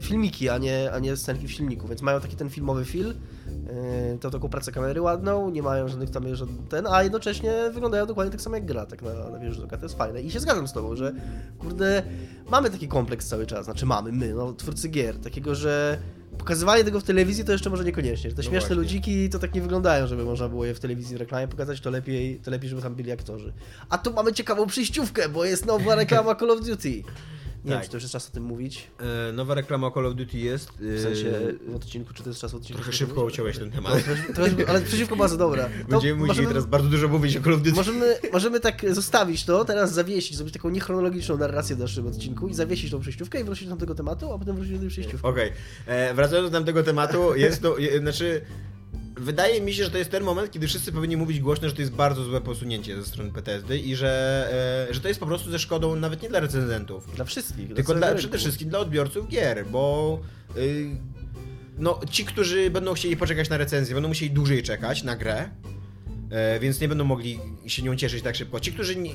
filmiki, 0.00 0.48
a 0.48 0.58
nie, 0.58 0.92
a 0.92 0.98
nie 0.98 1.16
scenki 1.16 1.46
w 1.48 1.52
silniku, 1.52 1.88
więc 1.88 2.02
mają 2.02 2.20
taki 2.20 2.36
ten 2.36 2.50
filmowy 2.50 2.84
feel, 2.84 3.06
yy, 3.06 4.18
tą 4.20 4.30
taką 4.30 4.48
pracę 4.48 4.72
kamery 4.72 5.00
ładną, 5.02 5.50
nie 5.50 5.62
mają 5.62 5.88
żadnych 5.88 6.10
tam 6.10 6.34
żaden 6.34 6.66
ten, 6.68 6.86
a 6.86 7.02
jednocześnie 7.02 7.52
wyglądają 7.72 8.06
dokładnie 8.06 8.30
tak 8.30 8.40
samo 8.40 8.56
jak 8.56 8.66
gra, 8.66 8.86
tak 8.86 9.02
na, 9.02 9.30
na 9.30 9.38
wierzchu 9.38 9.66
to 9.66 9.82
jest 9.82 9.98
fajne. 9.98 10.22
I 10.22 10.30
się 10.30 10.40
zgadzam 10.40 10.68
z 10.68 10.72
tobą, 10.72 10.96
że 10.96 11.12
kurde, 11.58 12.02
mamy 12.50 12.70
taki 12.70 12.88
kompleks 12.88 13.28
cały 13.28 13.46
czas, 13.46 13.64
znaczy 13.64 13.86
mamy, 13.86 14.12
my, 14.12 14.34
no, 14.34 14.52
twórcy 14.52 14.88
gier, 14.88 15.18
takiego, 15.18 15.54
że 15.54 15.98
pokazywanie 16.38 16.84
tego 16.84 17.00
w 17.00 17.04
telewizji 17.04 17.44
to 17.44 17.52
jeszcze 17.52 17.70
może 17.70 17.84
niekoniecznie, 17.84 18.30
te 18.30 18.36
No 18.36 18.42
śmieszne 18.42 18.60
właśnie. 18.60 18.76
ludziki 18.76 19.28
to 19.30 19.38
tak 19.38 19.54
nie 19.54 19.60
wyglądają, 19.60 20.06
żeby 20.06 20.24
można 20.24 20.48
było 20.48 20.64
je 20.64 20.74
w 20.74 20.80
telewizji 20.80 21.16
w 21.16 21.20
reklamie 21.20 21.48
pokazać, 21.48 21.80
to 21.80 21.90
lepiej, 21.90 22.40
to 22.44 22.50
lepiej, 22.50 22.70
żeby 22.70 22.82
tam 22.82 22.94
byli 22.94 23.12
aktorzy. 23.12 23.52
A 23.88 23.98
tu 23.98 24.12
mamy 24.12 24.32
ciekawą 24.32 24.66
przyjściówkę, 24.66 25.28
bo 25.28 25.44
jest 25.44 25.66
nowa 25.66 25.94
reklama 25.94 26.34
Call 26.34 26.50
of 26.50 26.66
Duty. 26.66 27.02
Nie 27.64 27.70
wiem, 27.70 27.78
Tak. 27.78 27.84
czy 27.84 27.90
to 27.90 27.96
już 27.96 28.02
jest 28.04 28.12
czas 28.12 28.28
o 28.28 28.32
tym 28.32 28.42
mówić. 28.42 28.86
E, 29.28 29.32
nowa 29.32 29.54
reklama 29.54 29.90
Call 29.90 30.06
of 30.06 30.14
Duty 30.14 30.38
jest. 30.38 30.70
W 30.80 31.00
sensie 31.02 31.32
w 31.68 31.74
odcinku, 31.76 32.14
czy 32.14 32.22
to 32.22 32.28
jest 32.30 32.40
czas 32.40 32.52
w 32.52 32.54
odcinku? 32.54 32.82
Trochę 32.82 32.96
szybko 32.98 33.24
uciąłeś 33.24 33.58
ten 33.58 33.68
No, 33.68 33.74
temat. 33.74 34.04
trochę- 34.34 34.68
ale 34.68 34.80
przeciwko 34.80 35.16
bardzo 35.16 35.36
dobra. 35.36 35.64
To 35.68 35.88
Będziemy 35.88 36.14
musieli 36.14 36.26
możemy, 36.28 36.48
teraz 36.48 36.66
bardzo 36.66 36.88
dużo 36.88 37.08
mówić 37.08 37.36
o 37.36 37.40
Call 37.42 37.54
of 37.54 37.62
Duty. 37.62 37.76
możemy, 37.76 38.16
możemy 38.32 38.60
tak 38.60 38.94
zostawić 38.94 39.44
to, 39.44 39.64
teraz 39.64 39.92
zawiesić, 39.92 40.36
zrobić 40.36 40.54
taką 40.54 40.70
niechronologiczną 40.70 41.36
narrację 41.36 41.76
w 41.76 41.78
naszym 41.78 42.06
odcinku 42.06 42.48
i 42.48 42.54
zawiesić 42.54 42.90
tą 42.90 43.00
przejściówkę 43.00 43.40
i 43.40 43.44
wrócić 43.44 43.68
do 43.68 43.76
tego 43.76 43.94
tematu, 43.94 44.32
a 44.32 44.38
potem 44.38 44.56
wrócić 44.56 44.74
do 44.74 44.80
tej 44.80 44.88
przejściówki. 44.88 45.26
Okej, 45.26 45.52
e, 45.86 46.14
wracając 46.14 46.50
do 46.50 46.56
tamtego 46.58 46.82
tematu, 46.82 47.34
jest 47.36 47.62
to, 47.62 47.78
je, 47.78 47.98
znaczy... 48.00 48.40
wydaje 49.20 49.60
mi 49.60 49.72
się, 49.74 49.84
że 49.84 49.90
to 49.90 49.98
jest 49.98 50.10
ten 50.10 50.22
moment, 50.24 50.50
kiedy 50.50 50.66
wszyscy 50.66 50.92
powinni 50.92 51.16
mówić 51.16 51.40
głośno, 51.40 51.68
że 51.68 51.74
to 51.74 51.80
jest 51.82 51.92
bardzo 51.92 52.24
złe 52.24 52.40
posunięcie 52.40 52.96
ze 52.96 53.06
strony 53.06 53.32
PTSD 53.32 53.78
i 53.78 53.96
że, 53.96 54.08
e, 54.90 54.94
że 54.94 55.00
to 55.00 55.08
jest 55.08 55.20
po 55.20 55.26
prostu 55.26 55.50
ze 55.50 55.58
szkodą 55.58 55.96
nawet 55.96 56.22
nie 56.22 56.28
dla 56.28 56.40
recenzentów, 56.40 57.14
Dla 57.16 57.24
wszystkich. 57.24 57.74
tylko 57.74 57.94
dla 57.94 58.14
przede 58.14 58.38
wszystkim 58.38 58.68
dla 58.68 58.78
odbiorców 58.78 59.28
gier, 59.28 59.66
bo 59.66 60.18
y, 60.56 60.86
no, 61.78 62.00
ci, 62.10 62.24
którzy 62.24 62.70
będą 62.70 62.94
chcieli 62.94 63.16
poczekać 63.16 63.48
na 63.48 63.56
recenzję, 63.56 63.94
będą 63.94 64.08
musieli 64.08 64.30
dłużej 64.30 64.62
czekać 64.62 65.02
na 65.02 65.16
grę, 65.16 65.48
e, 66.30 66.60
więc 66.60 66.80
nie 66.80 66.88
będą 66.88 67.04
mogli 67.04 67.38
się 67.66 67.82
nią 67.82 67.96
cieszyć 67.96 68.22
tak 68.22 68.36
szybko. 68.36 68.60
Ci, 68.60 68.72
którzy 68.72 68.96
nie, 68.96 69.10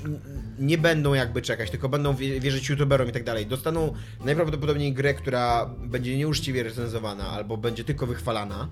nie 0.59 0.77
będą 0.77 1.13
jakby 1.13 1.41
czekać, 1.41 1.69
tylko 1.71 1.89
będą 1.89 2.15
wie- 2.15 2.39
wierzyć 2.39 2.69
youtuberom 2.69 3.09
i 3.09 3.11
tak 3.11 3.23
dalej, 3.23 3.45
dostaną 3.45 3.93
najprawdopodobniej 4.25 4.93
grę, 4.93 5.13
która 5.13 5.65
będzie 5.83 6.17
nieuczciwie 6.17 6.63
recenzowana 6.63 7.29
albo 7.29 7.57
będzie 7.57 7.83
tylko 7.83 8.07
wychwalana, 8.07 8.69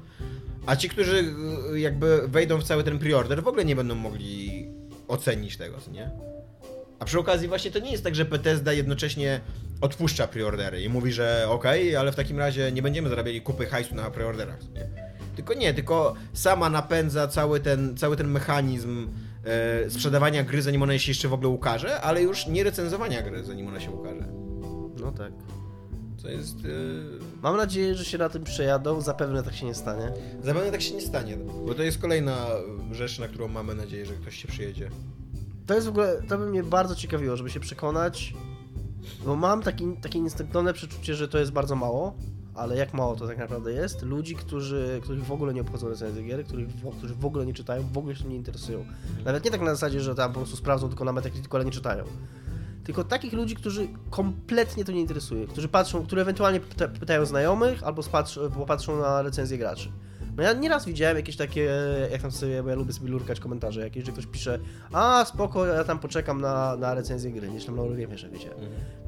a 0.66 0.76
ci, 0.76 0.90
którzy 0.90 1.34
y, 1.74 1.80
jakby 1.80 2.28
wejdą 2.28 2.58
w 2.58 2.64
cały 2.64 2.84
ten 2.84 3.00
preorder, 3.00 3.44
w 3.44 3.48
ogóle 3.48 3.66
nie 3.66 3.76
będą 3.76 3.96
mogli 3.96 4.68
ocenić 5.08 5.58
tego, 5.58 5.78
co 5.78 5.92
nie? 5.92 6.12
A 7.00 7.06
przy 7.06 7.20
okazji 7.20 7.48
właśnie 7.48 7.72
to 7.72 7.80
nie 7.80 7.92
jest 7.92 8.04
tak, 8.04 8.16
że 8.16 8.26
Bethesda 8.26 8.74
jednocześnie 8.74 9.42
odpuszcza 9.82 10.28
preordery 10.28 10.82
i 10.82 10.90
mówi, 10.90 11.12
że 11.12 11.46
okej, 11.50 11.96
ale 11.96 12.12
w 12.12 12.16
takim 12.16 12.40
razie 12.40 12.72
nie 12.72 12.82
będziemy 12.82 13.10
zarabiali 13.10 13.42
kupy 13.42 13.66
hajsu 13.66 13.96
na 13.96 14.12
preorderach. 14.12 14.60
Nie? 14.74 14.90
Tylko 15.36 15.54
nie, 15.54 15.74
tylko 15.74 16.14
sama 16.34 16.70
napędza 16.70 17.28
cały 17.28 17.60
ten, 17.60 17.98
cały 17.98 18.18
ten 18.18 18.28
mechanizm 18.28 19.08
e, 19.46 19.90
sprzedawania 19.90 20.44
gry, 20.44 20.62
zanim 20.62 20.84
ona 20.84 21.00
się 21.00 21.12
jeszcze 21.12 21.28
w 21.28 21.34
ogóle 21.34 21.50
ukaże, 21.50 22.02
ale 22.02 22.22
już 22.22 22.48
nie 22.48 22.64
recenzowania 22.64 23.22
gry, 23.22 23.44
zanim 23.44 23.68
ona 23.68 23.80
się 23.80 23.92
ukaże. 23.92 24.28
No 25.00 25.12
tak. 25.12 25.32
Co 26.22 26.30
jest... 26.30 26.56
E, 26.56 27.42
Mam 27.42 27.58
nadzieję, 27.58 27.96
że 27.96 28.06
się 28.06 28.18
na 28.18 28.30
tym 28.30 28.44
przejadą, 28.44 29.02
zapewne 29.02 29.44
tak 29.44 29.54
się 29.54 29.66
nie 29.66 29.76
stanie. 29.76 30.14
zapewne 30.44 30.72
tak 30.72 30.82
się 30.82 30.96
nie 30.96 31.02
stanie, 31.02 31.38
bo 31.66 31.74
to 31.74 31.84
jest 31.84 31.98
kolejna 31.98 32.38
rzecz, 32.92 33.20
na 33.20 33.28
którą 33.28 33.48
mamy 33.48 33.76
nadzieję, 33.76 34.06
że 34.06 34.14
ktoś 34.14 34.36
się 34.42 34.48
przyjedzie. 34.48 34.90
To 35.66 35.74
jest 35.76 35.88
w 35.88 35.90
ogóle, 35.90 36.22
to 36.30 36.38
by 36.38 36.46
mnie 36.46 36.64
bardzo 36.64 36.96
ciekawiło, 36.96 37.38
żeby 37.38 37.50
się 37.50 37.60
przekonać, 37.60 38.34
bo 39.26 39.36
mam 39.36 39.62
taki, 39.64 39.86
takie 40.02 40.20
instynktowne 40.20 40.74
przeczucie, 40.74 41.16
że 41.16 41.28
to 41.28 41.38
jest 41.40 41.52
bardzo 41.52 41.76
mało, 41.76 42.14
ale 42.56 42.76
jak 42.78 42.94
mało 42.94 43.16
to 43.16 43.28
tak 43.28 43.38
naprawdę 43.38 43.74
jest, 43.74 44.02
ludzi, 44.02 44.36
którzy, 44.36 45.00
których 45.04 45.26
w 45.26 45.32
ogóle 45.32 45.54
nie 45.54 45.62
obchodzą 45.62 45.90
recenzje 45.90 46.24
gier, 46.24 46.46
których 46.46 46.68
którzy 46.98 47.16
w 47.16 47.26
ogóle 47.26 47.46
nie 47.46 47.54
czytają, 47.54 47.84
w 47.94 47.98
ogóle 47.98 48.16
się 48.16 48.26
nie 48.26 48.36
interesują. 48.36 48.86
Nawet 49.26 49.46
nie 49.46 49.52
tak 49.52 49.62
na 49.62 49.72
zasadzie, 49.76 50.02
że 50.02 50.16
tam 50.16 50.34
po 50.34 50.40
prostu 50.40 50.58
sprawdzą 50.58 50.88
tylko 50.88 51.06
na 51.06 51.14
Metacriticu, 51.14 51.56
ale 51.56 51.66
nie 51.66 51.72
czytają. 51.72 52.04
Tylko 52.84 53.04
takich 53.04 53.34
ludzi, 53.34 53.56
którzy 53.56 53.88
kompletnie 54.10 54.86
to 54.86 54.92
nie 54.92 55.02
interesuje, 55.02 55.48
którzy 55.48 55.68
patrzą, 55.68 56.06
które 56.06 56.22
ewentualnie 56.22 56.60
pyta, 56.60 56.88
pytają 56.88 57.26
znajomych 57.26 57.84
albo 57.84 58.04
spatrzy, 58.04 58.40
popatrzą 58.54 59.00
na 59.02 59.22
recenzje 59.22 59.58
graczy. 59.58 59.92
No 60.38 60.44
ja 60.44 60.54
nieraz 60.54 60.86
widziałem 60.86 61.18
jakieś 61.18 61.38
takie, 61.38 61.70
jak 62.12 62.22
tam 62.22 62.32
sobie, 62.32 62.64
bo 62.64 62.70
ja 62.70 62.76
lubię 62.76 62.94
sobie 62.94 63.10
lurkać 63.10 63.40
komentarze 63.40 63.82
jakieś, 63.82 64.06
że 64.06 64.12
ktoś 64.12 64.26
pisze, 64.26 64.60
a 64.94 65.26
spoko, 65.26 65.66
ja 65.66 65.84
tam 65.84 66.00
poczekam 66.00 66.42
na, 66.42 66.76
na 66.78 66.94
recenzję 66.94 67.32
gry, 67.32 67.50
nie 67.50 67.62
tam 67.62 67.76
na 67.76 67.82
Eurogamie, 67.82 68.18
że 68.18 68.30
wiecie, 68.30 68.50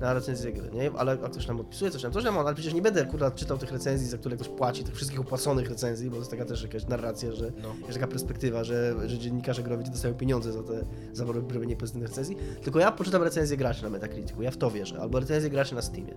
na 0.02 0.14
recenzję 0.14 0.54
gry, 0.54 0.70
nie? 0.74 0.92
Ale 0.98 1.12
a 1.26 1.30
ktoś 1.30 1.48
nam 1.48 1.60
odpisuje, 1.60 1.92
coś 1.92 2.02
tam, 2.02 2.12
coś 2.12 2.24
tam, 2.24 2.38
ale 2.38 2.54
przecież 2.54 2.74
nie 2.74 2.82
będę 2.82 3.06
kurwa 3.06 3.32
czytał 3.32 3.58
tych 3.58 3.72
recenzji, 3.72 4.08
za 4.08 4.18
które 4.18 4.36
ktoś 4.36 4.50
płaci, 4.50 4.84
tych 4.84 4.96
wszystkich 4.96 5.20
opłaconych 5.20 5.70
recenzji, 5.70 6.10
bo 6.10 6.16
to 6.16 6.20
jest 6.20 6.32
taka 6.32 6.46
też 6.46 6.64
jakaś 6.64 6.88
narracja, 6.88 7.32
że 7.32 7.52
No. 7.64 7.76
jest 7.88 7.94
taka 7.94 8.08
perspektywa, 8.08 8.64
że, 8.64 8.94
że 9.06 9.18
dziennikarze 9.18 9.64
growi 9.64 9.84
dostają 9.84 10.14
pieniądze 10.14 10.54
za 10.54 10.64
te 10.64 10.86
za 11.14 11.26
robienie 11.26 11.76
pozytywnych 11.76 12.10
recenzji, 12.10 12.38
tylko 12.64 12.80
ja 12.80 12.92
poczytam 12.92 13.24
recenzję 13.24 13.58
graczy 13.58 13.84
na 13.84 13.90
Metacriticu, 13.90 14.42
ja 14.42 14.52
w 14.52 14.58
to 14.58 14.72
wierzę, 14.72 15.02
albo 15.02 15.20
recenzję 15.20 15.50
graczy 15.50 15.76
na 15.76 15.82
Steamie. 15.82 16.14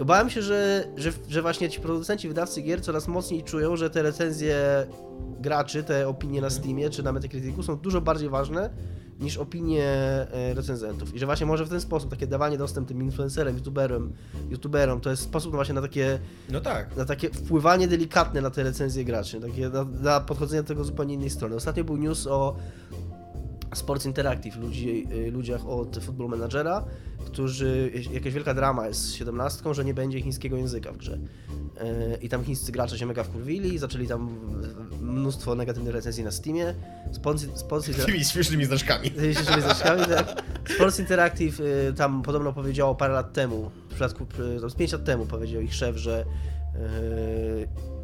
Obawiam 0.00 0.30
się, 0.30 0.42
że, 0.42 0.84
że, 0.96 1.12
że 1.28 1.42
właśnie 1.42 1.70
ci 1.70 1.80
producenci, 1.80 2.28
wydawcy 2.28 2.62
gier 2.62 2.82
coraz 2.82 3.08
mocniej 3.08 3.42
czują, 3.42 3.76
że 3.76 3.90
te 3.90 4.02
recenzje 4.02 4.56
graczy, 5.40 5.84
te 5.84 6.08
opinie 6.08 6.40
na 6.40 6.50
Steamie 6.50 6.90
czy 6.90 7.02
na 7.02 7.12
Metacriticu 7.12 7.62
są 7.62 7.76
dużo 7.76 8.00
bardziej 8.00 8.28
ważne 8.28 8.70
niż 9.20 9.36
opinie 9.36 9.84
e, 9.84 10.54
recenzentów. 10.54 11.14
I 11.14 11.18
że 11.18 11.26
właśnie 11.26 11.46
może 11.46 11.64
w 11.64 11.68
ten 11.68 11.80
sposób 11.80 12.10
takie 12.10 12.26
dawanie 12.26 12.58
dostępu 12.58 12.88
tym 12.88 13.02
influencerem, 13.02 13.54
youtuberom, 13.54 14.12
youtuberom 14.50 15.00
to 15.00 15.10
jest 15.10 15.22
sposób 15.22 15.52
no 15.52 15.56
właśnie 15.56 15.74
na 15.74 15.82
takie 15.82 16.18
No 16.48 16.60
tak. 16.60 16.96
na 16.96 17.04
takie 17.04 17.30
wpływanie 17.30 17.88
delikatne 17.88 18.40
na 18.40 18.50
te 18.50 18.62
recenzje 18.62 19.04
graczy, 19.04 19.40
takie 19.40 19.68
na, 19.68 19.84
na 19.84 20.20
podchodzenie 20.20 20.62
do 20.62 20.68
tego 20.68 20.84
zupełnie 20.84 21.14
innej 21.14 21.30
strony. 21.30 21.56
Ostatnio 21.56 21.84
był 21.84 21.96
news 21.96 22.26
o 22.26 22.56
Sports 23.74 24.06
Interactive, 24.06 24.56
ludzi, 24.56 25.06
y, 25.12 25.30
ludziach 25.30 25.66
od 25.66 25.98
Football 25.98 26.28
Managera, 26.28 26.84
którzy, 27.26 27.92
jakaś 28.12 28.32
wielka 28.32 28.54
drama 28.54 28.86
jest 28.86 29.00
z 29.00 29.12
17, 29.12 29.74
że 29.74 29.84
nie 29.84 29.94
będzie 29.94 30.20
chińskiego 30.20 30.56
języka 30.56 30.92
w 30.92 30.96
grze. 30.96 31.14
Y, 31.14 32.18
I 32.22 32.28
tam 32.28 32.44
chińscy 32.44 32.72
gracze 32.72 32.98
się 32.98 33.06
mega 33.06 33.24
wkurwili, 33.24 33.78
zaczęli 33.78 34.06
tam 34.06 34.38
mnóstwo 35.00 35.54
negatywnych 35.54 35.94
recenzji 35.94 36.24
na 36.24 36.30
Steamie. 36.30 36.74
Sports, 37.12 37.46
Sports 37.54 37.88
Interactive 37.88 38.14
Tymi 38.14 38.24
śmiesznymi 38.24 38.64
znaczkami. 38.64 39.10
Tymi 39.10 39.34
śmiesznymi 39.34 39.62
znaczkami, 39.62 40.02
tak. 40.06 40.42
Sports 40.74 41.00
Interactive 41.00 41.60
y, 41.60 41.94
tam 41.96 42.22
podobno 42.22 42.52
powiedziało 42.52 42.94
parę 42.94 43.14
lat 43.14 43.32
temu, 43.32 43.70
w 43.84 43.88
przypadku, 43.88 44.26
tam 44.60 44.70
z 44.70 44.74
5 44.74 44.92
lat 44.92 45.04
temu 45.04 45.26
powiedział 45.26 45.62
ich 45.62 45.74
szef, 45.74 45.96
że 45.96 46.24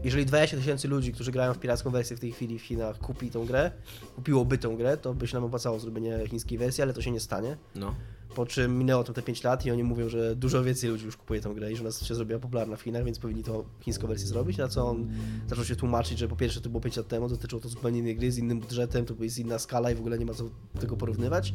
jeżeli 0.04 0.26
20 0.26 0.56
tysięcy 0.56 0.88
ludzi, 0.88 1.12
którzy 1.12 1.32
grają 1.32 1.54
w 1.54 1.58
piracką 1.58 1.90
wersję 1.90 2.16
w 2.16 2.20
tej 2.20 2.32
chwili 2.32 2.58
w 2.58 2.62
Chinach, 2.62 2.98
kupi 2.98 3.30
tą 3.30 3.46
grę, 3.46 3.70
kupiłoby 4.16 4.58
tą 4.58 4.76
grę, 4.76 4.96
to 4.96 5.14
by 5.14 5.26
się 5.26 5.36
nam 5.36 5.44
opłacało 5.44 5.78
zrobienie 5.78 6.18
chińskiej 6.28 6.58
wersji, 6.58 6.82
ale 6.82 6.92
to 6.92 7.02
się 7.02 7.10
nie 7.10 7.20
stanie. 7.20 7.56
No. 7.74 7.94
Po 8.34 8.46
czym 8.46 8.78
minęło 8.78 9.04
tam 9.04 9.14
te 9.14 9.22
5 9.22 9.44
lat 9.44 9.66
i 9.66 9.70
oni 9.70 9.84
mówią, 9.84 10.08
że 10.08 10.36
dużo 10.36 10.64
więcej 10.64 10.90
ludzi 10.90 11.04
już 11.04 11.16
kupuje 11.16 11.40
tę 11.40 11.54
grę 11.54 11.72
i 11.72 11.76
że 11.76 11.82
ona 11.82 11.92
się 11.92 12.14
zrobiła 12.14 12.40
popularna 12.40 12.76
w 12.76 12.82
Chinach, 12.82 13.04
więc 13.04 13.18
powinni 13.18 13.42
tą 13.42 13.64
chińską 13.80 14.06
wersję 14.06 14.26
zrobić. 14.26 14.58
Na 14.58 14.68
co 14.68 14.88
on 14.88 15.08
zaczął 15.48 15.64
się 15.64 15.76
tłumaczyć, 15.76 16.18
że 16.18 16.28
po 16.28 16.36
pierwsze 16.36 16.60
to 16.60 16.68
było 16.68 16.80
5 16.80 16.96
lat 16.96 17.08
temu, 17.08 17.28
dotyczyło 17.28 17.62
to 17.62 17.68
zupełnie 17.68 17.98
innej 17.98 18.16
gry 18.16 18.32
z 18.32 18.38
innym 18.38 18.60
budżetem, 18.60 19.06
to 19.06 19.14
jest 19.20 19.38
inna 19.38 19.58
skala 19.58 19.90
i 19.90 19.94
w 19.94 20.00
ogóle 20.00 20.18
nie 20.18 20.26
ma 20.26 20.34
co 20.34 20.44
tego 20.80 20.96
porównywać. 20.96 21.54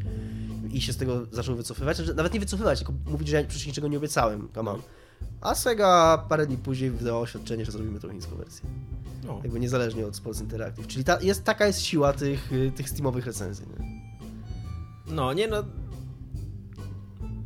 I 0.72 0.82
się 0.82 0.94
z 0.94 0.98
tego 0.98 1.26
zaczął 1.32 1.56
wycofywać. 1.56 1.98
Znaczy, 1.98 2.14
nawet 2.14 2.34
nie 2.34 2.40
wycofywać, 2.40 2.80
tylko 2.80 2.94
mówić, 3.06 3.28
że 3.28 3.36
ja 3.42 3.48
przecież 3.48 3.68
niczego 3.68 3.88
nie 3.88 3.98
obiecałem. 3.98 4.50
Come 4.56 4.72
on. 4.72 4.82
A 5.46 5.56
Sega 5.56 6.18
parę 6.30 6.48
dni 6.48 6.58
później 6.58 6.92
wydało 6.92 7.22
oświadczenie, 7.22 7.66
że 7.66 7.72
zrobimy 7.72 8.00
tą 8.00 8.10
chińską 8.10 8.36
wersję. 8.36 8.70
no. 9.24 9.40
Jakby 9.44 9.60
niezależnie 9.60 10.08
od 10.08 10.16
Sports 10.16 10.42
Interactive. 10.42 10.88
Czyli 10.88 11.04
ta, 11.04 11.22
jest, 11.22 11.44
taka 11.44 11.68
jest 11.68 11.82
siła 11.82 12.14
tych, 12.14 12.54
y, 12.54 12.72
tych 12.76 12.90
Steamowych 12.90 13.26
recenzji. 13.26 13.66
Nie? 13.80 14.02
No, 15.08 15.34
nie 15.34 15.48
no. 15.48 15.64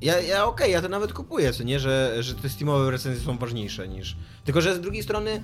Ja, 0.01 0.19
ja 0.19 0.45
okej, 0.45 0.71
ja 0.71 0.81
to 0.81 0.89
nawet 0.89 1.13
kupuję, 1.13 1.53
co 1.53 1.63
nie, 1.63 1.79
że, 1.79 2.15
że 2.19 2.35
te 2.35 2.49
Steamowe 2.49 2.91
recenzje 2.91 3.25
są 3.25 3.37
ważniejsze 3.37 3.87
niż. 3.87 4.17
Tylko, 4.45 4.61
że 4.61 4.75
z 4.75 4.81
drugiej 4.81 5.03
strony 5.03 5.31
e, 5.31 5.41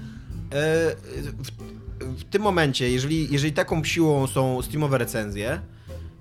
w, 1.22 1.52
w 2.00 2.24
tym 2.24 2.42
momencie, 2.42 2.92
jeżeli, 2.92 3.34
jeżeli 3.34 3.54
taką 3.54 3.84
siłą 3.84 4.28
są 4.28 4.62
Steamowe 4.62 4.98
recenzje 4.98 5.62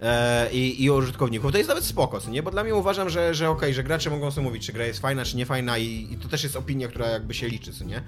e, 0.05 0.53
i, 0.53 0.85
i 0.85 0.91
użytkowników, 0.91 1.53
to 1.53 1.59
jest 1.59 1.69
nawet 1.69 1.85
spoko, 1.85 2.21
nie? 2.31 2.43
Bo 2.43 2.51
dla 2.51 2.65
mnie 2.65 2.75
uważam, 2.75 3.11
że, 3.11 3.35
że 3.35 3.51
okej, 3.51 3.75
że 3.75 3.85
gracze 3.85 4.11
mogą 4.11 4.31
sobie 4.31 4.47
mówić, 4.47 4.67
czy 4.67 4.73
gra 4.73 4.87
jest 4.87 5.01
fajna, 5.01 5.25
czy 5.25 5.37
nie 5.37 5.47
fajna 5.47 5.79
i, 5.79 6.09
i 6.13 6.17
to 6.17 6.29
też 6.29 6.43
jest 6.43 6.57
opinia, 6.57 6.89
która 6.89 7.09
jakby 7.09 7.35
się 7.35 7.49
liczy, 7.49 7.73
co 7.73 7.85
nie? 7.85 8.03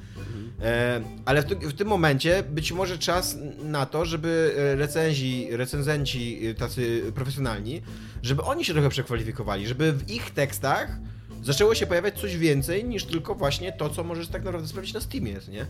E, 0.62 1.00
ale 1.24 1.42
w, 1.42 1.46
w 1.46 1.72
tym 1.72 1.88
momencie 1.88 2.42
być 2.42 2.72
może 2.72 2.98
czas 2.98 3.36
na 3.62 3.86
to, 3.86 4.04
żeby 4.04 4.54
e, 4.58 4.76
recenzi, 4.76 5.48
recenzenci 5.50 6.46
e, 6.46 6.54
tacy 6.54 7.12
profesjonalni, 7.14 7.82
żeby 8.22 8.42
oni 8.42 8.64
się 8.64 8.72
trochę 8.72 8.88
przekwalifikowali, 8.88 9.68
żeby 9.68 9.92
w 9.92 10.10
ich 10.10 10.30
tekstach 10.30 10.98
zaczęło 11.42 11.74
się 11.74 11.86
pojawiać 11.86 12.20
coś 12.20 12.36
więcej 12.36 12.84
niż 12.84 13.04
tylko 13.04 13.34
właśnie 13.34 13.72
to, 13.72 13.90
co 13.90 14.04
możesz 14.04 14.28
tak 14.28 14.44
naprawdę 14.44 14.68
sprawdzić 14.68 14.94
na 14.94 15.00
Steamie, 15.00 15.40
co 15.40 15.50
nie? 15.50 15.66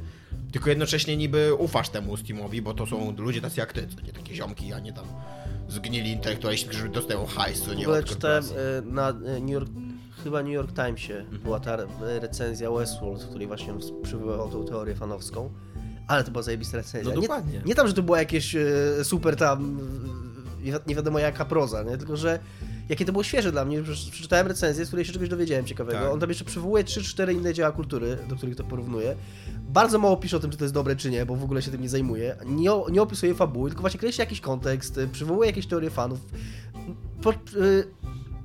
Tylko 0.52 0.70
jednocześnie 0.70 1.16
niby 1.16 1.54
ufasz 1.54 1.88
temu 1.88 2.16
Steamowi, 2.16 2.62
bo 2.62 2.74
to 2.74 2.86
są 2.86 3.16
ludzie 3.18 3.40
tacy 3.40 3.60
jak 3.60 3.72
ty, 3.72 3.88
nie 4.06 4.12
takie 4.12 4.34
ziomki, 4.34 4.72
a 4.72 4.78
nie 4.78 4.92
tam 4.92 5.06
zgnili 5.68 6.10
intelektualiści, 6.12 6.66
którzy 6.68 6.88
dostają 6.88 7.26
hajs, 7.26 7.62
co 7.62 7.70
W 7.70 7.76
nie 7.76 7.88
od 7.88 8.04
czytałem 8.04 8.44
y, 8.44 8.82
na 8.84 9.10
y, 9.10 9.40
New 9.40 9.50
York, 9.50 9.68
chyba 10.24 10.42
New 10.42 10.52
York 10.52 10.72
Timesie 10.72 11.24
była 11.44 11.60
ta 11.60 11.74
re- 11.74 11.86
recenzja 12.20 12.70
Westworld, 12.70 13.22
w 13.22 13.28
której 13.28 13.46
właśnie 13.46 13.74
przywoływał 14.02 14.48
tą 14.50 14.64
teorię 14.64 14.94
fanowską. 14.94 15.50
Ale 16.08 16.24
to 16.24 16.30
była 16.30 16.42
zajebista 16.42 16.76
recenzja. 16.76 17.14
No 17.14 17.20
nie, 17.20 17.26
dokładnie. 17.26 17.60
nie 17.64 17.74
tam, 17.74 17.88
że 17.88 17.94
to 17.94 18.02
była 18.02 18.18
jakieś 18.18 18.54
y, 18.54 19.04
super 19.04 19.36
tam 19.36 19.80
nie 20.62 20.72
nie 20.86 20.94
wiadomo 20.94 21.18
jaka 21.18 21.44
proza, 21.44 21.82
nie? 21.82 21.96
tylko 21.98 22.16
że 22.16 22.38
jakie 22.88 23.04
to 23.04 23.12
było 23.12 23.24
świeże 23.24 23.52
dla 23.52 23.64
mnie, 23.64 23.84
że 23.84 24.10
przeczytałem 24.10 24.46
recenzję, 24.46 24.84
z 24.84 24.88
której 24.88 25.04
się 25.04 25.12
czegoś 25.12 25.28
dowiedziałem 25.28 25.64
ciekawego. 25.64 25.98
Tak. 25.98 26.12
On 26.12 26.20
tam 26.20 26.28
jeszcze 26.28 26.44
przywołuje 26.44 26.84
3-4 26.84 27.32
inne 27.32 27.54
dzieła 27.54 27.72
kultury, 27.72 28.18
do 28.28 28.36
których 28.36 28.56
to 28.56 28.64
porównuje. 28.64 29.16
Bardzo 29.68 29.98
mało 29.98 30.16
pisze 30.16 30.36
o 30.36 30.40
tym, 30.40 30.50
czy 30.50 30.56
to 30.56 30.64
jest 30.64 30.74
dobre, 30.74 30.96
czy 30.96 31.10
nie, 31.10 31.26
bo 31.26 31.36
w 31.36 31.44
ogóle 31.44 31.62
się 31.62 31.70
tym 31.70 31.82
nie 31.82 31.88
zajmuje. 31.88 32.36
Nie, 32.46 32.70
nie 32.90 33.02
opisuje 33.02 33.34
fabuły, 33.34 33.70
tylko 33.70 33.80
właśnie 33.80 34.00
kreśli 34.00 34.20
jakiś 34.20 34.40
kontekst, 34.40 35.00
przywołuje 35.12 35.46
jakieś 35.46 35.66
teorie 35.66 35.90
fanów. 35.90 36.20
Po, 37.22 37.32
y, 37.32 37.34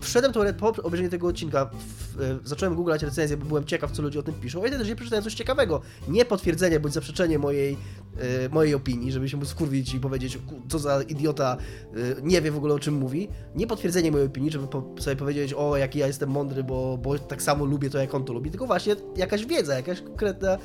wszedłem 0.01 0.33
to 0.33 0.53
po 0.53 0.83
obejrzeniu 0.83 1.09
tego 1.09 1.27
odcinka, 1.27 1.65
w, 1.65 2.21
e, 2.21 2.39
zacząłem 2.43 2.75
googlać 2.75 3.03
recenzję, 3.03 3.37
bo 3.37 3.45
byłem 3.45 3.63
ciekaw, 3.63 3.91
co 3.91 4.01
ludzie 4.01 4.19
o 4.19 4.23
tym 4.23 4.33
piszą. 4.33 4.65
I 4.65 4.69
też 4.69 4.95
przeczytałem 4.95 5.23
coś 5.23 5.33
ciekawego. 5.33 5.81
Nie 6.07 6.25
potwierdzenie 6.25 6.79
bądź 6.79 6.93
zaprzeczenie 6.93 7.39
mojej, 7.39 7.77
e, 8.17 8.49
mojej 8.49 8.75
opinii, 8.75 9.11
żeby 9.11 9.29
się 9.29 9.37
móc 9.37 9.47
skurwić 9.47 9.93
i 9.93 9.99
powiedzieć, 9.99 10.39
co 10.69 10.79
za 10.79 11.01
idiota 11.01 11.57
e, 11.57 12.21
nie 12.23 12.41
wie 12.41 12.51
w 12.51 12.57
ogóle 12.57 12.73
o 12.73 12.79
czym 12.79 12.93
mówi. 12.93 13.29
Nie 13.55 13.67
potwierdzenie 13.67 14.11
mojej 14.11 14.27
opinii, 14.27 14.51
żeby 14.51 14.67
po, 14.67 14.95
sobie 14.99 15.15
powiedzieć, 15.15 15.53
o 15.53 15.77
jaki 15.77 15.99
ja 15.99 16.07
jestem 16.07 16.29
mądry, 16.29 16.63
bo, 16.63 16.97
bo 16.97 17.19
tak 17.19 17.41
samo 17.41 17.65
lubię 17.65 17.89
to, 17.89 17.97
jak 17.97 18.15
on 18.15 18.25
to 18.25 18.33
lubi, 18.33 18.51
tylko 18.51 18.67
właśnie 18.67 18.95
jakaś 19.15 19.45
wiedza, 19.45 19.75
jakaś 19.75 20.01
konkretna, 20.01 20.57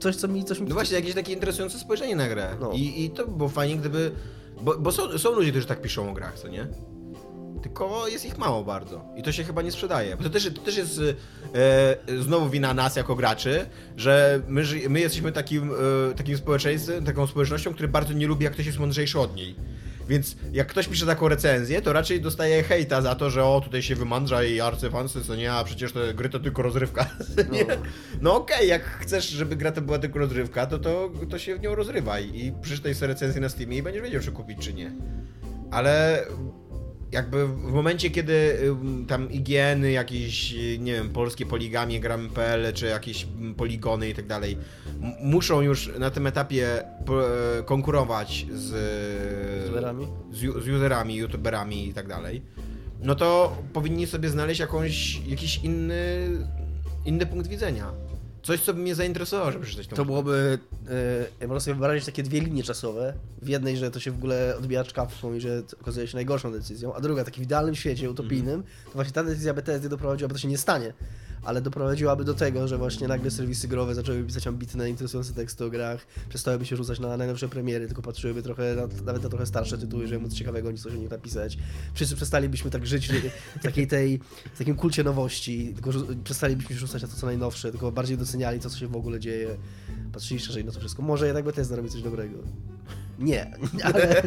coś, 0.00 0.16
co 0.16 0.28
mi, 0.28 0.44
coś 0.44 0.60
mi 0.60 0.68
No 0.68 0.74
właśnie, 0.74 0.96
jakieś 0.96 1.14
takie 1.14 1.32
interesujące 1.32 1.78
spojrzenie 1.78 2.16
na 2.16 2.28
grę. 2.28 2.56
No. 2.60 2.72
I, 2.72 3.04
I 3.04 3.10
to 3.10 3.26
by 3.26 3.36
było 3.36 3.48
fajnie, 3.48 3.76
gdyby... 3.76 4.12
Bo, 4.62 4.78
bo 4.78 4.92
są, 4.92 5.18
są 5.18 5.32
ludzie, 5.32 5.50
którzy 5.50 5.66
tak 5.66 5.80
piszą 5.80 6.10
o 6.10 6.12
grach, 6.12 6.38
co 6.38 6.48
nie? 6.48 6.68
Tylko 7.62 8.08
jest 8.08 8.24
ich 8.24 8.38
mało 8.38 8.64
bardzo. 8.64 9.04
I 9.16 9.22
to 9.22 9.32
się 9.32 9.44
chyba 9.44 9.62
nie 9.62 9.72
sprzedaje. 9.72 10.16
Bo 10.16 10.22
to 10.22 10.30
też, 10.30 10.44
to 10.54 10.60
też 10.60 10.76
jest 10.76 11.00
e, 11.54 12.20
znowu 12.22 12.50
wina 12.50 12.74
nas 12.74 12.96
jako 12.96 13.16
graczy, 13.16 13.66
że 13.96 14.40
my, 14.48 14.62
my 14.88 15.00
jesteśmy 15.00 15.32
takim, 15.32 15.70
e, 16.10 16.14
takim 16.14 16.36
społeczeństwem, 16.36 17.04
taką 17.04 17.26
społecznością, 17.26 17.74
który 17.74 17.88
bardzo 17.88 18.12
nie 18.12 18.26
lubi, 18.26 18.44
jak 18.44 18.52
ktoś 18.52 18.66
jest 18.66 18.78
mądrzejszy 18.78 19.20
od 19.20 19.36
niej. 19.36 19.56
Więc 20.08 20.36
jak 20.52 20.66
ktoś 20.66 20.88
pisze 20.88 21.06
taką 21.06 21.28
recenzję, 21.28 21.82
to 21.82 21.92
raczej 21.92 22.20
dostaje 22.20 22.62
hejta 22.62 23.02
za 23.02 23.14
to, 23.14 23.30
że 23.30 23.44
o, 23.44 23.60
tutaj 23.60 23.82
się 23.82 23.94
wymądrza 23.94 24.44
i 24.44 24.60
arcyfansy, 24.60 25.24
co 25.24 25.36
nie, 25.36 25.52
a 25.52 25.64
przecież 25.64 25.92
te 25.92 26.14
gry 26.14 26.28
to 26.28 26.40
tylko 26.40 26.62
rozrywka. 26.62 27.10
nie? 27.52 27.66
No 28.20 28.34
okej, 28.34 28.68
jak 28.68 28.82
chcesz, 28.82 29.28
żeby 29.28 29.56
gra 29.56 29.72
to 29.72 29.82
była 29.82 29.98
tylko 29.98 30.18
rozrywka, 30.18 30.66
to, 30.66 30.78
to, 30.78 31.10
to 31.30 31.38
się 31.38 31.56
w 31.56 31.60
nią 31.60 31.74
rozrywaj 31.74 32.30
i 32.34 32.52
przeczytaj 32.62 32.94
sobie 32.94 33.06
recenzję 33.06 33.40
na 33.40 33.48
Steamie 33.48 33.76
i 33.76 33.82
będziesz 33.82 34.02
wiedział, 34.02 34.22
czy 34.22 34.32
kupić, 34.32 34.58
czy 34.58 34.74
nie. 34.74 34.92
Ale 35.70 36.24
jakby 37.12 37.46
w 37.48 37.72
momencie, 37.72 38.10
kiedy 38.10 38.58
tam 39.08 39.30
IGN-y, 39.30 39.90
jakieś, 39.92 40.52
y, 40.52 40.78
nie 40.78 40.92
wiem, 40.92 41.10
polskie 41.10 41.46
poligami, 41.46 42.00
gramy.pl, 42.00 42.72
czy 42.74 42.86
jakieś 42.86 43.24
mm, 43.24 43.54
poligony 43.54 44.08
i 44.08 44.14
tak 44.14 44.26
dalej, 44.26 44.58
muszą 45.20 45.60
już 45.60 45.98
na 45.98 46.10
tym 46.10 46.26
etapie 46.26 46.82
e, 46.82 47.62
konkurować 47.62 48.46
z, 48.52 48.72
userami? 49.70 50.06
z, 50.32 50.64
z 50.64 50.68
userami, 50.68 51.14
youtuberami 51.14 51.88
i 51.88 51.94
tak 51.94 52.08
dalej, 52.08 52.42
no 53.02 53.14
to 53.14 53.56
powinni 53.72 54.06
sobie 54.06 54.28
znaleźć 54.28 54.60
jakąś, 54.60 55.20
jakiś 55.26 55.64
inny, 55.64 56.28
inny 57.04 57.26
punkt 57.26 57.46
widzenia. 57.46 57.92
Coś, 58.46 58.60
co 58.60 58.74
by 58.74 58.80
mnie 58.80 58.94
zainteresowało, 58.94 59.52
żeby 59.52 59.64
przeczytać 59.64 59.86
tą 59.86 59.96
To 59.96 60.04
byłoby, 60.04 60.58
e, 61.40 61.46
można 61.46 61.60
sobie 61.60 61.74
wyobrazić 61.74 62.06
takie 62.06 62.22
dwie 62.22 62.40
linie 62.40 62.62
czasowe. 62.62 63.14
W 63.42 63.48
jednej, 63.48 63.76
że 63.76 63.90
to 63.90 64.00
się 64.00 64.10
w 64.10 64.14
ogóle 64.14 64.54
odbija 64.58 64.84
czkawką 64.84 65.34
i 65.34 65.40
że 65.40 65.62
okazuje 65.80 66.06
się 66.06 66.16
najgorszą 66.16 66.52
decyzją, 66.52 66.94
a 66.94 67.00
druga, 67.00 67.24
taki 67.24 67.40
w 67.40 67.44
idealnym 67.44 67.74
świecie 67.74 68.10
utopijnym, 68.10 68.62
to 68.62 68.92
właśnie 68.94 69.12
ta 69.12 69.24
decyzja 69.24 69.54
BTSD 69.54 69.88
doprowadziłaby, 69.88 70.34
to 70.34 70.40
się 70.40 70.48
nie 70.48 70.58
stanie, 70.58 70.92
ale 71.46 71.62
doprowadziłaby 71.62 72.24
do 72.24 72.34
tego, 72.34 72.68
że 72.68 72.78
właśnie 72.78 73.08
nagle 73.08 73.30
serwisy 73.30 73.68
growe 73.68 73.94
zaczęły 73.94 74.24
pisać 74.24 74.46
ambitne, 74.46 74.90
interesujące 74.90 75.32
teksty 75.32 75.64
o 75.64 75.70
grach, 75.70 76.06
przestałyby 76.28 76.66
się 76.66 76.76
rzucać 76.76 77.00
na 77.00 77.16
najnowsze 77.16 77.48
premiery, 77.48 77.86
tylko 77.86 78.02
patrzyłyby 78.02 78.42
trochę 78.42 78.74
na, 78.74 78.88
nawet 79.04 79.22
na 79.22 79.28
trochę 79.28 79.46
starsze 79.46 79.78
tytuły, 79.78 80.06
żeby 80.06 80.20
móc 80.20 80.34
ciekawego 80.34 80.70
nic 80.70 80.86
o 80.86 80.90
nich 80.90 81.10
napisać. 81.10 81.58
Wszyscy 81.94 82.16
przestalibyśmy 82.16 82.70
tak 82.70 82.86
żyć 82.86 83.08
w 83.60 83.62
takiej 83.62 83.86
tej, 83.86 84.20
w 84.54 84.58
takim 84.58 84.74
kulcie 84.74 85.04
nowości, 85.04 85.72
tylko 85.74 85.90
przestalibyśmy 86.24 86.76
rzucać 86.76 87.02
na 87.02 87.08
to, 87.08 87.16
co 87.16 87.26
najnowsze, 87.26 87.70
tylko 87.70 87.92
bardziej 87.92 88.18
doceniali 88.18 88.60
to, 88.60 88.70
co 88.70 88.78
się 88.78 88.88
w 88.88 88.96
ogóle 88.96 89.20
dzieje, 89.20 89.56
patrzyli 90.12 90.40
szerzej 90.40 90.64
na 90.64 90.72
to 90.72 90.80
wszystko. 90.80 91.02
Może 91.02 91.26
jednak 91.26 91.44
BTS 91.44 91.68
zrobi 91.68 91.90
coś 91.90 92.02
dobrego. 92.02 92.38
Nie, 93.18 93.52
ale 93.84 94.22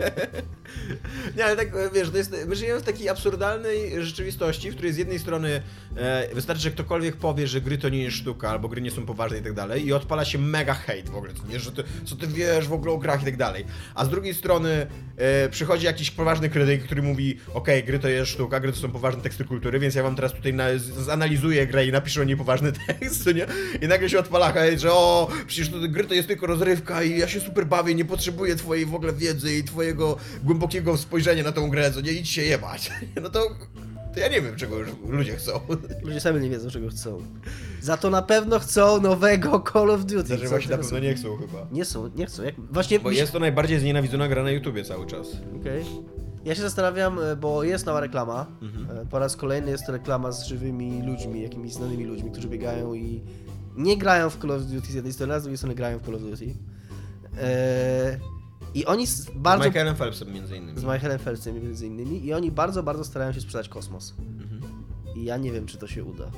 Nie, 1.38 1.46
ale 1.46 1.56
tak 1.56 1.68
wiesz, 1.94 2.10
to 2.10 2.18
jest, 2.18 2.36
my 2.48 2.56
żyjemy 2.56 2.80
w 2.80 2.84
takiej 2.84 3.10
absurdalnej 3.10 4.04
rzeczywistości, 4.04 4.72
w 4.72 4.74
której 4.74 4.94
z 4.94 4.98
jednej 4.98 5.20
strony 5.20 5.62
e, 5.96 6.36
wystarczy, 6.36 6.64
że 6.64 6.72
ktokolwiek 6.72 7.16
powie, 7.16 7.48
że 7.48 7.62
gry 7.62 7.78
to 7.78 7.90
nie 7.90 8.04
jest 8.04 8.18
sztuka, 8.18 8.50
albo 8.50 8.70
gry 8.70 8.82
nie 8.82 8.92
są 8.92 9.06
poważne 9.06 9.38
i 9.38 9.42
tak 9.42 9.54
dalej, 9.54 9.86
i 9.86 9.94
odpala 9.94 10.26
się 10.26 10.38
mega 10.38 10.74
hejt 10.74 11.10
w 11.10 11.16
ogóle, 11.16 11.34
co, 11.34 11.54
nie, 11.54 11.60
że 11.60 11.72
ty, 11.72 11.84
co 12.06 12.16
ty 12.16 12.28
wiesz 12.28 12.68
w 12.68 12.74
ogóle 12.74 12.92
o 12.92 12.98
grach 12.98 13.22
i 13.22 13.26
tak 13.26 13.38
dalej. 13.38 13.66
A 13.96 14.06
z 14.06 14.10
drugiej 14.10 14.34
strony 14.34 14.88
e, 15.18 15.50
przychodzi 15.50 15.86
jakiś 15.86 16.12
poważny 16.12 16.50
krytyk, 16.50 16.84
który 16.84 17.02
mówi, 17.02 17.38
okej, 17.54 17.84
gry 17.84 18.00
to 18.00 18.08
jest 18.08 18.32
sztuka, 18.32 18.60
gry 18.60 18.72
to 18.72 18.80
są 18.80 18.92
poważne 18.92 19.22
teksty 19.22 19.46
kultury, 19.46 19.80
więc 19.80 19.96
ja 19.96 20.04
wam 20.04 20.16
teraz 20.16 20.34
tutaj 20.34 20.54
na, 20.54 20.66
zanalizuję 20.78 21.68
grę 21.68 21.86
i 21.86 21.92
napiszę 21.92 22.22
o 22.22 22.24
niej 22.24 22.38
poważny 22.38 22.72
tekst, 22.88 23.26
nie? 23.26 23.46
I 23.82 23.88
nagle 23.88 24.10
się 24.10 24.20
odpala 24.20 24.52
hejt, 24.52 24.80
że 24.80 24.94
o, 24.94 25.28
przecież 25.48 25.70
to, 25.70 25.78
gry 25.80 26.04
to 26.04 26.14
jest 26.14 26.28
tylko 26.28 26.48
rozrywka 26.48 27.04
i 27.04 27.20
ja 27.20 27.28
się 27.28 27.40
super 27.40 27.66
bawię, 27.66 27.96
nie 27.96 28.06
potrzebuję 28.06 28.56
twojej 28.56 28.79
w 28.86 28.96
ogóle 28.96 29.14
wiedzy 29.14 29.56
i 29.56 29.64
twojego 29.64 30.18
głębokiego 30.44 30.98
spojrzenia 30.98 31.44
na 31.44 31.52
tą 31.52 31.70
grę, 31.70 31.92
co 31.92 32.02
nie 32.02 32.12
idź 32.12 32.30
się 32.30 32.42
jebać. 32.42 32.92
No 33.24 33.30
to, 33.30 33.40
to 34.14 34.20
ja 34.20 34.28
nie 34.28 34.42
wiem, 34.42 34.56
czego 34.56 34.78
już 34.78 34.90
ludzie 35.10 35.36
chcą. 35.36 35.60
ludzie 36.04 36.20
sami 36.20 36.40
nie 36.42 36.50
wiedzą, 36.50 36.70
czego 36.70 36.90
chcą. 36.90 37.22
Za 37.82 37.98
to 37.98 38.10
na 38.10 38.22
pewno 38.22 38.60
chcą 38.60 39.02
nowego 39.02 39.64
Call 39.74 39.90
of 39.92 40.06
Duty. 40.06 40.28
Znaczy 40.28 40.48
właśnie 40.48 40.72
na 40.72 40.78
pewno 40.78 41.00
nie 41.00 41.14
chcą 41.14 41.38
chyba. 41.38 41.68
Nie 41.72 41.86
są, 41.86 42.10
nie 42.16 42.26
chcą. 42.26 42.44
Jak... 42.44 42.56
Właśnie 42.72 43.00
Bo 43.00 43.12
jest 43.12 43.32
to 43.32 43.40
najbardziej 43.40 43.80
znienawidzona 43.80 44.28
gra 44.28 44.44
na 44.44 44.52
YouTubie 44.52 44.84
cały 44.84 45.06
czas. 45.08 45.28
Okej. 45.62 45.86
Ja 46.46 46.56
się 46.56 46.62
zastanawiam, 46.62 47.20
e, 47.20 47.36
bo 47.36 47.64
jest 47.64 47.86
nowa 47.86 48.00
reklama. 48.00 48.46
Mhm. 48.62 48.98
E, 48.98 49.06
Po 49.06 49.20
raz 49.20 49.36
kolejny 49.36 49.72
jest 49.72 49.86
to 49.86 49.92
reklama 49.92 50.32
z 50.32 50.46
żywymi 50.46 51.02
ludźmi, 51.04 51.42
jakimiś 51.42 51.74
znanymi 51.74 52.06
ludźmi, 52.06 52.32
którzy 52.32 52.48
biegają 52.48 52.94
i 52.94 53.22
nie 53.78 53.98
grają 53.98 54.30
w 54.30 54.38
Call 54.38 54.52
of 54.52 54.62
Duty 54.64 54.92
z 54.92 54.94
jednej 54.94 55.14
strony, 55.14 55.34
a 55.34 55.40
z 55.40 55.44
drugiej 55.44 55.58
strony 55.58 55.76
grają 55.76 56.00
w 56.00 56.06
Call 56.06 56.16
of 56.16 56.22
Duty. 56.22 56.56
E, 57.38 58.20
I 58.74 58.86
oni 58.86 59.05
bardzo... 59.36 59.63
Z 59.63 59.67
Michaelem 59.67 59.95
Phelpsem 59.95 60.34
między 60.34 60.57
innymi. 60.57 60.80
Z 60.80 60.84
Michaelem 60.84 61.20
Phelpsem 61.20 61.63
między 61.63 61.88
innymi. 61.88 62.26
I 62.26 62.34
oni 62.34 62.51
bardzo, 62.51 62.84
bardzo 62.84 63.03
starają 63.03 63.34
się 63.34 63.41
sprzedać 63.41 63.70
kosmos. 63.70 64.13
Mhm. 64.20 64.61
I 65.15 65.24
ja 65.24 65.38
nie 65.38 65.51
wiem, 65.51 65.65
czy 65.65 65.78
to 65.78 65.88
się 65.88 66.03
uda. 66.03 66.32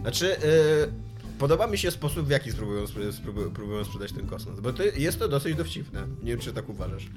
Znaczy, 0.00 0.26
yy, 0.26 0.92
podoba 1.38 1.66
mi 1.66 1.78
się 1.78 1.90
sposób, 1.90 2.26
w 2.26 2.30
jaki 2.30 2.52
spróbują, 2.52 2.86
spróbują, 3.12 3.50
próbują 3.50 3.84
sprzedać 3.84 4.12
ten 4.12 4.26
kosmos. 4.26 4.60
Bo 4.60 4.72
to, 4.72 4.82
jest 4.82 5.18
to 5.18 5.28
dosyć 5.28 5.56
dowcipne. 5.56 6.06
Nie 6.22 6.30
wiem, 6.30 6.40
czy 6.40 6.52
tak 6.52 6.68
uważasz. 6.68 7.10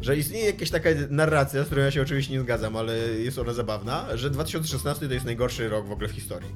Że 0.00 0.16
istnieje 0.16 0.46
jakaś 0.46 0.70
taka 0.70 0.88
narracja, 1.10 1.64
z 1.64 1.66
którą 1.66 1.82
ja 1.82 1.90
się 1.90 2.02
oczywiście 2.02 2.32
nie 2.32 2.40
zgadzam, 2.40 2.76
ale 2.76 2.98
jest 2.98 3.38
ona 3.38 3.52
zabawna, 3.52 4.16
że 4.16 4.30
2016 4.30 5.08
to 5.08 5.14
jest 5.14 5.26
najgorszy 5.26 5.68
rok 5.68 5.86
w 5.86 5.92
ogóle 5.92 6.08
w 6.08 6.12
historii. 6.12 6.50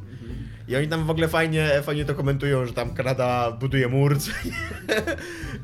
I 0.69 0.77
oni 0.77 0.89
tam 0.89 1.05
w 1.05 1.11
ogóle 1.11 1.29
fajnie, 1.29 1.71
fajnie 1.83 2.05
to 2.05 2.15
komentują, 2.15 2.67
że 2.67 2.73
tam 2.73 2.95
Kanada 2.95 3.53
buduje 3.61 3.89
mur? 3.89 4.17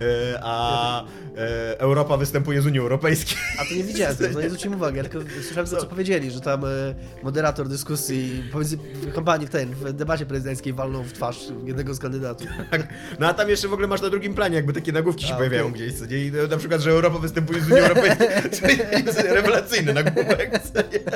E, 0.00 0.38
a 0.42 1.04
e, 1.36 1.80
Europa 1.80 2.16
występuje 2.16 2.62
z 2.62 2.66
Unii 2.66 2.80
Europejskiej. 2.80 3.38
A 3.58 3.64
to 3.64 3.74
nie 3.74 3.84
widziałem 3.84 4.16
to 4.16 4.40
nie 4.40 4.48
zwróciłem 4.48 4.78
uwagi, 4.78 4.96
ja 4.96 5.02
tylko 5.04 5.18
słyszałem 5.42 5.70
to, 5.70 5.76
co 5.76 5.86
powiedzieli, 5.86 6.30
że 6.30 6.40
tam 6.40 6.64
e, 6.64 6.68
moderator 7.22 7.68
dyskusji 7.68 8.44
pomiędzy 8.52 8.76
w 8.76 9.12
kampanii 9.12 9.46
w 9.46 9.50
ten, 9.50 9.74
w 9.74 9.92
debacie 9.92 10.26
prezydenckiej 10.26 10.72
walnął 10.72 11.02
w 11.02 11.12
twarz 11.12 11.38
jednego 11.64 11.94
z 11.94 11.98
kandydatów. 11.98 12.46
No 13.18 13.28
a 13.28 13.34
tam 13.34 13.48
jeszcze 13.48 13.68
w 13.68 13.72
ogóle 13.72 13.88
masz 13.88 14.02
na 14.02 14.10
drugim 14.10 14.34
planie, 14.34 14.56
jakby 14.56 14.72
takie 14.72 14.92
nagłówki 14.92 15.26
się 15.26 15.34
A, 15.34 15.36
pojawiają 15.36 15.66
okej. 15.66 15.74
gdzieś, 15.74 15.98
co 15.98 16.06
nie? 16.06 16.24
I 16.24 16.32
na 16.50 16.56
przykład, 16.56 16.80
że 16.80 16.90
Europa 16.90 17.18
występuje 17.18 17.60
z 17.60 17.70
Unii 17.70 17.80
Europejskiej. 17.80 18.28
Co 18.56 18.66
jest 18.68 19.20
rewelacyjny 19.20 19.94
nagłówek, 19.94 20.60
co 20.62 20.80
nie? 20.80 21.00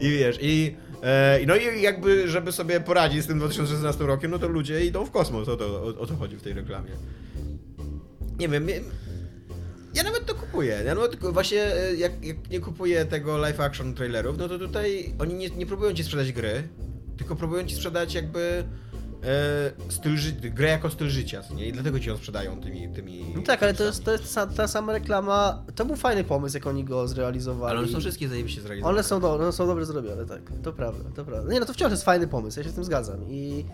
I 0.00 0.10
wiesz, 0.10 0.38
i... 0.40 0.76
E, 1.02 1.40
no 1.46 1.56
i 1.56 1.82
jakby, 1.82 2.28
żeby 2.28 2.52
sobie 2.52 2.80
poradzić 2.80 3.22
z 3.22 3.26
tym 3.26 3.38
2016 3.38 4.04
rokiem, 4.04 4.30
no 4.30 4.38
to 4.38 4.48
ludzie 4.48 4.84
idą 4.84 5.04
w 5.04 5.10
kosmos, 5.10 5.48
o 5.48 5.56
to, 5.56 5.66
o, 5.66 6.00
o 6.00 6.06
to 6.06 6.16
chodzi 6.16 6.36
w 6.36 6.42
tej 6.42 6.52
reklamie. 6.52 6.90
Nie 8.38 8.48
wiem, 8.48 8.68
ja- 9.94 10.02
nawet 10.02 10.26
to 10.26 10.34
kupuję. 10.34 10.82
Ja 10.86 10.94
nawet 10.94 11.16
właśnie 11.16 11.74
e, 11.74 11.94
jak, 11.94 12.24
jak 12.24 12.50
nie 12.50 12.60
kupuję 12.60 13.04
tego 13.04 13.36
live 13.38 13.60
action 13.60 13.94
trailerów, 13.94 14.38
no 14.38 14.48
to 14.48 14.58
tutaj 14.58 15.14
oni 15.18 15.34
nie, 15.34 15.50
nie 15.50 15.66
próbują 15.66 15.92
ci 15.94 16.04
sprzedać 16.04 16.32
gry, 16.32 16.68
tylko 17.16 17.36
próbują 17.36 17.66
ci 17.66 17.74
sprzedać 17.74 18.14
jakby 18.14 18.64
styl 19.88 20.16
ży- 20.16 20.32
grę 20.32 20.68
jako 20.68 20.90
styl 20.90 21.08
życia, 21.08 21.42
co 21.42 21.54
nie? 21.54 21.66
I 21.66 21.72
dlatego 21.72 22.00
ci 22.00 22.08
ją 22.08 22.16
sprzedają 22.16 22.60
tymi 22.60 22.88
tymi. 22.88 23.24
No 23.36 23.42
tak, 23.42 23.62
ale 23.62 23.74
to 23.74 23.84
jest, 23.84 24.04
to 24.04 24.12
jest 24.12 24.24
sa- 24.36 24.46
ta 24.46 24.68
sama 24.68 24.92
reklama. 24.92 25.64
To 25.74 25.84
był 25.84 25.96
fajny 25.96 26.24
pomysł, 26.24 26.56
jak 26.56 26.66
oni 26.66 26.84
go 26.84 27.08
zrealizowali. 27.08 27.70
Ale 27.70 27.78
one 27.80 27.88
są 27.92 28.00
wszystkie 28.00 28.28
zajebiście 28.28 28.60
zrealizowane. 28.60 28.94
One 28.94 29.02
są, 29.02 29.20
do, 29.20 29.34
one 29.34 29.52
są 29.52 29.66
dobrze 29.66 29.86
zrobione, 29.86 30.26
tak. 30.26 30.40
To 30.62 30.72
prawda, 30.72 31.10
to 31.16 31.24
prawda. 31.24 31.52
Nie 31.52 31.60
no, 31.60 31.66
to 31.66 31.72
wciąż 31.72 31.90
jest 31.90 32.04
fajny 32.04 32.28
pomysł, 32.28 32.58
ja 32.60 32.64
się 32.64 32.70
z 32.70 32.74
tym 32.74 32.84
zgadzam. 32.84 33.28
I 33.28 33.64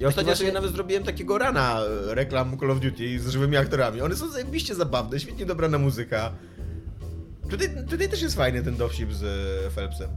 Ja 0.00 0.08
ostatnio 0.08 0.26
właśnie- 0.26 0.34
sobie 0.46 0.52
nawet 0.52 0.72
zrobiłem 0.72 1.04
takiego 1.04 1.38
rana 1.38 1.80
e, 2.10 2.14
reklam 2.14 2.58
Call 2.58 2.70
of 2.70 2.80
Duty 2.80 3.20
z 3.20 3.28
żywymi 3.28 3.56
aktorami. 3.56 4.00
One 4.00 4.16
są 4.16 4.28
zajebiście 4.30 4.74
zabawne, 4.74 5.20
świetnie 5.20 5.46
dobrana 5.46 5.78
muzyka. 5.78 6.32
Tutaj, 7.50 7.68
tutaj 7.90 8.08
też 8.08 8.22
jest 8.22 8.36
fajny 8.36 8.62
ten 8.62 8.76
dowcip 8.76 9.12
z 9.12 9.22
e, 9.66 9.70
Phelpsem. 9.70 10.08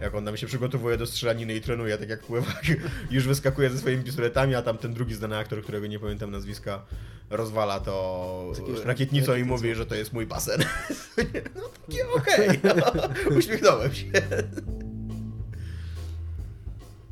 Jak 0.00 0.14
on 0.14 0.24
tam 0.24 0.36
się 0.36 0.46
przygotowuje 0.46 0.96
do 0.96 1.06
strzelaniny 1.06 1.54
i 1.54 1.60
trenuje, 1.60 1.98
tak 1.98 2.08
jak 2.08 2.20
pływak, 2.20 2.62
już 3.10 3.26
wyskakuje 3.26 3.70
ze 3.70 3.78
swoimi 3.78 4.04
pistoletami, 4.04 4.54
a 4.54 4.62
tam 4.62 4.78
ten 4.78 4.94
drugi 4.94 5.14
znany 5.14 5.36
aktor, 5.36 5.62
którego 5.62 5.86
nie 5.86 5.98
pamiętam 5.98 6.30
nazwiska, 6.30 6.82
rozwala 7.30 7.80
to 7.80 8.52
rakietnicą 8.84 9.36
i 9.36 9.44
mówi, 9.44 9.74
że 9.74 9.86
to 9.86 9.94
jest 9.94 10.12
mój 10.12 10.26
basen. 10.26 10.60
No 11.56 11.62
takie 11.86 12.08
okej, 12.08 12.60
no. 12.64 12.74
uśmiechnąłem 13.38 13.94
się. 13.94 14.06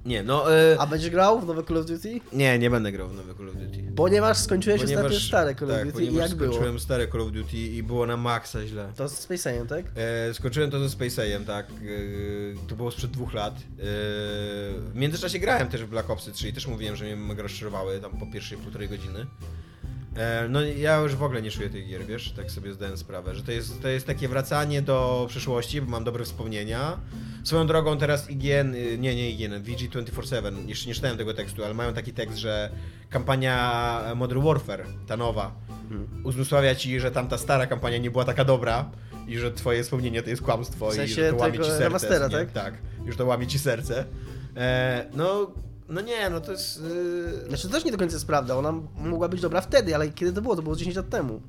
Nie, 0.04 0.22
no... 0.22 0.54
E... 0.54 0.76
A 0.80 0.86
będziesz 0.86 1.10
grał 1.10 1.40
w 1.40 1.46
nowe 1.46 1.64
Call 1.64 1.78
of 1.78 1.86
Duty? 1.86 2.20
Nie, 2.32 2.58
nie 2.58 2.70
będę 2.70 2.92
grał 2.92 3.08
w 3.08 3.14
nowe 3.14 3.34
Call 3.34 3.48
of 3.48 3.54
Duty. 3.54 3.92
Ponieważ 3.96 4.38
skończyłeś 4.38 4.80
Ponieważ, 4.80 5.04
ostatnio 5.04 5.28
stare 5.28 5.54
Call 5.54 5.70
of 5.70 5.76
tak, 5.76 5.92
Duty 5.92 6.04
i 6.04 6.14
jak 6.14 6.34
było? 6.34 6.52
skończyłem 6.52 6.80
stare 6.80 7.08
Call 7.08 7.20
of 7.20 7.32
Duty 7.32 7.56
i 7.56 7.82
było 7.82 8.06
na 8.06 8.16
maksa 8.16 8.66
źle. 8.66 8.92
To 8.96 9.08
z 9.08 9.28
Space'em, 9.28 9.66
tak? 9.66 9.84
E, 9.96 10.34
skończyłem 10.34 10.70
to 10.70 10.88
ze 10.88 10.96
Space'em, 10.96 11.44
tak. 11.44 11.66
E, 11.66 12.68
to 12.68 12.76
było 12.76 12.90
sprzed 12.90 13.10
dwóch 13.10 13.34
lat. 13.34 13.54
E, 13.54 13.60
w 13.78 14.92
międzyczasie 14.94 15.38
grałem 15.38 15.68
też 15.68 15.84
w 15.84 15.88
Black 15.88 16.10
Opsy 16.10 16.32
3 16.32 16.48
i 16.48 16.52
też 16.52 16.66
mówiłem, 16.66 16.96
że 16.96 17.04
mnie 17.04 17.16
mega 17.16 17.42
rozczarowały 17.42 18.00
tam 18.00 18.18
po 18.18 18.26
pierwszej 18.26 18.58
półtorej 18.58 18.88
godziny. 18.88 19.26
E, 20.16 20.48
no 20.48 20.62
ja 20.62 20.96
już 21.00 21.14
w 21.16 21.22
ogóle 21.22 21.42
nie 21.42 21.50
czuję 21.50 21.70
tych 21.70 21.86
gier, 21.88 22.06
wiesz, 22.06 22.32
tak 22.32 22.50
sobie 22.50 22.72
zdałem 22.72 22.96
sprawę, 22.96 23.34
że 23.34 23.42
to 23.42 23.52
jest, 23.52 23.82
to 23.82 23.88
jest 23.88 24.06
takie 24.06 24.28
wracanie 24.28 24.82
do 24.82 25.26
przeszłości, 25.28 25.80
bo 25.82 25.90
mam 25.90 26.04
dobre 26.04 26.24
wspomnienia. 26.24 26.98
Swoją 27.44 27.66
drogą 27.66 27.98
teraz 27.98 28.30
IGN, 28.30 28.74
y, 28.74 28.98
nie, 28.98 29.14
nie 29.14 29.30
IGN, 29.30 29.52
VG247, 29.62 30.68
jeszcze 30.68 30.88
nie 30.88 30.94
czytałem 30.94 31.16
tego 31.18 31.34
tekstu, 31.34 31.64
ale 31.64 31.74
mają 31.74 31.92
taki 31.94 32.12
tekst, 32.12 32.38
że 32.38 32.70
kampania 33.10 34.00
Modern 34.16 34.42
Warfare, 34.44 34.86
ta 35.06 35.16
nowa, 35.16 35.54
uzmysławia 36.24 36.74
ci, 36.74 37.00
że 37.00 37.10
tamta 37.10 37.38
stara 37.38 37.66
kampania 37.66 37.98
nie 37.98 38.10
była 38.10 38.24
taka 38.24 38.44
dobra 38.44 38.90
i 39.28 39.38
że 39.38 39.52
twoje 39.52 39.82
wspomnienie 39.82 40.22
to 40.22 40.30
jest 40.30 40.42
kłamstwo 40.42 40.90
W 40.90 40.94
sensie 40.94 41.12
i 41.12 41.24
że 41.24 41.30
to 41.30 41.36
łamie 41.36 41.58
ci 41.58 41.64
serce. 41.64 41.84
remastera, 41.84 42.26
nie? 42.28 42.32
tak? 42.32 42.52
Tak, 42.52 42.74
już 43.06 43.16
to 43.16 43.26
łamie 43.26 43.46
ci 43.46 43.58
serce. 43.58 44.04
E, 44.56 45.06
no, 45.14 45.50
no 45.88 46.00
nie, 46.00 46.30
no 46.30 46.40
to 46.40 46.52
jest... 46.52 46.82
Yy... 46.82 47.48
Znaczy 47.48 47.68
to 47.68 47.74
też 47.74 47.84
nie 47.84 47.92
do 47.92 47.98
końca 47.98 48.16
jest 48.16 48.26
prawda, 48.26 48.56
ona 48.56 48.72
mogła 48.96 49.28
być 49.28 49.40
dobra 49.40 49.60
wtedy, 49.60 49.94
ale 49.94 50.08
kiedy 50.08 50.32
to 50.32 50.42
było? 50.42 50.56
To 50.56 50.62
było 50.62 50.76
10 50.76 50.96
lat 50.96 51.08
temu. 51.08 51.40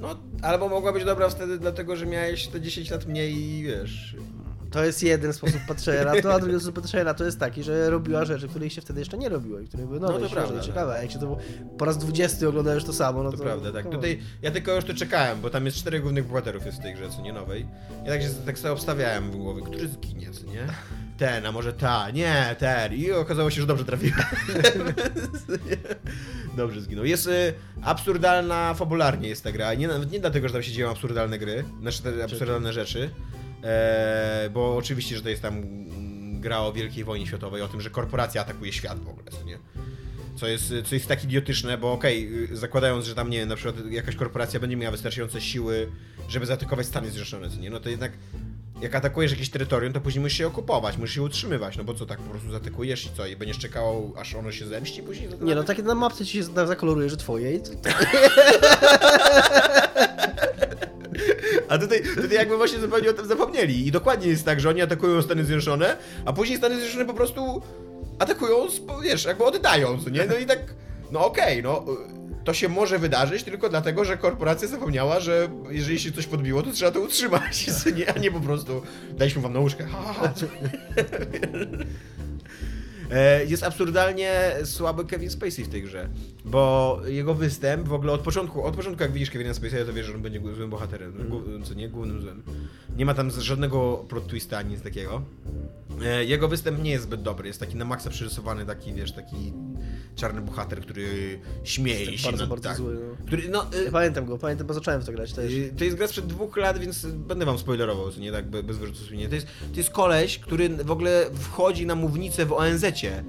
No, 0.00 0.16
albo 0.42 0.68
mogła 0.68 0.92
być 0.92 1.04
dobra 1.04 1.28
wtedy 1.28 1.58
dlatego, 1.58 1.96
że 1.96 2.06
miałeś 2.06 2.46
te 2.46 2.60
10 2.60 2.90
lat 2.90 3.06
mniej 3.06 3.34
i 3.34 3.62
wiesz... 3.62 4.16
To 4.70 4.84
jest 4.84 5.02
jeden 5.02 5.32
sposób 5.32 5.60
patrzenia 5.68 6.04
na 6.04 6.22
to, 6.22 6.34
a 6.34 6.38
drugi 6.38 6.54
sposób 6.54 6.74
patrzenia 6.74 7.04
na 7.04 7.14
to 7.14 7.24
jest 7.24 7.40
taki, 7.40 7.62
że 7.62 7.90
robiła 7.90 8.24
rzeczy, 8.24 8.48
których 8.48 8.72
się 8.72 8.80
wtedy 8.80 9.00
jeszcze 9.00 9.18
nie 9.18 9.28
robiło 9.28 9.60
i 9.60 9.66
które 9.68 9.86
były 9.86 10.00
nowe, 10.00 10.18
No 10.18 10.28
to 10.28 10.32
prawda, 10.32 10.60
i 10.60 10.64
ciekawe. 10.64 10.94
A 10.94 11.02
jak 11.02 11.10
się 11.10 11.18
to 11.18 11.38
po 11.78 11.84
raz 11.84 11.98
20 11.98 12.48
oglądałeś 12.48 12.84
to 12.84 12.92
samo, 12.92 13.22
no 13.22 13.30
to... 13.30 13.36
To 13.36 13.42
prawda, 13.42 13.72
tak. 13.72 13.90
Tutaj 13.90 14.20
ja 14.42 14.50
tylko 14.50 14.74
już 14.74 14.84
tu 14.84 14.94
czekałem, 14.94 15.40
bo 15.40 15.50
tam 15.50 15.66
jest 15.66 15.78
czterech 15.78 16.02
głównych 16.02 16.26
bohaterów 16.26 16.66
jest 16.66 16.78
w 16.78 16.82
tej 16.82 16.94
grze, 16.94 17.10
co 17.10 17.22
nie 17.22 17.32
nowej. 17.32 17.66
Ja 18.04 18.12
tak 18.12 18.22
się 18.22 18.28
tak 18.46 18.58
sobie 18.58 18.72
obstawiałem 18.72 19.30
w 19.30 19.36
głowie, 19.36 19.62
który 19.62 19.88
zginie, 19.88 20.30
co 20.30 20.46
nie? 20.46 20.66
Ten, 21.16 21.46
a 21.46 21.52
może 21.52 21.72
ta, 21.72 22.10
nie, 22.10 22.56
ten. 22.58 22.94
I 22.94 23.10
okazało 23.10 23.50
się, 23.50 23.60
że 23.60 23.66
dobrze 23.66 23.84
trafiłem. 23.84 24.20
dobrze 26.56 26.80
zginął. 26.80 27.04
Jest 27.04 27.26
y, 27.26 27.54
absurdalna 27.82 28.74
fabularnie 28.74 29.28
jest 29.28 29.44
ta 29.44 29.52
gra. 29.52 29.74
Nie, 29.74 29.88
nawet 29.88 30.12
nie 30.12 30.20
dlatego, 30.20 30.48
że 30.48 30.54
tam 30.54 30.62
się 30.62 30.72
dzieją 30.72 30.90
absurdalne 30.90 31.38
gry, 31.38 31.64
znaczy 31.80 32.02
te 32.02 32.24
absurdalne 32.24 32.72
rzeczy. 32.72 33.10
E, 33.64 34.50
bo 34.52 34.76
oczywiście, 34.76 35.16
że 35.16 35.22
to 35.22 35.28
jest 35.28 35.42
tam 35.42 35.62
gra 36.40 36.60
o 36.60 36.72
Wielkiej 36.72 37.04
Wojnie 37.04 37.26
Światowej, 37.26 37.62
o 37.62 37.68
tym, 37.68 37.80
że 37.80 37.90
korporacja 37.90 38.40
atakuje 38.40 38.72
świat 38.72 38.98
w 38.98 39.08
ogóle, 39.08 39.30
co 39.30 39.44
nie? 39.44 39.58
Co 40.36 40.46
jest, 40.46 40.74
co 40.84 40.94
jest 40.94 41.08
tak 41.08 41.24
idiotyczne, 41.24 41.78
bo 41.78 41.92
okej, 41.92 42.44
y, 42.52 42.56
zakładając, 42.56 43.04
że 43.04 43.14
tam, 43.14 43.30
nie 43.30 43.38
wiem, 43.38 43.48
na 43.48 43.56
przykład 43.56 43.90
jakaś 43.90 44.16
korporacja 44.16 44.60
będzie 44.60 44.76
miała 44.76 44.92
wystarczające 44.92 45.40
siły, 45.40 45.88
żeby 46.28 46.46
zaatakować 46.46 46.86
Stany 46.86 47.10
Zjednoczone, 47.10 47.48
nie? 47.48 47.70
No 47.70 47.80
to 47.80 47.88
jednak 47.88 48.12
jak 48.80 48.94
atakujesz 48.94 49.30
jakieś 49.32 49.50
terytorium, 49.50 49.92
to 49.92 50.00
później 50.00 50.22
musisz 50.22 50.38
je 50.38 50.46
okupować, 50.46 50.96
musisz 50.96 51.16
je 51.16 51.22
utrzymywać, 51.22 51.76
no 51.76 51.84
bo 51.84 51.94
co, 51.94 52.06
tak 52.06 52.18
po 52.18 52.30
prostu 52.30 52.50
zaatakujesz 52.50 53.06
i 53.06 53.10
co? 53.16 53.26
I 53.26 53.36
będziesz 53.36 53.58
czekał, 53.58 54.12
aż 54.18 54.34
ono 54.34 54.52
się 54.52 54.66
zemści 54.66 55.02
później? 55.02 55.28
Nie 55.40 55.54
no, 55.54 55.64
takie 55.64 55.82
na 55.82 55.94
mapce 55.94 56.26
ci 56.26 56.32
się 56.32 56.42
za- 56.44 56.66
zakoloruje, 56.66 57.10
że 57.10 57.16
twoje 57.16 57.54
i 57.54 57.60
to... 57.60 57.70
A 61.68 61.78
tutaj, 61.78 62.02
tutaj 62.14 62.30
jakby 62.36 62.56
właśnie 62.56 62.78
zupełnie 62.78 63.10
o 63.10 63.12
tym 63.12 63.26
zapomnieli. 63.26 63.86
I 63.86 63.92
dokładnie 63.92 64.28
jest 64.28 64.44
tak, 64.44 64.60
że 64.60 64.68
oni 64.68 64.82
atakują 64.82 65.22
Stany 65.22 65.44
Zjednoczone, 65.44 65.96
a 66.24 66.32
później 66.32 66.58
Stany 66.58 66.74
Zjednoczone 66.76 67.04
po 67.04 67.14
prostu 67.14 67.62
atakują, 68.18 68.56
wiesz, 69.02 69.24
jakby 69.24 69.44
oddają, 69.44 69.98
co 70.04 70.10
nie? 70.10 70.26
No 70.26 70.36
i 70.36 70.46
tak, 70.46 70.58
no 71.10 71.26
okej, 71.26 71.62
no... 71.62 71.84
To 72.46 72.54
się 72.54 72.68
może 72.68 72.98
wydarzyć 72.98 73.42
tylko 73.42 73.68
dlatego, 73.68 74.04
że 74.04 74.16
korporacja 74.16 74.68
zapomniała, 74.68 75.20
że 75.20 75.48
jeżeli 75.70 75.98
się 75.98 76.12
coś 76.12 76.26
podbiło, 76.26 76.62
to 76.62 76.72
trzeba 76.72 76.90
to 76.90 77.00
utrzymać, 77.00 77.66
nie? 77.96 78.14
a 78.14 78.18
nie 78.18 78.30
po 78.30 78.40
prostu 78.40 78.82
daliśmy 79.12 79.42
wam 79.42 79.52
nauczkę. 79.52 79.86
Ha, 79.86 80.14
ha. 80.20 80.32
E, 83.10 83.44
Jest 83.44 83.62
absurdalnie 83.62 84.52
słaby 84.64 85.04
Kevin 85.04 85.30
Spacey 85.30 85.64
w 85.64 85.68
tej 85.68 85.82
grze, 85.82 86.08
bo 86.46 87.00
jego 87.06 87.34
występ 87.34 87.88
w 87.88 87.92
ogóle 87.92 88.12
od 88.12 88.20
początku, 88.20 88.64
od 88.64 88.76
początku 88.76 89.02
jak 89.02 89.12
widzisz 89.12 89.30
Kevina 89.30 89.52
Spacey'a, 89.52 89.86
to 89.86 89.92
wiesz, 89.92 90.06
że 90.06 90.14
on 90.14 90.22
będzie 90.22 90.40
złym 90.54 90.70
bohaterem, 90.70 91.12
głó- 91.30 91.64
co 91.64 91.74
nie, 91.74 91.88
głównym 91.88 92.20
złym. 92.22 92.42
Nie 92.96 93.06
ma 93.06 93.14
tam 93.14 93.30
żadnego 93.30 94.04
plot 94.08 94.26
twista, 94.28 94.62
nic 94.62 94.82
takiego. 94.82 95.22
E, 96.02 96.24
Jego 96.24 96.48
występ 96.48 96.82
nie 96.82 96.90
jest 96.90 97.04
zbyt 97.04 97.22
dobry, 97.22 97.46
jest 97.48 97.60
taki 97.60 97.76
na 97.76 97.84
maksa 97.84 98.10
przerysowany, 98.10 98.66
taki, 98.66 98.92
wiesz, 98.92 99.12
taki 99.12 99.52
czarny 100.16 100.40
bohater, 100.40 100.80
który 100.80 101.38
śmieje 101.64 102.18
się. 102.18 102.24
bardzo, 102.30 102.40
nad- 102.42 102.48
bardzo 102.50 102.68
tak, 102.68 102.76
zły, 102.76 102.94
no. 102.94 103.26
Który, 103.26 103.48
no, 103.48 103.66
e, 103.80 103.84
Ja 103.84 103.90
pamiętam 103.90 104.26
go, 104.26 104.38
pamiętam, 104.38 104.66
bo 104.66 104.74
zacząłem 104.74 105.00
w 105.00 105.04
to 105.04 105.12
grać 105.12 105.32
też. 105.32 105.52
Y, 105.52 105.72
To 105.78 105.84
jest 105.84 105.96
gra 105.96 106.06
sprzed 106.08 106.26
dwóch 106.26 106.56
lat, 106.56 106.78
więc 106.78 107.06
będę 107.06 107.44
wam 107.46 107.58
spoilerował, 107.58 108.12
co 108.12 108.20
nie 108.20 108.32
tak 108.32 108.50
be- 108.50 108.62
bez 108.62 108.78
wyrzutu 108.78 108.98
sumienia. 108.98 109.28
To 109.28 109.34
jest, 109.34 109.46
to 109.72 109.76
jest 109.76 109.90
koleś, 109.90 110.38
który 110.38 110.68
w 110.68 110.90
ogóle 110.90 111.26
wchodzi 111.34 111.86
na 111.86 111.94
mównicę 111.94 112.46
w 112.46 112.52
ONZ-cie 112.52 113.24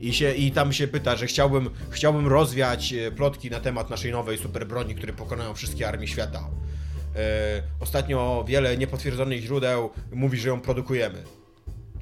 i, 0.00 0.14
się, 0.14 0.32
i 0.32 0.52
tam 0.52 0.72
się 0.72 0.88
pyta, 0.88 1.16
że 1.16 1.26
chciałbym, 1.26 1.70
chciałbym 1.90 2.26
rozwiać 2.26 2.92
e, 2.92 3.10
plotki 3.10 3.50
na 3.50 3.60
temat 3.60 3.90
naszej 3.90 4.12
nowej 4.12 4.38
superbroni, 4.38 4.94
które 4.94 5.12
pokonają 5.12 5.54
wszystkie 5.54 5.88
armie 5.88 6.08
świata. 6.08 6.40
E, 7.16 7.62
ostatnio 7.80 8.44
wiele 8.48 8.76
niepotwierdzonych 8.76 9.42
źródeł 9.42 9.90
mówi, 10.12 10.38
że 10.38 10.48
ją 10.48 10.60
produkujemy. 10.60 11.22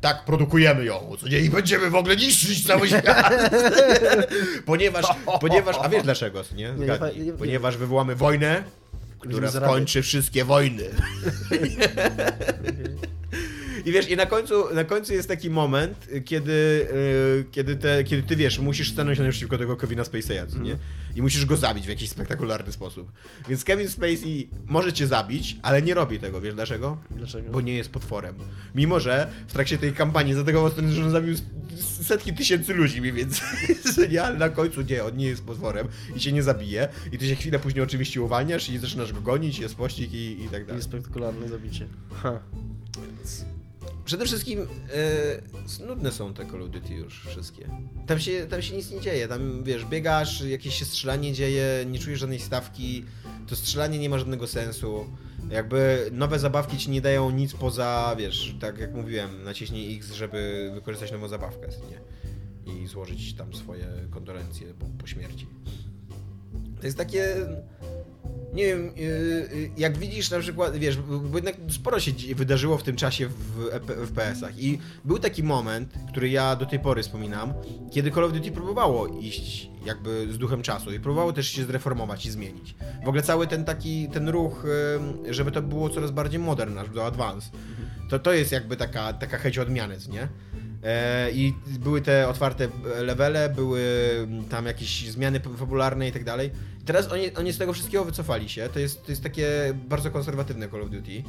Tak, 0.01 0.25
produkujemy 0.25 0.85
ją, 0.85 1.13
co 1.21 1.29
nie? 1.29 1.39
I 1.39 1.51
będziemy 1.51 1.91
w 1.91 1.95
ogóle 1.95 2.17
niszczyć 2.17 2.67
cały 2.67 2.89
świat. 2.89 3.33
ponieważ, 4.67 5.07
ponieważ, 5.41 5.77
a 5.83 5.89
wiesz 5.89 6.03
dlaczego, 6.03 6.43
nie? 6.57 6.75
Zgadnij. 6.79 7.19
nie, 7.19 7.25
nie. 7.25 7.33
Ponieważ 7.33 7.77
wywołamy 7.77 8.17
wojnę, 8.17 8.65
która 9.19 9.51
skończy 9.51 10.03
wszystkie 10.03 10.45
wojny. 10.45 10.85
I 13.85 13.93
wiesz, 13.93 14.11
i 14.11 14.17
na 14.17 14.27
końcu, 14.27 14.75
na 14.75 14.85
końcu 14.85 15.13
jest 15.13 15.29
taki 15.29 15.51
moment, 15.51 16.09
kiedy, 16.25 16.53
y, 16.53 17.45
kiedy, 17.51 17.77
te, 17.77 18.05
kiedy 18.05 18.23
ty 18.23 18.37
wiesz, 18.37 18.59
musisz 18.59 18.93
stanąć 18.93 19.19
naprzeciwko 19.19 19.59
tego 19.59 19.77
Kevina 19.77 20.03
Spacey'a, 20.03 20.47
co 20.47 20.59
nie? 20.59 20.77
I 21.17 21.23
musisz 21.23 21.47
go 21.47 21.57
zabić 21.57 21.87
w 21.87 21.89
jakiś 21.89 22.11
spektakularny 22.11 22.73
sposób. 22.73 23.13
Więc 23.49 23.65
Kevin 23.65 23.89
Spacey 23.89 24.49
może 24.67 24.93
cię 24.93 25.07
zabić, 25.07 25.57
ale 25.63 25.83
nie 25.83 25.95
robi 25.95 26.19
tego, 26.19 26.41
wiesz 26.41 26.55
dlaczego? 26.55 26.99
Dlaczego? 27.11 27.51
Bo 27.51 27.61
nie 27.61 27.75
jest 27.75 27.91
potworem. 27.91 28.35
Mimo, 28.75 29.01
że 29.01 29.31
w 29.49 29.53
trakcie 29.53 29.79
tej 29.79 29.93
kampanii 29.93 30.35
zaatakował 30.35 30.71
stronę, 30.71 30.93
że 30.93 31.05
on 31.05 31.11
zabił 31.11 31.35
setki 32.03 32.35
tysięcy 32.35 32.75
ludzi 32.75 33.01
mniej 33.01 33.13
więcej. 33.13 33.49
nie, 34.11 34.23
ale 34.23 34.39
na 34.39 34.49
końcu 34.49 34.83
nie, 34.83 35.05
on 35.05 35.17
nie 35.17 35.27
jest 35.27 35.45
potworem 35.45 35.89
i 36.17 36.21
cię 36.21 36.33
nie 36.33 36.43
zabije. 36.43 36.89
I 37.13 37.19
ty 37.19 37.27
się 37.27 37.35
chwilę 37.35 37.59
później 37.59 37.85
oczywiście 37.85 38.23
uwalniasz 38.23 38.69
i 38.69 38.79
zaczynasz 38.79 39.13
go 39.13 39.21
gonić, 39.21 39.59
jest 39.59 39.75
pościg 39.75 40.13
i, 40.13 40.45
i 40.45 40.49
tak 40.49 40.65
dalej. 40.65 40.77
Jest 40.77 40.89
spektakularne 40.89 41.49
zabicie. 41.49 41.87
Ha. 42.23 42.41
Przede 44.05 44.25
wszystkim 44.25 44.61
e, 45.81 45.87
nudne 45.87 46.13
są 46.13 46.35
te 46.35 46.47
Call 46.47 46.63
of 46.63 46.71
Duty 46.71 46.95
już 46.95 47.27
wszystkie. 47.29 47.69
Tam 48.07 48.19
się, 48.19 48.47
tam 48.47 48.63
się 48.63 48.77
nic 48.77 48.91
nie 48.91 49.01
dzieje, 49.01 49.29
tam 49.29 49.65
wiesz, 49.65 49.85
biegasz, 49.85 50.41
jakieś 50.41 50.75
się 50.79 50.85
strzelanie 50.85 51.33
dzieje, 51.33 51.85
nie 51.87 51.99
czujesz 51.99 52.21
żadnej 52.21 52.41
stawki, 52.41 53.05
to 53.47 53.57
strzelanie 53.57 53.99
nie 53.99 54.11
ma 54.11 54.19
żadnego 54.19 54.47
sensu. 54.47 55.05
Jakby 55.51 56.09
nowe 56.13 56.39
zabawki 56.39 56.79
ci 56.79 56.91
nie 56.91 57.01
dają 57.01 57.31
nic 57.31 57.53
poza, 57.53 58.17
wiesz, 58.19 58.55
tak 58.61 58.79
jak 58.79 58.95
mówiłem, 58.95 59.45
naciśnij 59.45 59.97
X, 59.97 60.13
żeby 60.13 60.71
wykorzystać 60.75 61.13
nową 61.13 61.29
zabawkę, 61.29 61.69
nie? 61.91 62.01
I 62.75 62.87
złożyć 62.87 63.35
tam 63.35 63.55
swoje 63.55 63.87
kondolencje 64.11 64.75
po, 64.75 64.87
po 64.87 65.07
śmierci. 65.07 65.47
To 66.81 66.87
jest 66.87 66.99
takie. 66.99 67.37
Nie 68.55 68.65
wiem, 68.67 68.93
yy, 68.97 69.03
yy, 69.03 69.71
jak 69.77 69.99
widzisz 69.99 70.31
na 70.31 70.39
przykład, 70.39 70.77
wiesz, 70.77 70.97
bo 70.97 71.39
jednak 71.39 71.55
sporo 71.71 72.01
się 72.01 72.13
wydarzyło 72.35 72.79
w 72.79 72.83
tym 72.83 72.97
czasie 72.97 73.29
w 73.29 73.71
FPS-ach 74.07 74.59
i 74.59 74.79
był 75.05 75.19
taki 75.19 75.43
moment, 75.43 75.95
który 76.09 76.29
ja 76.29 76.57
do 76.57 76.67
tej 76.67 76.79
pory 76.79 77.03
wspominam, 77.03 77.55
kiedy 77.93 78.11
Call 78.11 78.25
of 78.25 78.33
Duty 78.33 78.53
próbowało 78.53 79.07
iść 79.07 79.71
jakby 79.85 80.33
z 80.33 80.39
duchem 80.39 80.63
czasu 80.63 80.93
i 80.93 81.01
próbowało 81.01 81.33
też 81.33 81.49
się 81.49 81.65
zreformować 81.65 82.27
i 82.27 82.31
zmienić. 82.31 82.75
W 83.05 83.09
ogóle 83.09 83.23
cały 83.23 83.47
ten 83.47 83.65
taki, 83.65 84.09
ten 84.09 84.29
ruch, 84.29 84.67
żeby 85.31 85.51
to 85.51 85.63
było 85.63 85.91
coraz 85.91 86.11
bardziej 86.11 86.41
modern, 86.41 86.79
aż 86.79 86.91
do 86.91 87.07
advance, 87.07 87.51
to 88.11 88.19
to 88.19 88.33
jest 88.33 88.53
jakby 88.53 88.77
taka, 88.77 89.13
taka 89.13 89.39
chęć 89.39 89.59
odmiany, 89.59 89.97
nie? 90.09 90.29
E, 90.85 91.31
I 91.31 91.55
były 91.81 92.01
te 92.01 92.29
otwarte 92.29 92.69
levele, 93.03 93.49
były 93.49 93.83
tam 94.51 94.67
jakieś 94.67 95.11
zmiany 95.11 95.41
fabularne 95.41 96.09
i 96.09 96.13
tak 96.13 96.25
dalej. 96.25 96.51
Teraz 96.87 97.13
oni, 97.13 97.35
oni 97.35 97.53
z 97.53 97.59
tego 97.59 97.73
wszystkiego 97.73 98.05
wycofali 98.05 98.49
się. 98.49 98.69
To 98.69 98.79
jest, 98.79 99.05
to 99.05 99.13
jest 99.13 99.23
takie 99.23 99.75
bardzo 99.89 100.11
konserwatywne 100.11 100.69
Call 100.69 100.83
of 100.83 100.91
Duty. 100.91 101.23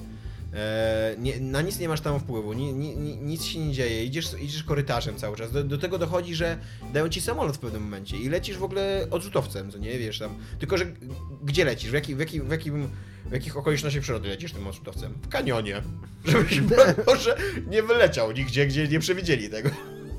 E, 0.53 1.15
nie, 1.19 1.39
na 1.39 1.61
nic 1.61 1.79
nie 1.79 1.87
masz 1.87 2.01
tam 2.01 2.19
wpływu, 2.19 2.53
ni, 2.53 2.73
ni, 2.73 2.97
ni, 2.97 3.17
nic 3.17 3.43
się 3.43 3.59
nie 3.59 3.73
dzieje, 3.73 4.05
idziesz, 4.05 4.25
idziesz 4.41 4.63
korytarzem 4.63 5.15
cały 5.15 5.37
czas. 5.37 5.51
Do, 5.51 5.63
do 5.63 5.77
tego 5.77 5.97
dochodzi, 5.97 6.35
że 6.35 6.57
dają 6.93 7.09
ci 7.09 7.21
samolot 7.21 7.55
w 7.57 7.59
pewnym 7.59 7.83
momencie 7.83 8.17
i 8.17 8.29
lecisz 8.29 8.57
w 8.57 8.63
ogóle 8.63 9.07
odrzutowcem, 9.11 9.71
co 9.71 9.77
nie 9.77 9.99
wiesz 9.99 10.19
tam. 10.19 10.37
Tylko, 10.59 10.77
że 10.77 10.85
gdzie 11.43 11.65
lecisz? 11.65 11.89
W, 11.89 11.93
jaki, 11.93 12.15
w, 12.15 12.19
jaki, 12.19 12.41
w, 12.41 12.51
jakim, 12.51 12.89
w 13.25 13.31
jakich 13.31 13.57
okolicznościach 13.57 14.01
przyrody 14.01 14.29
lecisz 14.29 14.51
tym 14.51 14.67
odrzutowcem? 14.67 15.13
W 15.21 15.27
kanionie. 15.27 15.81
Żebyś 16.25 16.61
może 17.07 17.37
nie 17.67 17.83
wyleciał 17.83 18.31
nigdzie, 18.31 18.67
gdzie 18.67 18.87
nie 18.87 18.99
przewidzieli 18.99 19.49
tego. 19.49 19.69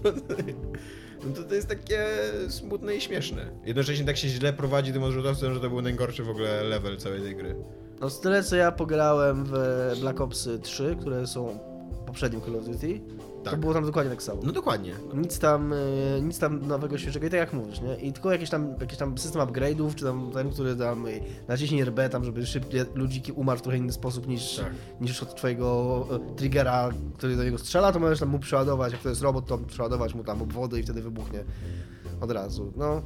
No 1.25 1.37
to, 1.37 1.43
to 1.43 1.55
jest 1.55 1.69
takie 1.69 2.07
smutne 2.49 2.97
i 2.97 3.01
śmieszne. 3.01 3.51
Jednocześnie 3.65 4.07
tak 4.07 4.17
się 4.17 4.29
źle 4.29 4.53
prowadzi 4.53 4.93
tym 4.93 5.03
odrzutowcem, 5.03 5.55
że 5.55 5.61
to 5.61 5.69
był 5.69 5.83
najgorszy 5.83 6.25
w 6.25 6.31
ogóle 6.31 6.63
level 6.63 6.97
całej 6.97 7.21
tej 7.21 7.37
gry. 7.37 7.57
No 8.01 8.11
z 8.11 8.21
tyle 8.21 8.43
co 8.43 8.57
ja 8.57 8.73
pograłem 8.73 9.45
w 9.45 9.53
Black 10.01 10.21
Ops 10.21 10.49
3, 10.63 10.97
które 11.01 11.27
są 11.27 11.59
poprzednim 12.07 12.41
Call 12.41 12.57
of 12.57 12.65
Duty, 12.65 13.01
to 13.47 13.51
Tak. 13.51 13.61
było 13.61 13.75
tam 13.75 13.85
dokładnie 13.87 14.11
tak 14.11 14.23
samo. 14.23 14.41
No 14.45 14.53
dokładnie. 14.53 14.95
Nic 15.15 15.39
tam, 15.39 15.73
e, 15.73 15.77
nic 16.23 16.39
tam 16.39 16.67
nowego, 16.67 16.99
świeżego 16.99 17.27
i 17.27 17.31
tak 17.31 17.41
jak 17.41 17.53
mówisz, 17.53 17.81
nie? 17.81 17.97
I 18.09 18.13
tylko 18.13 18.33
jakiś 18.33 18.51
tam, 18.51 18.75
jakiś 18.81 18.99
tam 18.99 19.19
system 19.19 19.43
upgrade'ów, 19.43 19.95
czy 19.95 20.05
tam 20.05 20.31
ten, 20.35 20.51
który 20.51 20.77
tam 20.77 21.07
e, 21.07 21.11
naciśnij 21.49 21.85
RB 21.85 21.99
tam, 22.11 22.25
żeby 22.25 22.47
szybciej 22.47 22.81
ludziki 22.95 23.33
umarł 23.33 23.59
w 23.59 23.63
trochę 23.63 23.79
inny 23.79 23.93
sposób 23.93 24.27
niż, 24.29 24.57
Tak. 24.57 24.73
niż 25.01 25.23
od 25.23 25.35
twojego 25.37 26.07
e, 26.33 26.37
triggera, 26.37 26.91
który 27.19 27.37
do 27.37 27.45
niego 27.45 27.59
strzela, 27.59 27.93
to 27.93 27.99
możesz 28.01 28.21
tam 28.21 28.29
mu 28.29 28.39
przeładować, 28.39 28.93
jak 28.93 29.03
to 29.03 29.09
jest 29.09 29.23
robot, 29.23 29.47
to 29.47 29.59
przeładować 29.59 30.15
mu 30.15 30.25
tam 30.25 30.43
obwody 30.43 30.81
i 30.81 30.83
wtedy 30.83 31.03
wybuchnie 31.03 31.45
od 32.21 32.31
razu. 32.31 32.73
No. 32.77 33.03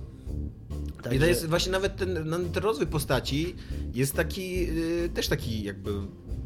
I 1.01 1.03
Także- 1.03 1.19
to 1.21 1.27
jest 1.27 1.47
właśnie 1.47 1.73
nawet 1.73 1.97
ten, 1.97 2.19
no, 2.29 2.39
ten 2.53 2.63
rozwój 2.63 2.87
postaci 2.87 3.55
jest 3.95 4.15
taki, 4.15 4.67
yy, 4.77 5.09
też 5.15 5.29
taki 5.29 5.63
jakby 5.63 5.91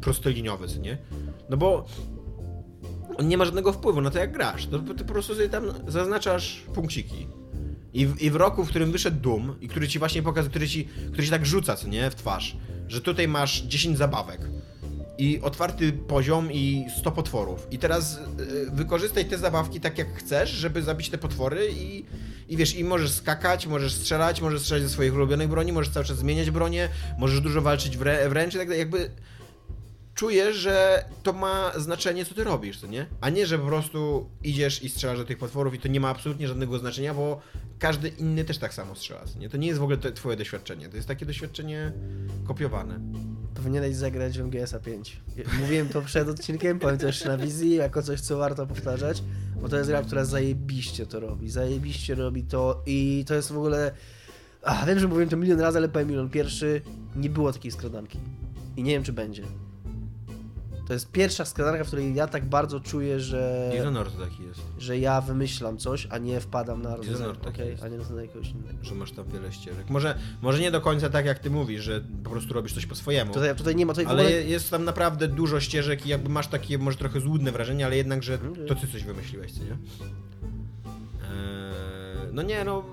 prostoliniowy, 0.01 0.67
nie? 0.81 0.97
No 1.49 1.57
bo 1.57 1.85
on 3.17 3.27
nie 3.27 3.37
ma 3.37 3.45
żadnego 3.45 3.73
wpływu 3.73 4.01
na 4.01 4.11
to, 4.11 4.19
jak 4.19 4.31
grasz. 4.31 4.67
To, 4.67 4.79
ty 4.79 5.03
po 5.05 5.13
prostu 5.13 5.35
sobie 5.35 5.49
tam 5.49 5.63
zaznaczasz 5.87 6.63
punkciki. 6.73 7.27
I 7.93 8.07
w, 8.07 8.21
I 8.21 8.31
w 8.31 8.35
roku, 8.35 8.65
w 8.65 8.69
którym 8.69 8.91
wyszedł 8.91 9.21
Doom 9.21 9.55
i 9.61 9.67
który 9.67 9.87
ci 9.87 9.99
właśnie 9.99 10.23
pokazuje, 10.23 10.49
który 10.49 10.67
ci, 10.67 10.87
który 11.11 11.23
ci 11.23 11.29
tak 11.29 11.45
rzuca, 11.45 11.75
co 11.75 11.87
nie, 11.87 12.09
w 12.09 12.15
twarz, 12.15 12.57
że 12.87 13.01
tutaj 13.01 13.27
masz 13.27 13.61
10 13.61 13.97
zabawek 13.97 14.41
i 15.17 15.41
otwarty 15.41 15.93
poziom 15.93 16.51
i 16.51 16.85
100 16.99 17.11
potworów. 17.11 17.67
I 17.71 17.77
teraz 17.77 18.19
y, 18.39 18.71
wykorzystaj 18.71 19.25
te 19.25 19.37
zabawki 19.37 19.79
tak 19.79 19.97
jak 19.97 20.17
chcesz, 20.17 20.49
żeby 20.49 20.81
zabić 20.81 21.09
te 21.09 21.17
potwory 21.17 21.67
i, 21.71 22.05
i 22.49 22.57
wiesz, 22.57 22.75
i 22.75 22.83
możesz 22.83 23.11
skakać, 23.11 23.67
możesz 23.67 23.93
strzelać, 23.93 24.41
możesz 24.41 24.61
strzelać 24.61 24.83
ze 24.83 24.89
swoich 24.89 25.13
ulubionych 25.13 25.49
broni, 25.49 25.71
możesz 25.71 25.93
cały 25.93 26.05
czas 26.05 26.17
zmieniać 26.17 26.51
bronię, 26.51 26.89
możesz 27.17 27.41
dużo 27.41 27.61
walczyć 27.61 27.97
wrę- 27.97 28.29
wręcz 28.29 28.55
i 28.55 28.57
tak 28.57 28.67
dalej. 28.67 28.79
Jakby 28.79 29.09
czujesz, 30.15 30.55
że 30.55 31.05
to 31.23 31.33
ma 31.33 31.71
znaczenie, 31.77 32.25
co 32.25 32.35
ty 32.35 32.43
robisz, 32.43 32.79
co 32.79 32.87
nie? 32.87 33.05
A 33.21 33.29
nie, 33.29 33.47
że 33.47 33.59
po 33.59 33.65
prostu 33.65 34.29
idziesz 34.43 34.83
i 34.83 34.89
strzelasz 34.89 35.17
do 35.17 35.25
tych 35.25 35.37
potworów 35.37 35.73
i 35.73 35.79
to 35.79 35.87
nie 35.87 35.99
ma 35.99 36.09
absolutnie 36.09 36.47
żadnego 36.47 36.79
znaczenia, 36.79 37.13
bo 37.13 37.41
każdy 37.79 38.09
inny 38.09 38.45
też 38.45 38.57
tak 38.57 38.73
samo 38.73 38.95
strzela, 38.95 39.21
nie? 39.39 39.49
To 39.49 39.57
nie 39.57 39.67
jest 39.67 39.79
w 39.79 39.83
ogóle 39.83 39.97
twoje 39.97 40.37
doświadczenie, 40.37 40.89
to 40.89 40.95
jest 40.95 41.07
takie 41.07 41.25
doświadczenie 41.25 41.91
kopiowane. 42.47 42.99
Powinieneś 43.55 43.95
zagrać 43.95 44.39
w 44.39 44.41
MGS-a 44.41 44.79
5. 44.79 45.21
Mówiłem 45.59 45.89
to 45.89 46.01
przed 46.01 46.29
odcinkiem, 46.29 46.79
powiem 46.79 46.97
też 46.97 47.25
na 47.25 47.37
wizji, 47.37 47.75
jako 47.75 48.01
coś, 48.03 48.21
co 48.21 48.37
warto 48.37 48.67
powtarzać, 48.67 49.23
bo 49.61 49.69
to 49.69 49.77
jest 49.77 49.89
gra, 49.89 50.03
która 50.03 50.25
zajebiście 50.25 51.05
to 51.05 51.19
robi. 51.19 51.49
Zajebiście 51.49 52.15
robi 52.15 52.43
to 52.43 52.83
i 52.85 53.25
to 53.27 53.35
jest 53.35 53.51
w 53.51 53.57
ogóle... 53.57 53.91
Ach, 54.63 54.87
wiem, 54.87 54.99
że 54.99 55.07
mówiłem 55.07 55.29
to 55.29 55.37
milion 55.37 55.59
razy, 55.59 55.77
ale 55.77 55.89
powiem 55.89 56.07
milion. 56.07 56.29
Pierwszy, 56.29 56.81
nie 57.15 57.29
było 57.29 57.53
takiej 57.53 57.71
skradanki. 57.71 58.19
I 58.77 58.83
nie 58.83 58.91
wiem, 58.91 59.03
czy 59.03 59.13
będzie. 59.13 59.43
To 60.87 60.93
jest 60.93 61.11
pierwsza 61.11 61.45
skradanka, 61.45 61.83
w 61.83 61.87
której 61.87 62.15
ja 62.15 62.27
tak 62.27 62.45
bardzo 62.45 62.79
czuję, 62.79 63.19
że, 63.19 63.69
Dishonored 63.73 64.13
to 64.17 64.25
taki 64.25 64.43
jest, 64.43 64.61
że 64.79 64.97
ja 64.99 65.21
wymyślam 65.21 65.77
coś, 65.77 66.07
a 66.09 66.17
nie 66.17 66.39
wpadam 66.39 66.81
na 66.81 66.95
rozwiązanie, 66.95 67.33
Dishonored 67.33 67.55
taki 67.57 67.69
jest. 67.69 67.83
a 67.83 67.87
nie 67.87 67.97
na 68.15 68.21
jakiegoś 68.21 68.49
innego. 68.49 68.77
że 68.81 68.95
masz 68.95 69.11
tam 69.11 69.25
wiele 69.33 69.51
ścieżek. 69.51 69.89
Może, 69.89 70.17
może 70.41 70.59
nie 70.59 70.71
do 70.71 70.81
końca 70.81 71.09
tak, 71.09 71.25
jak 71.25 71.39
ty 71.39 71.49
mówisz, 71.49 71.83
że 71.83 72.01
po 72.23 72.29
prostu 72.29 72.53
robisz 72.53 72.73
coś 72.73 72.85
po 72.85 72.95
swojemu. 72.95 73.33
Tutaj, 73.33 73.55
tutaj 73.55 73.75
nie 73.75 73.85
ma... 73.85 73.93
Tutaj 73.93 74.05
Ale 74.05 74.23
ogóle... 74.23 74.35
je- 74.41 74.47
jest 74.49 74.71
tam 74.71 74.83
naprawdę 74.83 75.27
dużo 75.27 75.59
ścieżek 75.59 76.05
i 76.05 76.09
jakby 76.09 76.29
masz 76.29 76.47
takie 76.47 76.77
może 76.77 76.97
trochę 76.97 77.19
złudne 77.19 77.51
wrażenie, 77.51 77.85
ale 77.85 77.97
jednak, 77.97 78.23
że 78.23 78.33
Mhm. 78.33 78.67
to 78.67 78.75
ty 78.75 78.87
coś 78.87 79.03
wymyśliłeś, 79.03 79.51
co 79.53 79.63
nie? 79.63 79.71
Eee, 79.71 79.77
no 82.33 82.41
nie, 82.41 82.63
no 82.63 82.83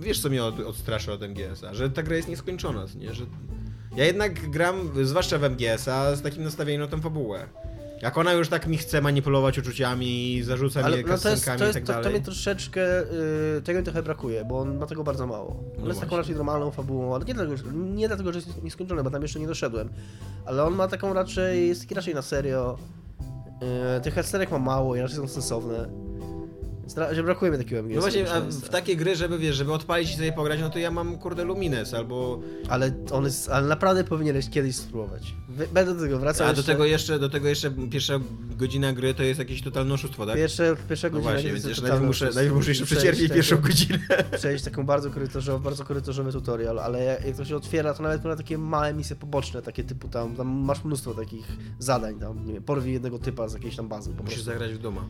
wiesz 0.00 0.20
co 0.20 0.28
mnie 0.28 0.44
od, 0.44 0.60
odstraszy 0.60 1.12
od 1.12 1.22
MGS-a, 1.22 1.74
że 1.74 1.90
ta 1.90 2.02
gra 2.02 2.16
jest 2.16 2.28
nieskończona, 2.28 2.84
nie? 2.98 3.14
Że 3.14 3.24
ja 3.96 4.04
jednak 4.04 4.50
gram, 4.50 4.90
zwłaszcza 5.02 5.38
w 5.38 5.44
MGS-a, 5.44 6.16
z 6.16 6.22
takim 6.22 6.44
nastawieniem 6.44 6.80
na 6.82 6.88
tę 6.88 7.00
fabułę. 7.00 7.46
Jak 8.02 8.18
ona 8.18 8.32
już 8.32 8.48
tak 8.48 8.66
mi 8.66 8.76
chce 8.78 9.00
manipulować 9.00 9.58
uczuciami, 9.58 10.42
zarzuca 10.42 10.80
Ale 10.84 10.96
mnie 10.96 11.04
no 11.08 11.18
to 11.18 11.28
jest, 11.28 11.44
to, 11.44 11.54
i 11.54 11.58
tak 11.58 11.72
to, 11.72 11.80
to 11.86 11.92
dalej. 11.92 12.10
mnie 12.12 12.20
troszeczkę, 12.20 13.02
y, 13.58 13.62
tego 13.64 13.78
mi 13.78 13.84
trochę 13.84 14.02
brakuje, 14.02 14.44
bo 14.44 14.58
on 14.58 14.78
ma 14.78 14.86
tego 14.86 15.04
bardzo 15.04 15.26
mało. 15.26 15.48
On 15.50 15.56
No 15.58 15.72
jest 15.72 15.84
właśnie. 15.84 16.00
taką 16.00 16.16
raczej 16.16 16.34
normalną 16.34 16.70
fabułą, 16.70 17.14
ale 17.14 17.24
nie 17.24 17.34
dlatego, 17.34 17.70
nie 17.74 18.08
dlatego, 18.08 18.32
że 18.32 18.38
jest 18.38 18.62
nieskończony, 18.62 19.02
bo 19.02 19.10
tam 19.10 19.22
jeszcze 19.22 19.40
nie 19.40 19.46
doszedłem. 19.46 19.88
Ale 20.46 20.64
on 20.64 20.74
ma 20.74 20.88
taką 20.88 21.12
raczej, 21.14 21.68
jest 21.68 21.80
taki 21.80 21.94
raczej 21.94 22.14
na 22.14 22.22
serio. 22.22 22.78
Y, 23.98 24.00
tych 24.00 24.14
cutscenek 24.14 24.50
ma 24.50 24.58
mało 24.58 24.96
i 24.96 25.00
raczej 25.00 25.16
są 25.16 25.28
sensowne. 25.28 25.88
Razie 26.96 27.22
brakuje 27.22 27.50
mi 27.50 27.58
takiego 27.58 27.82
MGS. 27.82 27.94
No 27.94 28.00
właśnie, 28.00 28.32
a 28.32 28.40
w 28.40 28.68
takie 28.68 28.96
gry, 28.96 29.16
żeby 29.16 29.38
wiesz, 29.38 29.56
żeby 29.56 29.72
odpalić 29.72 30.10
i 30.10 30.16
sobie 30.16 30.32
pograć, 30.32 30.60
no 30.60 30.70
to 30.70 30.78
ja 30.78 30.90
mam 30.90 31.18
kurde 31.18 31.44
Lumines 31.44 31.94
albo 31.94 32.40
Ale 32.68 32.92
on 33.10 33.24
jest, 33.24 33.48
ale 33.48 33.66
naprawdę 33.66 34.04
powinieneś 34.04 34.50
kiedyś 34.50 34.76
spróbować. 34.76 35.34
Będę 35.72 35.94
do 35.94 36.00
tego 36.00 36.18
wracał 36.18 36.46
A 36.46 36.50
do 36.50 36.56
jeszcze. 36.56 36.72
tego 36.72 36.84
jeszcze, 36.84 37.18
do 37.18 37.28
tego 37.28 37.48
jeszcze 37.48 37.70
pierwsza 37.70 38.20
godzina 38.56 38.92
gry 38.92 39.14
to 39.14 39.22
jest 39.22 39.38
jakieś 39.38 39.62
totalne 39.62 39.94
oszustwo, 39.94 40.26
tak? 40.26 40.36
Pierwsze, 40.36 40.76
pierwsza 40.88 41.08
No 41.08 41.12
godzina 41.12 41.32
właśnie, 41.32 41.48
to 41.48 41.54
więc 41.54 41.66
jeszcze 41.66 41.82
najpierw 41.82 42.04
muszę, 42.04 42.24
najpierw 42.24 42.54
muszę 42.54 42.70
jeszcze 42.70 42.84
przecierpieć 42.84 43.32
pierwszą 43.32 43.56
godzinę. 43.56 43.98
przejść 44.38 44.64
taką 44.64 44.86
bardzo 44.86 45.10
korytarzowy, 45.10 45.64
bardzo 45.64 45.84
korytarzowy 45.84 46.32
tutorial, 46.32 46.78
ale 46.78 47.04
jak 47.04 47.36
to 47.36 47.44
się 47.44 47.56
otwiera, 47.56 47.94
to 47.94 48.02
nawet 48.02 48.24
na 48.24 48.36
takie 48.36 48.58
małe 48.58 48.94
misje 48.94 49.16
poboczne, 49.16 49.62
takie 49.62 49.84
typu 49.84 50.08
tam, 50.08 50.36
tam 50.36 50.48
masz 50.48 50.84
mnóstwo 50.84 51.14
takich 51.14 51.46
zadań, 51.78 52.20
tam, 52.20 52.46
nie 52.46 52.52
wiem, 52.52 52.62
porwij 52.62 52.92
jednego 52.92 53.18
typa 53.18 53.48
z 53.48 53.54
jakiejś 53.54 53.76
tam 53.76 53.88
bazy 53.88 54.10
Musisz 54.24 54.42
zagrać 54.42 54.72
w 54.72 54.78
Duma. 54.78 55.08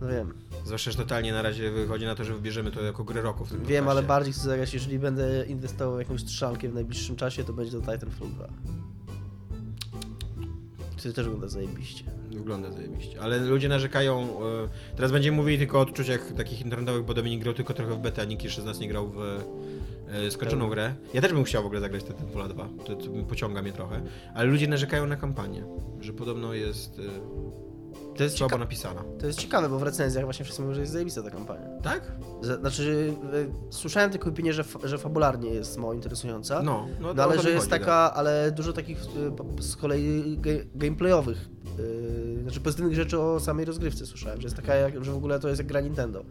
No 0.00 0.08
wiem, 0.08 0.34
Zwłaszcza, 0.64 0.90
że 0.90 0.96
totalnie 0.98 1.32
na 1.32 1.42
razie 1.42 1.70
wychodzi 1.70 2.04
na 2.04 2.14
to, 2.14 2.24
że 2.24 2.34
wybierzemy 2.34 2.70
to 2.70 2.82
jako 2.82 3.04
grę 3.04 3.22
roku 3.22 3.44
w 3.44 3.48
tym 3.48 3.58
wiem, 3.58 3.66
podcaście. 3.66 3.90
ale 3.90 4.02
bardziej 4.02 4.32
chcę 4.32 4.42
zagrać, 4.42 4.74
jeżeli 4.74 4.98
będę 4.98 5.46
inwestował 5.46 5.96
w 5.96 5.98
jakąś 5.98 6.20
strzelankę 6.20 6.68
w 6.68 6.74
najbliższym 6.74 7.16
czasie, 7.16 7.44
to 7.44 7.52
będzie 7.52 7.72
to 7.72 7.80
Titanfall 7.80 8.28
2. 8.28 8.48
Który 10.96 11.14
też 11.14 11.24
wygląda 11.24 11.48
zajebiście. 11.48 12.04
Wygląda 12.30 12.70
zajebiście. 12.72 13.20
Ale 13.20 13.38
ludzie 13.38 13.68
narzekają... 13.68 14.22
e, 14.22 14.96
Teraz 14.96 15.12
będziemy 15.12 15.36
mówili 15.36 15.58
tylko 15.58 15.78
o 15.78 15.80
odczuciach 15.80 16.32
takich 16.32 16.60
internetowych, 16.62 17.04
bo 17.04 17.14
Dominik 17.14 17.42
grał 17.42 17.54
tylko 17.54 17.74
trochę 17.74 17.94
w 17.94 17.98
beta, 17.98 18.22
a 18.22 18.24
nikt 18.24 18.44
jeszcze 18.44 18.62
z 18.62 18.64
nas 18.64 18.78
nie 18.80 18.88
grał 18.88 19.10
w 19.10 19.18
e, 20.08 20.30
skończoną 20.30 20.68
grę. 20.68 20.94
Ja 21.14 21.20
też 21.20 21.32
bym 21.32 21.44
chciał 21.44 21.62
w 21.62 21.66
ogóle 21.66 21.80
zagrać 21.80 22.04
Titanfall 22.04 22.48
2. 22.48 22.68
To, 22.86 22.96
to 22.96 23.06
pociąga 23.28 23.62
mnie 23.62 23.72
trochę. 23.72 24.02
Ale 24.34 24.44
ludzie 24.48 24.68
narzekają 24.68 25.06
na 25.06 25.16
kampanię, 25.16 25.64
że 26.00 26.12
podobno 26.12 26.54
jest 26.54 27.00
To 28.16 28.24
jest, 28.24 28.36
słabo 28.36 28.58
napisana. 28.58 29.02
to 29.20 29.26
jest 29.26 29.38
ciekawe, 29.38 29.68
bo 29.68 29.78
w 29.78 29.82
recenzjach 29.82 30.24
właśnie 30.24 30.44
wszyscy 30.44 30.62
mówią, 30.62 30.74
że 30.74 30.80
jest 30.80 30.92
zajebista 30.92 31.22
ta 31.22 31.30
kampania. 31.30 31.66
Tak? 31.82 32.12
Z- 32.42 32.60
Znaczy, 32.60 33.14
y, 33.34 33.48
słyszałem 33.70 34.10
tylko 34.10 34.30
opinię, 34.30 34.52
że, 34.52 34.62
f- 34.62 34.76
że 34.84 34.98
fabularnie 34.98 35.50
jest 35.50 35.78
mało 35.78 35.94
interesująca. 35.94 36.62
No, 36.62 36.86
no, 37.00 37.14
No 37.14 37.22
o 37.22 37.24
ale 37.26 37.36
to 37.36 37.42
że 37.42 37.48
mi 37.48 37.54
jest 37.54 37.70
chodzi, 37.70 37.80
taka, 37.80 38.14
ale 38.14 38.52
dużo 38.52 38.72
takich 38.72 38.98
y, 39.28 39.30
po- 39.36 39.62
z 39.62 39.76
kolei 39.76 40.38
ge, 40.40 40.64
gameplayowych, 40.74 41.48
y, 41.78 42.38
znaczy 42.42 42.60
pozytywnych 42.60 42.96
rzeczy 42.96 43.20
o 43.20 43.40
samej 43.40 43.64
rozgrywce 43.64 44.06
słyszałem, 44.06 44.40
że 44.40 44.46
jest 44.46 44.56
taka, 44.56 44.74
jak, 44.74 45.04
że 45.04 45.12
w 45.12 45.16
ogóle 45.16 45.40
to 45.40 45.48
jest 45.48 45.58
jak 45.60 45.66
gra 45.68 45.80
Nintendo. 45.80 46.24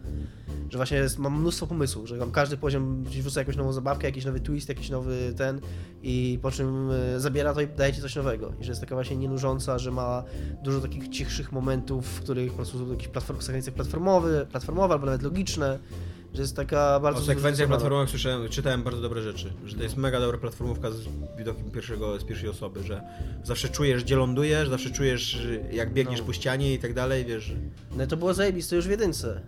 Że 0.70 0.78
właśnie 0.78 0.98
jest, 0.98 1.20
mam 1.20 1.40
mnóstwo 1.40 1.68
pomysłów, 1.68 2.08
że 2.08 2.18
tam 2.18 2.32
każdy 2.32 2.58
poziom 2.58 3.04
gdzieś 3.04 3.22
wrzuca 3.22 3.42
jakąś 3.42 3.56
nową 3.56 3.74
zabawkę, 3.74 4.08
jakiś 4.08 4.26
nowy 4.26 4.40
twist, 4.40 4.70
jakiś 4.70 4.90
nowy 4.90 5.34
ten 5.38 5.62
i 6.04 6.40
po 6.42 6.52
czym 6.52 6.92
y, 6.92 7.20
zabiera 7.20 7.54
to 7.54 7.62
i 7.62 7.68
daje 7.68 7.94
ci 7.94 8.02
coś 8.02 8.16
nowego. 8.16 8.54
I 8.62 8.64
że 8.64 8.72
jest 8.72 8.82
taka 8.82 8.96
właśnie 8.96 9.18
nienużąca, 9.18 9.80
że 9.80 9.92
ma 9.92 10.24
dużo 10.64 10.82
takich 10.82 11.10
cichszych 11.10 11.52
momentów, 11.52 12.08
w 12.08 12.22
których 12.22 12.50
po 12.52 12.56
prostu 12.56 12.80
są 12.80 12.92
jakieś 12.92 13.08
platform, 13.08 13.40
platformowe, 13.76 14.46
platformowe 14.46 14.94
albo 14.94 15.06
nawet 15.06 15.22
logiczne, 15.22 15.80
że 16.36 16.42
jest 16.42 16.56
taka 16.56 17.00
bardzo... 17.00 17.22
O 17.22 17.26
sekwencjach 17.26 17.68
platformowych 17.68 18.10
słyszałem, 18.10 18.50
czytałem 18.50 18.84
bardzo 18.84 19.02
dobre 19.02 19.22
rzeczy, 19.22 19.54
że 19.66 19.76
to 19.76 19.84
jest 19.84 19.98
mega 19.98 20.20
dobra 20.20 20.38
platformówka 20.38 20.92
z 20.92 21.00
widokiem 21.38 21.72
pierwszego, 21.72 22.20
z 22.20 22.24
pierwszej 22.24 22.50
osoby, 22.50 22.84
że 22.84 23.02
zawsze 23.44 23.70
czujesz, 23.70 24.04
gdzie 24.04 24.16
lądujesz, 24.16 24.70
zawsze 24.70 24.90
czujesz, 24.90 25.38
jak 25.72 25.94
biegniesz 25.94 26.20
No. 26.20 26.26
po 26.26 26.34
ścianie 26.34 26.74
i 26.74 26.80
tak 26.80 26.94
dalej, 26.94 27.26
wiesz. 27.26 27.52
No 27.98 28.08
to 28.08 28.18
było 28.18 28.34
zajebiste 28.34 28.76
już 28.76 28.88
w 28.88 28.90
jedynce. 28.90 29.42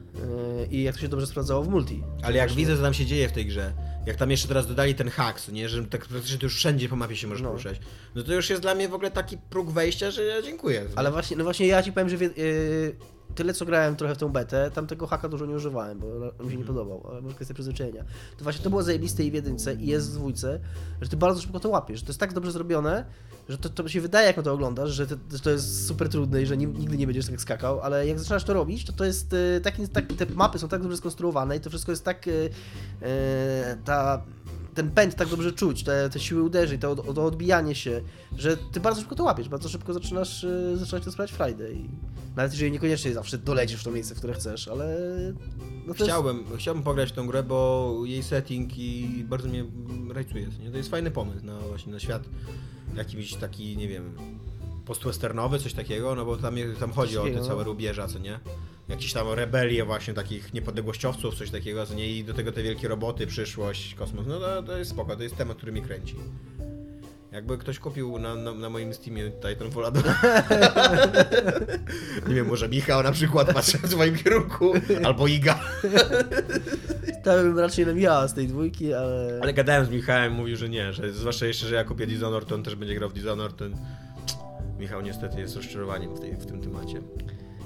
Yy, 0.60 0.66
I 0.72 0.84
jak 0.84 0.96
to 0.96 1.02
się 1.02 1.08
dobrze 1.08 1.28
sprawdzało 1.28 1.64
w 1.64 1.68
multi. 1.70 2.04
Ale 2.24 2.38
jak 2.38 2.48
Właśnie. 2.50 2.64
widzę, 2.66 2.78
co 2.78 2.84
tam 2.84 2.94
się 2.94 3.06
dzieje 3.06 3.30
w 3.30 3.32
tej 3.32 3.46
grze, 3.46 3.74
jak 4.06 4.16
tam 4.16 4.32
jeszcze 4.32 4.48
teraz 4.48 4.68
dodali 4.68 4.96
ten 4.96 5.10
haks, 5.10 5.50
nie, 5.50 5.70
że 5.70 5.86
tak 5.86 6.06
praktycznie 6.06 6.38
to 6.38 6.46
już 6.46 6.56
wszędzie 6.56 6.90
po 6.90 6.96
mapie 6.96 7.16
się 7.16 7.28
możesz 7.28 7.42
No. 7.44 7.50
poruszać, 7.50 7.80
no 8.16 8.24
to 8.24 8.34
już 8.34 8.50
jest 8.50 8.62
dla 8.62 8.76
mnie 8.76 8.90
w 8.90 8.94
ogóle 8.94 9.12
taki 9.12 9.38
próg 9.50 9.72
wejścia, 9.72 10.12
że 10.12 10.24
ja 10.24 10.42
dziękuję. 10.42 10.86
Ale 10.96 11.12
właśnie, 11.12 11.38
no 11.38 11.44
właśnie 11.44 11.68
ja 11.68 11.84
ci 11.84 11.92
powiem, 11.92 12.10
że 12.10 12.16
yy, 12.16 12.96
tyle 13.36 13.54
co 13.54 13.66
grałem 13.66 13.96
trochę 13.96 14.16
w 14.16 14.18
tą 14.18 14.30
betę, 14.30 14.72
tam 14.72 14.88
tego 14.88 15.08
haka 15.08 15.30
dużo 15.30 15.46
nie 15.46 15.56
używałem, 15.56 16.00
bo 16.00 16.08
mi 16.44 16.52
się 16.52 16.58
nie 16.58 16.64
podobał, 16.64 17.08
ale 17.12 17.22
może 17.22 17.36
kwestia 17.36 17.54
przyzwyczajenia. 17.54 18.04
To 18.38 18.44
właśnie 18.44 18.64
to 18.64 18.70
było 18.70 18.84
zajebiste 18.84 19.24
i 19.24 19.32
w 19.32 19.34
jedynce 19.34 19.74
i 19.74 19.88
jest 19.88 20.12
w 20.12 20.14
dwójce, 20.14 20.60
że 21.02 21.10
ty 21.10 21.18
bardzo 21.18 21.42
szybko 21.42 21.60
to 21.60 21.70
łapiesz, 21.70 22.00
że 22.00 22.06
to 22.06 22.10
jest 22.10 22.20
tak 22.20 22.34
dobrze 22.34 22.52
zrobione, 22.52 23.06
że 23.50 23.58
to, 23.58 23.70
to 23.70 23.90
się 23.90 24.02
wydaje 24.02 24.28
jak 24.28 24.38
na 24.38 24.44
to 24.44 24.54
oglądasz, 24.54 24.90
że 24.90 25.08
to, 25.08 25.16
że 25.32 25.40
to 25.40 25.50
jest 25.50 25.88
super 25.88 26.10
trudne 26.10 26.42
i 26.42 26.46
że 26.46 26.58
ni- 26.58 26.68
nigdy 26.68 26.98
nie 26.98 27.08
będziesz 27.08 27.28
tak 27.28 27.42
skakał, 27.42 27.82
ale 27.82 28.08
jak 28.08 28.20
zaczynasz 28.20 28.44
to 28.44 28.54
robić, 28.54 28.86
to 28.86 28.94
to 28.94 29.06
jest 29.06 29.36
taki, 29.64 29.88
tak, 29.88 30.06
te 30.14 30.26
mapy 30.26 30.60
są 30.60 30.68
tak 30.68 30.82
dobrze 30.82 30.98
skonstruowane 30.98 31.58
i 31.58 31.60
to 31.60 31.70
wszystko 31.70 31.92
jest 31.92 32.04
tak 32.04 32.28
yy, 32.28 32.34
yy, 32.34 32.50
ta 33.86 34.24
ten 34.78 34.92
pęd 34.92 35.16
tak 35.16 35.28
dobrze 35.28 35.52
czuć, 35.52 35.84
te, 35.84 36.10
te 36.10 36.20
siły 36.20 36.44
uderzeń, 36.44 36.80
to, 36.80 36.96
to 36.96 37.26
odbijanie 37.26 37.76
się, 37.76 38.02
że 38.38 38.58
ty 38.58 38.80
bardzo 38.80 39.02
szybko 39.02 39.16
to 39.16 39.24
łapiesz, 39.24 39.50
bardzo 39.50 39.70
szybko 39.70 39.94
zaczynasz, 39.94 40.44
y, 40.44 40.78
zaczynasz 40.78 41.06
to 41.06 41.12
sprawiać 41.12 41.32
frajdę 41.32 41.72
i 41.72 41.90
nawet 42.36 42.52
jeżeli 42.52 42.72
niekoniecznie 42.72 43.14
zawsze 43.14 43.38
dolecisz 43.38 43.82
w 43.82 43.84
to 43.84 43.92
miejsce, 43.92 44.16
w 44.16 44.18
które 44.18 44.34
chcesz, 44.34 44.68
ale... 44.68 44.98
No 45.88 45.94
chciałbym, 45.94 46.38
jest... 46.38 46.58
chciałbym 46.58 46.84
pograć 46.84 47.10
w 47.10 47.12
tą 47.12 47.28
grę, 47.28 47.44
bo 47.44 47.94
jej 48.06 48.24
setting 48.24 48.78
i 48.78 49.24
bardzo 49.30 49.48
mnie 49.48 49.66
rajcuje. 50.14 50.48
Nie? 50.64 50.72
To 50.72 50.78
jest 50.78 50.90
fajny 50.90 51.12
pomysł 51.12 51.46
na 51.46 51.60
właśnie 51.60 51.94
na 51.94 52.00
świat 52.00 52.24
jakiś 52.96 53.36
taki, 53.36 53.78
nie 53.78 53.88
wiem, 53.88 54.16
postwesternowy, 54.86 55.60
coś 55.60 55.74
takiego, 55.74 56.16
no 56.16 56.26
bo 56.26 56.38
tam, 56.38 56.56
tam 56.80 56.92
chodzi 56.92 57.18
o 57.18 57.24
te 57.24 57.42
całe 57.42 57.64
rubieża, 57.64 58.08
co 58.08 58.20
nie? 58.20 58.40
Jakieś 58.90 59.14
tam 59.14 59.30
rebelie 59.30 59.86
właśnie 59.86 60.14
takich 60.14 60.54
niepodległościowców, 60.54 61.36
coś 61.36 61.52
takiego, 61.52 61.86
co 61.86 61.94
nie? 61.94 62.08
I 62.08 62.24
do 62.24 62.34
tego 62.34 62.52
te 62.52 62.64
wielkie 62.64 62.88
roboty, 62.88 63.28
przyszłość, 63.28 63.96
kosmos, 63.96 64.26
no 64.28 64.40
to, 64.40 64.64
to 64.64 64.78
jest 64.78 64.92
spoko, 64.92 65.16
to 65.16 65.24
jest 65.24 65.38
temat, 65.38 65.58
który 65.58 65.72
mi 65.72 65.82
kręci. 65.82 66.16
Jakby 67.32 67.58
ktoś 67.58 67.80
kupił 67.80 68.20
na, 68.20 68.36
na, 68.36 68.54
na 68.54 68.70
moim 68.70 68.94
Steamie 68.94 69.32
Titanfall 69.32 69.92
2. 69.92 70.12
nie 72.28 72.36
wiem, 72.36 72.48
może 72.48 72.70
Michał 72.70 73.04
na 73.04 73.12
przykład 73.12 73.54
patrzy 73.54 73.78
w 73.78 73.92
swoim 73.92 74.16
kierunku, 74.16 74.74
albo 75.04 75.28
Iga. 75.28 75.60
Stałem 77.22 77.60
raczej 77.60 77.86
na 77.86 77.94
Michała 77.94 78.28
z 78.28 78.34
tej 78.34 78.48
dwójki, 78.48 78.94
ale... 78.94 79.40
Ale 79.42 79.54
gadałem 79.54 79.86
z 79.86 79.90
Michałem, 79.90 80.34
mówił, 80.34 80.58
że 80.58 80.70
nie, 80.70 80.94
że 80.94 81.14
zwłaszcza 81.14 81.46
jeszcze, 81.46 81.68
że 81.68 81.76
ja 81.76 81.84
kupię 81.84 82.08
Dishonored, 82.08 82.50
to 82.50 82.56
on 82.56 82.64
też 82.64 82.76
będzie 82.76 82.96
grał 82.96 83.10
w 83.10 83.14
Dishonored, 83.14 83.58
ten... 83.58 83.76
Michał 84.80 85.02
niestety 85.02 85.40
jest 85.40 85.56
rozczarowaniem 85.56 86.16
w, 86.16 86.20
tej, 86.20 86.36
w 86.36 86.46
tym 86.46 86.62
temacie. 86.62 87.02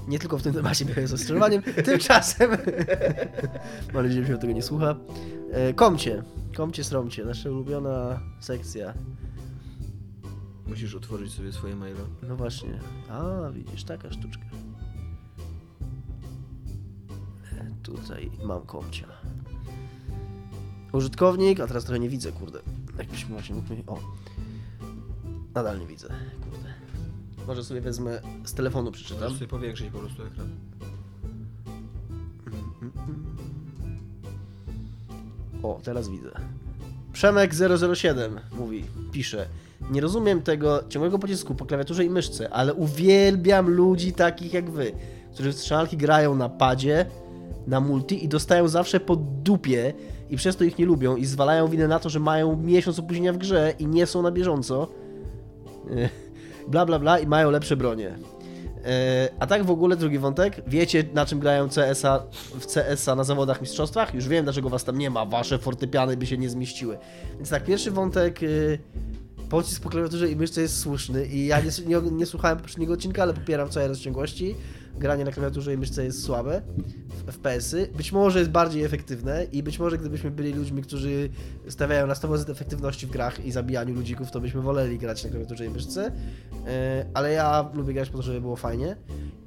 Nie 0.08 0.18
tylko 0.18 0.38
w 0.38 0.42
tym 0.42 0.54
temacie 0.54 0.84
jest 0.96 1.12
rozczarowaniem, 1.12 1.62
tymczasem... 1.62 2.50
Mam 3.94 4.02
nadzieję, 4.02 4.26
że 4.26 4.32
się 4.32 4.38
tego 4.38 4.52
nie 4.52 4.62
słucha. 4.62 4.96
E, 5.52 5.74
komcie, 5.74 6.22
komcie 6.56 6.84
sromcie, 6.84 7.24
nasza 7.24 7.50
ulubiona 7.50 8.20
sekcja. 8.40 8.94
Musisz 10.66 10.94
otworzyć 10.94 11.32
sobie 11.32 11.52
swoje 11.52 11.76
maile. 11.76 11.96
No 12.22 12.36
właśnie. 12.36 12.80
A, 13.08 13.50
widzisz, 13.50 13.84
taka 13.84 14.10
sztuczka. 14.12 14.44
E, 17.52 17.66
tutaj 17.82 18.30
mam 18.44 18.66
komcia. 18.66 19.06
Użytkownik, 20.92 21.60
a 21.60 21.66
teraz 21.66 21.84
trochę 21.84 22.00
nie 22.00 22.08
widzę, 22.08 22.32
kurde. 22.32 22.58
Jakbyśmy 22.98 23.30
właśnie 23.30 23.54
mógł... 23.54 23.68
O. 23.86 23.98
Nadal 25.54 25.80
nie 25.80 25.86
widzę, 25.86 26.08
kurde. 26.50 26.74
Może 27.46 27.64
sobie 27.64 27.80
wezmę 27.80 28.20
z 28.44 28.54
telefonu 28.54 28.92
przeczytam. 28.92 29.22
Możesz 29.22 29.38
sobie 29.38 29.48
powiększyć 29.48 29.90
po 29.90 29.98
prostu 29.98 30.22
ekran. 30.22 30.48
O, 35.62 35.80
teraz 35.84 36.08
widzę. 36.08 36.30
Przemek 37.12 37.54
007 37.94 38.40
mówi, 38.58 38.84
pisze. 39.12 39.46
Nie 39.90 40.00
rozumiem 40.00 40.42
tego 40.42 40.84
ciągłego 40.88 41.18
pocisku 41.18 41.54
po 41.54 41.66
klawiaturze 41.66 42.04
i 42.04 42.10
myszce, 42.10 42.50
ale 42.50 42.74
uwielbiam 42.74 43.70
ludzi 43.70 44.12
takich 44.12 44.52
jak 44.54 44.70
wy, 44.70 44.92
którzy 45.34 45.52
w 45.52 45.56
strzelanki 45.56 45.96
grają 45.96 46.34
na 46.34 46.48
padzie, 46.48 47.06
na 47.66 47.80
multi 47.80 48.24
i 48.24 48.28
dostają 48.28 48.68
zawsze 48.68 49.00
po 49.00 49.16
dupie 49.16 49.94
i 50.30 50.36
przez 50.36 50.56
to 50.56 50.64
ich 50.64 50.78
nie 50.78 50.86
lubią 50.86 51.16
i 51.16 51.24
zwalają 51.24 51.68
winę 51.68 51.88
na 51.88 51.98
to, 51.98 52.10
że 52.10 52.20
mają 52.20 52.56
miesiąc 52.56 52.98
opóźnienia 52.98 53.32
w 53.32 53.38
grze 53.38 53.74
i 53.78 53.86
nie 53.86 54.06
są 54.06 54.22
na 54.22 54.30
bieżąco. 54.30 54.88
Bla 56.68 56.86
bla 56.86 56.98
bla 56.98 57.18
i 57.18 57.26
mają 57.26 57.50
lepsze 57.50 57.76
bronie. 57.76 58.18
E, 58.84 59.28
a 59.38 59.46
tak 59.46 59.64
w 59.64 59.70
ogóle 59.70 59.96
drugi 59.96 60.18
wątek. 60.18 60.62
Wiecie 60.66 61.04
na 61.14 61.26
czym 61.26 61.40
grają 61.40 61.68
CSA, 61.68 62.22
w 62.60 62.66
CSA 62.66 63.14
na 63.14 63.24
zawodach 63.24 63.60
mistrzostwach? 63.60 64.14
Już 64.14 64.28
wiem 64.28 64.44
dlaczego 64.44 64.68
was 64.68 64.84
tam 64.84 64.98
nie 64.98 65.10
ma. 65.10 65.26
Wasze 65.26 65.58
fortepiany 65.58 66.16
by 66.16 66.26
się 66.26 66.38
nie 66.38 66.50
zmieściły. 66.50 66.98
Więc 67.36 67.50
tak, 67.50 67.64
pierwszy 67.64 67.90
wątek 67.90 68.42
y, 68.42 68.78
pocisk 69.48 69.82
po 69.82 69.88
klawiaturze 69.88 70.30
i 70.30 70.36
myszce 70.36 70.60
jest 70.60 70.80
słuszny 70.80 71.26
i 71.26 71.46
ja 71.46 71.60
nie, 71.60 71.70
nie, 71.86 72.10
nie 72.10 72.26
słuchałem 72.26 72.58
poprzedniego 72.58 72.92
odcinka, 72.92 73.22
ale 73.22 73.34
popieram 73.34 73.68
całe 73.68 73.88
rozciągłości. 73.88 74.54
Granie 75.02 75.24
na 75.24 75.32
klawiaturze 75.32 75.74
i 75.74 75.76
myszce 75.76 76.04
jest 76.04 76.24
słabe. 76.24 76.62
FPS-y. 77.26 77.88
Być 77.96 78.12
może 78.12 78.38
jest 78.38 78.50
bardziej 78.50 78.84
efektywne 78.84 79.44
i 79.52 79.62
być 79.62 79.78
może 79.78 79.98
gdybyśmy 79.98 80.30
byli 80.30 80.52
ludźmi, 80.52 80.82
którzy 80.82 81.28
stawiają 81.68 82.06
na 82.06 82.14
100% 82.14 82.50
efektywności 82.50 83.06
w 83.06 83.10
grach 83.10 83.44
i 83.44 83.52
zabijaniu 83.52 83.94
ludzików, 83.94 84.30
to 84.30 84.40
byśmy 84.40 84.60
woleli 84.60 84.98
grać 84.98 85.24
na 85.24 85.30
klawiaturze 85.30 85.66
i 85.66 85.70
myszce. 85.70 86.12
E, 86.66 87.06
ale 87.14 87.32
ja 87.32 87.70
lubię 87.74 87.94
grać 87.94 88.10
po 88.10 88.16
to, 88.16 88.22
żeby 88.22 88.40
było 88.40 88.56
fajnie. 88.56 88.96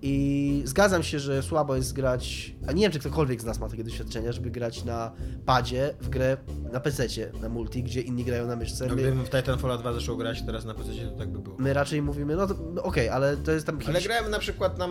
I 0.02 0.62
zgadzam 0.66 1.04
się, 1.04 1.20
że 1.20 1.44
słabo 1.44 1.76
jest 1.76 1.94
grać, 1.94 2.56
a 2.68 2.72
nie 2.72 2.82
wiem, 2.82 2.92
czy 2.92 3.00
ktokolwiek 3.00 3.42
z 3.42 3.46
nas 3.46 3.60
ma 3.60 3.70
takie 3.70 3.84
doświadczenia, 3.84 4.32
żeby 4.32 4.52
grać 4.52 4.84
na 4.84 5.12
padzie 5.46 5.94
w 6.02 6.10
grę 6.10 6.38
na 6.74 6.80
PC, 6.80 7.08
na 7.42 7.50
multi, 7.50 7.84
gdzie 7.84 8.02
inni 8.02 8.24
grają 8.24 8.48
na 8.48 8.56
myszce. 8.56 8.88
No, 8.88 8.96
gdybym 8.96 9.26
w 9.26 9.30
Titanfall 9.30 9.78
2 9.80 9.94
zaczął 9.94 10.18
grać 10.18 10.42
teraz 10.42 10.66
na 10.66 10.74
PC, 10.74 10.90
to 11.12 11.18
tak 11.18 11.30
by 11.30 11.40
było. 11.40 11.56
My 11.60 11.74
raczej 11.74 12.02
mówimy, 12.02 12.36
no, 12.36 12.48
no 12.48 12.84
okej, 12.84 13.10
okay, 13.10 13.14
ale 13.14 13.38
to 13.38 13.52
jest 13.52 13.66
tam... 13.66 13.80
Ale 13.88 14.02
grałem 14.02 14.32
na 14.32 14.40
przykład 14.40 14.78
na, 14.78 14.88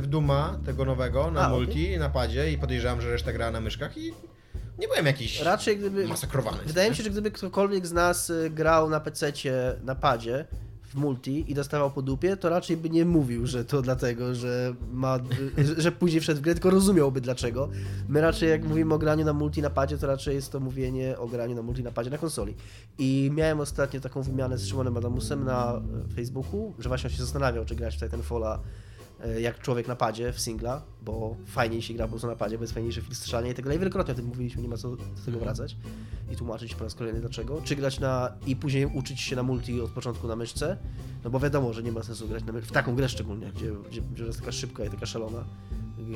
w 0.00 0.06
Duma, 0.06 0.58
tego 0.66 0.84
nowego, 0.84 1.30
na 1.30 1.46
a, 1.46 1.48
multi, 1.48 1.86
okay. 1.86 1.98
na 1.98 2.08
padzie 2.08 2.52
i 2.52 2.58
podejrzewam, 2.58 3.00
że 3.00 3.10
reszta 3.10 3.32
grała 3.32 3.50
na 3.52 3.60
myszkach 3.60 3.98
i 3.98 4.12
nie 4.78 4.88
byłem 4.88 5.06
jakiś 5.06 5.40
Raczej 5.40 5.78
gdyby, 5.78 6.08
masakrowany. 6.08 6.58
Wydaje 6.66 6.90
mi 6.90 6.96
się, 6.96 7.02
że 7.02 7.10
gdyby 7.10 7.30
ktokolwiek 7.30 7.86
z 7.86 7.92
nas 7.92 8.30
y, 8.30 8.50
grał 8.50 8.90
na 8.90 9.00
PC 9.00 9.32
na 9.84 9.94
padzie, 9.94 10.44
w 10.86 10.94
multi 10.94 11.50
i 11.50 11.54
dostawał 11.54 11.90
po 11.90 12.02
dupie, 12.02 12.36
to 12.36 12.48
raczej 12.48 12.76
by 12.76 12.90
nie 12.90 13.04
mówił, 13.04 13.46
że 13.46 13.64
to 13.64 13.82
dlatego, 13.82 14.34
że 14.34 14.74
ma, 14.92 15.18
że 15.78 15.92
później 15.92 16.20
wszedł 16.20 16.38
w 16.38 16.42
grę, 16.42 16.54
tylko 16.54 16.70
rozumiałby 16.70 17.20
dlaczego. 17.20 17.68
My 18.08 18.20
raczej 18.20 18.50
jak 18.50 18.64
mówimy 18.64 18.94
o 18.94 18.98
graniu 18.98 19.24
na 19.24 19.32
multi 19.32 19.62
na 19.62 19.70
padzie, 19.70 19.98
to 19.98 20.06
raczej 20.06 20.34
jest 20.34 20.52
to 20.52 20.60
mówienie 20.60 21.18
o 21.18 21.26
graniu 21.26 21.54
na 21.54 21.62
multi 21.62 21.82
na 21.82 21.90
padzie 21.90 22.10
na 22.10 22.18
konsoli. 22.18 22.54
I 22.98 23.30
miałem 23.34 23.60
ostatnio 23.60 24.00
taką 24.00 24.22
wymianę 24.22 24.58
z 24.58 24.66
Szymonem 24.66 24.96
Adamusem 24.96 25.44
na 25.44 25.82
Facebooku, 26.16 26.74
że 26.78 26.88
właśnie 26.88 27.10
on 27.10 27.16
się 27.16 27.22
zastanawiał, 27.22 27.64
czy 27.64 27.74
grać 27.74 27.96
w 27.96 28.00
Titanfalla 28.00 28.60
jak 29.40 29.60
człowiek 29.60 29.88
na 29.88 29.96
padzie 29.96 30.32
w 30.32 30.40
singla, 30.40 30.82
bo 31.02 31.36
fajniej 31.46 31.82
się 31.82 31.94
gra 31.94 32.04
po 32.04 32.10
prostu 32.10 32.26
na 32.26 32.36
padzie, 32.36 32.58
bo 32.58 32.64
jest 32.64 32.74
fajniejszy 32.74 33.00
film 33.02 33.14
strzelania 33.14 33.50
i 33.50 33.54
tak 33.54 33.64
dalej. 33.64 33.78
Wielokrotnie 33.78 34.12
o 34.12 34.16
tym 34.16 34.26
mówiliśmy, 34.26 34.62
nie 34.62 34.68
ma 34.68 34.76
co 34.76 34.96
do 34.96 35.04
tego 35.24 35.38
wracać 35.38 35.76
i 36.32 36.36
tłumaczyć 36.36 36.74
po 36.74 36.84
raz 36.84 36.94
kolejny 36.94 37.20
dlaczego. 37.20 37.62
Czy 37.64 37.76
grać 37.76 38.00
na 38.00 38.32
i 38.46 38.56
później 38.56 38.86
uczyć 38.86 39.20
się 39.20 39.36
na 39.36 39.42
multi 39.42 39.80
od 39.80 39.90
początku 39.90 40.28
na 40.28 40.36
myszce, 40.36 40.76
no 41.24 41.30
bo 41.30 41.40
wiadomo, 41.40 41.72
że 41.72 41.82
nie 41.82 41.92
ma 41.92 42.02
sensu 42.02 42.28
grać 42.28 42.44
na 42.44 42.52
myszce, 42.52 42.68
w 42.68 42.72
taką 42.72 42.94
grę 42.94 43.08
szczególnie, 43.08 43.52
gdzie, 43.52 43.72
gdzie, 43.90 44.00
gdzie 44.00 44.24
jest 44.24 44.38
taka 44.38 44.52
szybka 44.52 44.84
i 44.84 44.90
taka 44.90 45.06
szalona 45.06 45.44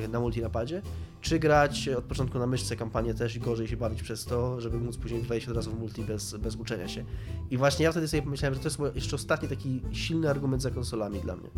na 0.09 0.19
multinapadzie, 0.19 0.81
czy 1.21 1.39
grać 1.39 1.89
od 1.89 2.03
początku 2.03 2.39
na 2.39 2.47
myszce 2.47 2.75
kampanię 2.75 3.13
też 3.13 3.35
i 3.35 3.39
gorzej 3.39 3.67
się 3.67 3.77
bawić 3.77 4.03
przez 4.03 4.25
to, 4.25 4.61
żeby 4.61 4.77
móc 4.77 4.97
później 4.97 5.21
wejść 5.21 5.47
od 5.47 5.55
razu 5.55 5.71
w 5.71 5.79
multi 5.79 6.03
bez, 6.03 6.35
bez 6.37 6.55
uczenia 6.55 6.87
się. 6.87 7.05
I 7.49 7.57
właśnie 7.57 7.85
ja 7.85 7.91
wtedy 7.91 8.07
sobie 8.07 8.23
pomyślałem, 8.23 8.53
że 8.53 8.59
to 8.59 8.67
jest 8.67 8.95
jeszcze 8.95 9.15
ostatni 9.15 9.49
taki 9.49 9.81
silny 9.91 10.29
argument 10.29 10.61
za 10.61 10.71
konsolami 10.71 11.19
dla 11.19 11.35
mnie, 11.35 11.49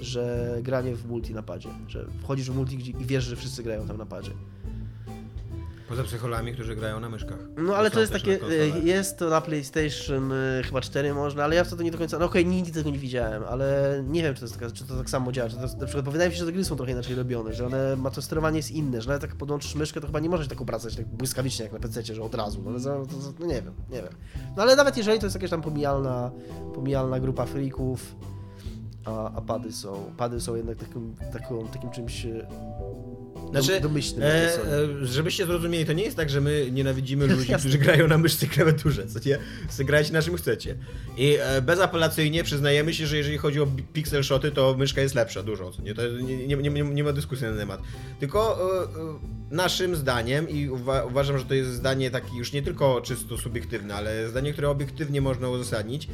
że 0.00 0.56
granie 0.62 0.96
w 0.96 1.06
multi 1.06 1.34
napadzie, 1.34 1.68
że 1.88 2.06
wchodzisz 2.22 2.50
w 2.50 2.56
multi 2.56 2.94
i 3.00 3.04
wiesz, 3.04 3.24
że 3.24 3.36
wszyscy 3.36 3.62
grają 3.62 3.86
tam 3.86 3.96
na 3.96 4.06
padzie. 4.06 4.30
Poza 5.88 6.04
psycholami, 6.04 6.52
którzy 6.52 6.76
grają 6.76 7.00
na 7.00 7.08
myszkach. 7.08 7.38
No 7.56 7.76
ale 7.76 7.90
to 7.90 8.00
jest 8.00 8.12
takie, 8.12 8.38
e, 8.42 8.78
jest 8.78 9.18
to 9.18 9.30
na 9.30 9.40
PlayStation 9.40 10.32
y, 10.32 10.62
chyba 10.64 10.80
4 10.80 11.14
można, 11.14 11.44
ale 11.44 11.56
ja 11.56 11.64
wtedy 11.64 11.84
nie 11.84 11.90
do 11.90 11.98
końca, 11.98 12.18
no 12.18 12.24
okej, 12.24 12.42
okay, 12.42 12.54
nigdy 12.54 12.72
tego 12.72 12.90
nie 12.90 12.98
widziałem, 12.98 13.42
ale 13.48 14.02
nie 14.06 14.22
wiem, 14.22 14.34
czy 14.34 14.40
to, 14.40 14.64
jest 14.64 14.74
czy 14.74 14.84
to 14.84 14.96
tak 14.96 15.10
samo 15.10 15.32
działa, 15.32 15.48
czy 15.48 15.56
to 15.56 15.62
na 15.62 15.86
przykład, 15.86 16.08
wydaje 16.08 16.30
mi 16.30 16.34
się, 16.36 16.40
że 16.40 16.46
te 16.46 16.52
gry 16.52 16.64
są 16.64 16.76
trochę 16.76 16.92
inaczej 16.92 17.14
robione, 17.14 17.52
że 17.52 17.66
one, 17.66 17.96
ma 17.96 18.10
to 18.10 18.22
sterowanie 18.22 18.56
jest 18.56 18.70
inne, 18.70 19.02
że 19.02 19.08
nawet 19.08 19.22
jak 19.22 19.34
podłączysz 19.34 19.74
myszkę, 19.74 20.00
to 20.00 20.06
chyba 20.06 20.20
nie 20.20 20.28
możesz 20.28 20.48
tak 20.48 20.60
obracać 20.60 20.96
tak 20.96 21.06
błyskawicznie 21.06 21.62
jak 21.62 21.72
na 21.72 21.78
PC, 21.78 22.02
że 22.02 22.22
od 22.22 22.34
razu, 22.34 22.62
no, 22.64 22.78
to, 22.80 23.06
to, 23.06 23.16
no 23.40 23.46
nie 23.46 23.62
wiem, 23.62 23.74
nie 23.90 24.02
wiem. 24.02 24.12
No 24.56 24.62
ale 24.62 24.76
nawet 24.76 24.96
jeżeli 24.96 25.18
to 25.18 25.26
jest 25.26 25.36
jakaś 25.36 25.50
tam 25.50 25.62
pomijalna, 25.62 26.30
pomijalna 26.74 27.20
grupa 27.20 27.46
freaków, 27.46 28.16
a, 29.04 29.32
a 29.32 29.40
pady 29.40 29.72
są, 29.72 30.12
pady 30.16 30.40
są 30.40 30.54
jednak 30.54 30.76
takim, 30.76 31.14
taką, 31.32 31.68
takim 31.68 31.90
czymś 31.90 32.26
znaczy, 33.62 33.80
domyślnym. 33.80 34.22
E, 34.22 34.54
e, 34.54 35.06
żebyście 35.06 35.46
zrozumieli, 35.46 35.86
to 35.86 35.92
nie 35.92 36.04
jest 36.04 36.16
tak, 36.16 36.30
że 36.30 36.40
my 36.40 36.68
nienawidzimy 36.72 37.26
ludzi, 37.36 37.52
którzy 37.58 37.78
grają 37.78 38.08
na 38.08 38.18
myszce 38.18 38.46
klawiaturze, 38.46 39.06
co 39.06 39.18
nie? 39.28 39.38
Grajcie 39.84 40.12
na 40.12 40.22
czym 40.22 40.36
chcecie. 40.36 40.76
I 41.16 41.36
e, 41.40 41.62
bezapelacyjnie 41.62 42.44
przyznajemy 42.44 42.94
się, 42.94 43.06
że 43.06 43.16
jeżeli 43.16 43.38
chodzi 43.38 43.60
o 43.60 43.66
pixel 43.92 44.24
shoty, 44.24 44.50
to 44.50 44.74
myszka 44.78 45.00
jest 45.00 45.14
lepsza 45.14 45.42
dużo, 45.42 45.70
co 45.70 45.82
nie? 45.82 45.94
To 45.94 46.02
nie, 46.08 46.46
nie, 46.46 46.56
nie, 46.56 46.82
nie 46.82 47.04
ma 47.04 47.12
dyskusji 47.12 47.44
na 47.44 47.50
ten 47.50 47.60
temat. 47.60 47.80
Tylko 48.20 48.58
e, 48.60 48.84
e, 48.84 49.45
naszym 49.50 49.96
zdaniem, 49.96 50.48
i 50.48 50.68
uwa 50.68 51.04
uważam, 51.04 51.38
że 51.38 51.44
to 51.44 51.54
jest 51.54 51.70
zdanie 51.70 52.10
takie 52.10 52.36
już 52.36 52.52
nie 52.52 52.62
tylko 52.62 53.00
czysto 53.00 53.38
subiektywne, 53.38 53.94
ale 53.94 54.28
zdanie, 54.28 54.52
które 54.52 54.70
obiektywnie 54.70 55.20
można 55.20 55.48
uzasadnić, 55.48 56.08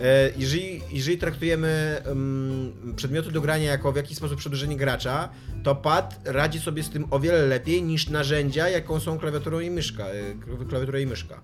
e, 0.00 0.30
jeżeli, 0.36 0.80
jeżeli 0.92 1.18
traktujemy 1.18 2.02
um, 2.06 2.92
przedmioty 2.96 3.32
do 3.32 3.40
grania 3.40 3.70
jako 3.70 3.92
w 3.92 3.96
jakiś 3.96 4.16
sposób 4.16 4.38
przedłużenie 4.38 4.76
gracza, 4.76 5.28
to 5.64 5.74
pad 5.74 6.20
radzi 6.24 6.60
sobie 6.60 6.82
z 6.82 6.90
tym 6.90 7.06
o 7.10 7.20
wiele 7.20 7.46
lepiej 7.46 7.82
niż 7.82 8.08
narzędzia, 8.08 8.68
jaką 8.68 9.00
są 9.00 9.18
klawiaturą 9.18 9.60
i 9.60 9.70
myszka, 9.70 10.04
e, 10.04 10.66
klawiatura 10.68 10.98
i 10.98 11.06
myszka. 11.06 11.40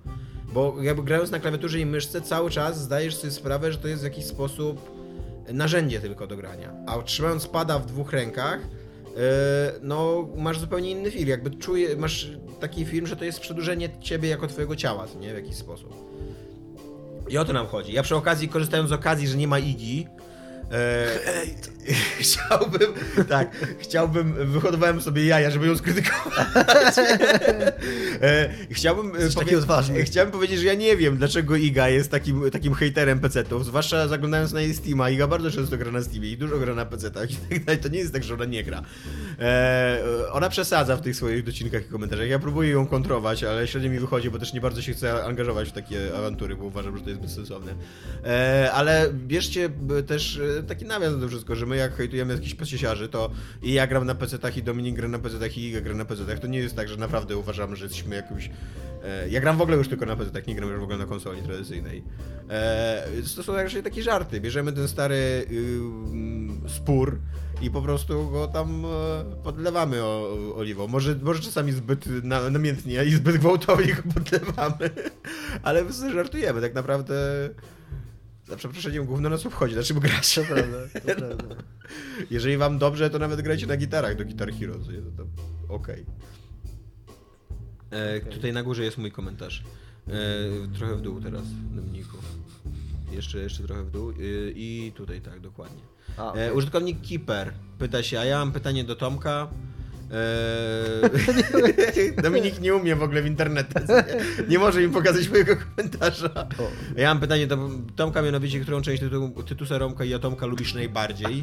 Bo 0.53 0.77
jakby 0.83 1.03
grając 1.03 1.31
na 1.31 1.41
klawiaturze 1.41 1.81
i 1.81 1.87
myszce 1.87 2.21
cały 2.21 2.51
czas 2.51 2.81
zdajesz 2.81 3.17
sobie 3.17 3.31
sprawę, 3.31 3.73
że 3.73 3.79
to 3.79 3.89
jest 3.89 4.03
w 4.03 4.05
jakiś 4.05 4.25
sposób 4.25 4.91
narzędzie 5.53 6.01
tylko 6.01 6.27
do 6.27 6.37
grania. 6.37 6.73
A 6.87 7.03
trzymając 7.03 7.47
pada 7.47 7.79
w 7.79 7.87
dwóch 7.87 8.13
rękach, 8.13 8.59
no 9.83 10.29
masz 10.37 10.59
zupełnie 10.59 10.91
inny 10.91 11.11
film. 11.11 11.29
Jakby 11.29 11.51
czuje, 11.51 11.97
masz 11.97 12.29
taki 12.61 12.85
film, 12.85 13.07
że 13.07 13.17
to 13.17 13.25
jest 13.25 13.41
przedłużenie 13.41 13.89
ciebie 14.01 14.29
jako 14.29 14.47
twojego 14.47 14.77
ciała, 14.77 15.07
nie? 15.21 15.33
W 15.33 15.37
jakiś 15.37 15.57
sposób. 15.57 15.95
I 17.29 17.39
o 17.39 17.45
to 17.45 17.53
nam 17.53 17.67
chodzi. 17.67 17.93
Ja 17.93 18.03
przy 18.03 18.17
okazji, 18.17 18.49
korzystając 18.49 18.91
z 18.91 18.93
okazji, 18.93 19.29
że 19.29 19.37
nie 19.37 19.49
ma 19.49 19.59
Igi, 19.59 20.07
e, 20.73 21.07
chciałbym, 22.21 22.93
tak, 23.29 23.57
chciałbym, 23.79 24.53
wyhodowałem 24.53 25.01
sobie 25.01 25.27
jaja, 25.27 25.51
żeby 25.51 25.67
ją 25.67 25.77
skrytykować. 25.77 26.99
e, 28.23 28.49
chciałbym, 28.71 29.17
e, 29.17 29.31
powie- 29.35 29.59
odważny. 29.59 30.05
chciałbym 30.05 30.33
powiedzieć, 30.33 30.61
że 30.61 30.67
ja 30.67 30.75
nie 30.75 30.97
wiem, 30.97 31.17
dlaczego 31.17 31.57
Iga 31.57 31.89
jest 31.89 32.11
takim, 32.11 32.51
takim 32.51 32.75
hejterem 32.75 33.21
PC-ów, 33.21 33.67
zwłaszcza 33.67 34.09
zaglądając 34.09 34.53
na 34.53 34.61
jej 34.61 34.75
Steama. 34.75 35.11
Iga 35.11 35.27
bardzo 35.27 35.51
często 35.51 35.79
gra 35.79 35.91
na 35.91 36.03
Steamie 36.03 36.31
i 36.31 36.37
dużo 36.37 36.59
gra 36.59 36.75
na 36.75 36.87
PC-tach 36.87 37.31
i 37.31 37.37
tak 37.37 37.65
dalej. 37.65 37.81
To 37.81 37.89
nie 37.89 37.99
jest 37.99 38.13
tak, 38.13 38.25
że 38.25 38.35
ona 38.35 38.45
nie 38.45 38.65
gra. 38.65 38.83
E, 39.39 39.99
ona 40.33 40.49
przesadza 40.49 40.97
w 40.97 41.01
tych 41.01 41.17
swoich 41.17 41.45
docinkach 41.45 41.87
i 41.87 41.89
komentarzach. 41.89 42.29
Ja 42.29 42.39
próbuję 42.39 42.71
ją 42.71 42.87
kontrować, 42.87 43.45
ale 43.45 43.69
średnio 43.69 43.91
mi 43.91 43.99
wychodzi, 43.99 44.31
bo 44.31 44.39
też 44.39 44.53
nie 44.53 44.61
bardzo 44.61 44.83
się 44.83 44.93
chcę 44.93 45.25
angażować 45.25 45.69
w 45.69 45.73
takie 45.73 46.17
awantury, 46.17 46.57
bo 46.57 46.65
uważam, 46.65 46.97
że 46.97 47.03
to 47.03 47.11
jest 47.11 47.23
bezsensowne. 47.23 47.75
E, 48.25 48.71
ale 48.73 49.11
bierzcie 49.13 49.71
też 50.07 50.41
e, 50.59 50.63
taki 50.63 50.85
nawias 50.85 51.15
na 51.15 51.21
to 51.21 51.29
wszystko, 51.29 51.57
że 51.57 51.67
my 51.67 51.74
jak 51.77 51.97
hejtujemy 51.97 52.35
jakichś 52.35 52.55
pecesiarzy, 52.55 53.09
to 53.09 53.31
i 53.63 53.73
ja 53.73 53.87
gram 53.87 54.07
na 54.07 54.15
PC-tach 54.15 54.57
i 54.57 54.63
Dominik 54.63 54.97
gra 54.97 55.09
na 55.09 55.19
PC-tach 55.19 55.59
i 55.59 55.69
Iga 55.69 55.81
gra 55.81 55.95
na 55.95 56.05
PC-tach. 56.05 56.39
To 56.39 56.47
nie 56.47 56.59
jest 56.59 56.77
tak, 56.77 56.89
że 56.89 56.97
naprawdę 56.97 57.37
uważam, 57.37 57.77
że 57.77 57.85
jesteśmy 57.85 58.17
jakimś... 58.17 58.51
E, 59.05 59.29
ja 59.29 59.41
gram 59.41 59.57
w 59.57 59.61
ogóle 59.61 59.77
już 59.77 59.89
tylko 59.89 60.07
na 60.07 60.17
PC-tach, 60.17 60.47
nie 60.47 60.55
gram 60.55 60.71
już 60.71 60.81
w 60.81 60.83
ogóle 60.83 60.99
na 60.99 61.07
konsoli 61.07 61.43
tradycyjnej. 61.43 62.05
E, 62.51 63.07
to 63.37 63.43
są 63.43 63.57
raczej 63.57 63.83
takie 63.83 64.03
żarty. 64.03 64.41
Bierzemy 64.41 64.73
ten 64.73 64.89
stary 64.89 65.15
y, 65.15 65.47
mm, 66.13 66.61
spór 66.69 67.19
i 67.63 67.71
po 67.71 67.83
prostu 67.83 68.31
go 68.31 68.49
tam 68.49 68.85
e, 68.85 69.25
podlewamy 69.43 70.05
oliwą. 70.55 70.89
Może, 70.89 71.17
może 71.23 71.43
czasami 71.43 71.73
zbyt 71.73 72.07
na, 72.25 72.51
namiętnie 72.51 73.05
i 73.05 73.15
zbyt 73.15 73.37
gwałtownie 73.37 73.95
go 73.95 74.03
podlewamy, 74.15 74.91
ale 75.63 75.85
my 75.85 76.13
żartujemy. 76.13 76.61
Tak 76.61 76.75
naprawdę 76.75 77.15
za 78.55 78.59
przeproszeniem 78.59 79.07
gówno 79.07 79.29
nas 79.31 79.47
obchodzi, 79.47 79.77
na 79.77 79.83
czym 79.83 79.99
grać. 80.01 80.35
To 80.35 80.43
prawda, 80.45 80.77
to 80.95 81.01
prawda. 81.27 81.55
Jeżeli 82.31 82.57
wam 82.57 82.79
dobrze, 82.79 83.11
to 83.11 83.19
nawet 83.19 83.41
grajcie 83.43 83.67
na 83.67 83.77
gitarach 83.77 84.17
do 84.17 84.25
Guitar 84.25 84.53
Hero? 84.53 84.75
To, 84.75 84.81
to 85.17 85.75
okej. 85.75 86.07
E, 87.91 88.21
Tutaj 88.21 88.53
na 88.53 88.63
górze 88.63 88.85
jest 88.85 88.99
mój 88.99 89.13
komentarz. 89.13 89.63
E, 90.09 90.13
trochę 90.79 90.97
w 90.97 91.01
dół 91.01 91.21
teraz, 91.21 91.43
Dominiku. 91.75 92.17
Jeszcze, 93.13 93.39
jeszcze 93.39 93.63
trochę 93.63 93.85
w 93.85 93.91
dół. 93.91 94.11
E, 94.11 94.15
I 94.55 94.93
tutaj 94.95 95.21
tak, 95.21 95.41
dokładnie. 95.41 95.83
A, 96.17 96.23
E, 96.23 96.29
okej. 96.31 96.53
użytkownik 96.53 97.09
Keeper 97.09 97.53
pyta 97.79 98.03
się, 98.03 98.19
a 98.21 98.25
ja 98.25 98.39
mam 98.39 98.53
pytanie 98.53 98.85
do 98.85 98.97
Tomka. 98.97 99.49
E, 100.15 101.11
Dominik 102.23 102.61
nie 102.61 102.75
umie 102.75 102.97
w 102.97 103.03
ogóle 103.03 103.23
w 103.23 103.27
internecie. 103.27 103.75
Nie, 104.49 104.59
może 104.59 104.83
im 104.83 104.91
pokazać 104.91 105.29
mojego 105.29 105.57
komentarza. 105.57 106.31
O. 106.59 106.71
Ja 106.97 107.09
mam 107.09 107.21
pytanie 107.21 107.47
do 107.47 107.71
Tomka, 107.97 108.23
mianowicie, 108.23 108.61
którą 108.61 108.83
część 108.83 109.03
tytu, 109.03 109.43
Tytusa 109.47 109.79
Romka 109.79 110.05
i 110.05 110.15
Atomka 110.15 110.47
lubisz 110.47 110.75
najbardziej? 110.75 111.43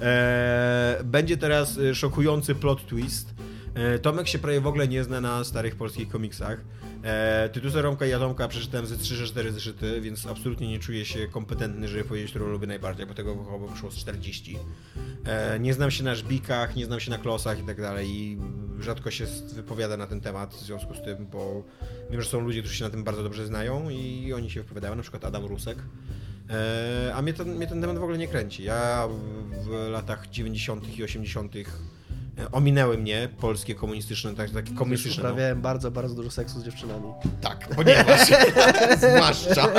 E, 0.00 1.00
będzie 1.04 1.36
teraz 1.36 1.78
e, 1.78 1.94
szokujący 1.94 2.54
plot 2.54 2.86
twist. 2.86 3.34
E, 3.76 3.98
Tomek 3.98 4.28
się 4.28 4.38
prawie 4.38 4.60
w 4.60 4.66
ogóle 4.66 4.88
nie 4.88 5.04
zna 5.04 5.20
na 5.20 5.44
starych 5.44 5.76
polskich 5.76 6.08
komiksach. 6.08 6.60
E, 7.02 7.48
Tytusa 7.48 7.82
Romka 7.82 8.06
i 8.06 8.12
Atomka 8.12 8.48
przeczytałem 8.48 8.86
ze 8.86 8.96
3-4 8.96 9.50
zeszyty, 9.50 10.00
więc 10.00 10.26
absolutnie 10.26 10.68
nie 10.68 10.78
czuję 10.78 11.04
się 11.04 11.28
kompetentny, 11.28 11.88
żeby 11.88 12.04
powiedzieć, 12.04 12.30
którą 12.30 12.46
lubię 12.46 12.66
najbardziej, 12.66 13.06
bo 13.06 13.14
tego 13.14 13.44
chyba 13.44 13.66
wyszło 13.66 13.90
z 13.90 13.96
40. 13.96 14.58
E, 15.24 15.60
nie 15.60 15.74
znam 15.74 15.90
się 15.90 16.04
na 16.04 16.14
żbikach, 16.14 16.76
nie 16.76 16.86
znam 16.86 17.00
się 17.00 17.10
na 17.10 17.18
klosach 17.18 17.58
i 17.58 17.62
tak 17.62 17.80
dalej 17.80 18.08
i 18.10 18.38
rzadko 18.80 19.10
się 19.10 19.26
wypowiada 19.54 19.96
na 19.96 20.06
ten 20.06 20.20
temat 20.20 20.54
w 20.54 20.60
związku 20.60 20.94
z 20.94 21.02
tym, 21.02 21.26
bo 21.26 21.64
wiem, 22.10 22.22
że 22.22 22.28
są 22.28 22.40
ludzie, 22.40 22.60
którzy 22.60 22.76
się 22.76 22.84
na 22.84 22.90
tym 22.90 23.04
bardzo 23.04 23.22
dobrze 23.22 23.46
znają 23.46 23.90
i 23.90 24.32
oni 24.32 24.50
się 24.50 24.62
wypowiadają, 24.62 24.94
na 24.94 25.02
przykład 25.02 25.24
Adam 25.24 25.44
Rusek. 25.44 25.78
E, 26.50 27.12
a 27.14 27.22
mnie 27.22 27.32
ten, 27.32 27.56
mnie 27.56 27.66
ten 27.66 27.80
temat 27.80 27.98
w 27.98 28.02
ogóle 28.02 28.18
nie 28.18 28.28
kręci. 28.28 28.62
Ja 28.62 29.08
w 29.64 29.90
latach 29.90 30.30
90. 30.30 30.98
i 30.98 31.04
80. 31.04 31.52
e, 32.38 32.50
ominęły 32.52 32.98
mnie 32.98 33.28
polskie 33.40 33.74
komunistyczne, 33.74 34.34
tak, 34.34 34.50
takie 34.50 34.74
komunistyczne. 34.74 35.22
No, 35.22 35.28
uprawiałem 35.28 35.60
bardzo, 35.60 35.90
bardzo 35.90 36.14
dużo 36.14 36.30
seksu 36.30 36.60
z 36.60 36.64
dziewczynami. 36.64 37.04
tak, 37.40 37.68
ponieważ 37.76 38.20
zwłaszcza. 39.16 39.72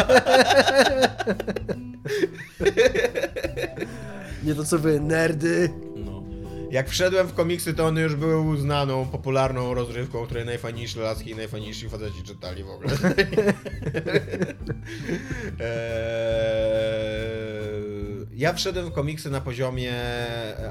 Nie 4.43 4.55
to 4.55 4.65
co 4.65 4.79
wy, 4.79 4.99
nerdy. 4.99 5.69
No. 5.95 6.23
Jak 6.71 6.89
wszedłem 6.89 7.27
w 7.27 7.33
komiksy, 7.33 7.73
to 7.73 7.85
one 7.85 8.01
już 8.01 8.15
były 8.15 8.39
uznaną, 8.39 9.05
popularną 9.05 9.73
rozrywką, 9.73 10.25
której 10.25 10.45
najfajniejsze 10.45 10.99
laski 10.99 11.29
i 11.31 11.35
najfajniejsi 11.35 11.89
faceci 11.89 12.23
czytali 12.23 12.63
w 12.63 12.69
ogóle. 12.69 12.89
Eee, 15.59 16.97
ja 18.33 18.53
wszedłem 18.53 18.85
w 18.85 18.91
komiksy 18.93 19.29
na 19.29 19.41
poziomie 19.41 19.93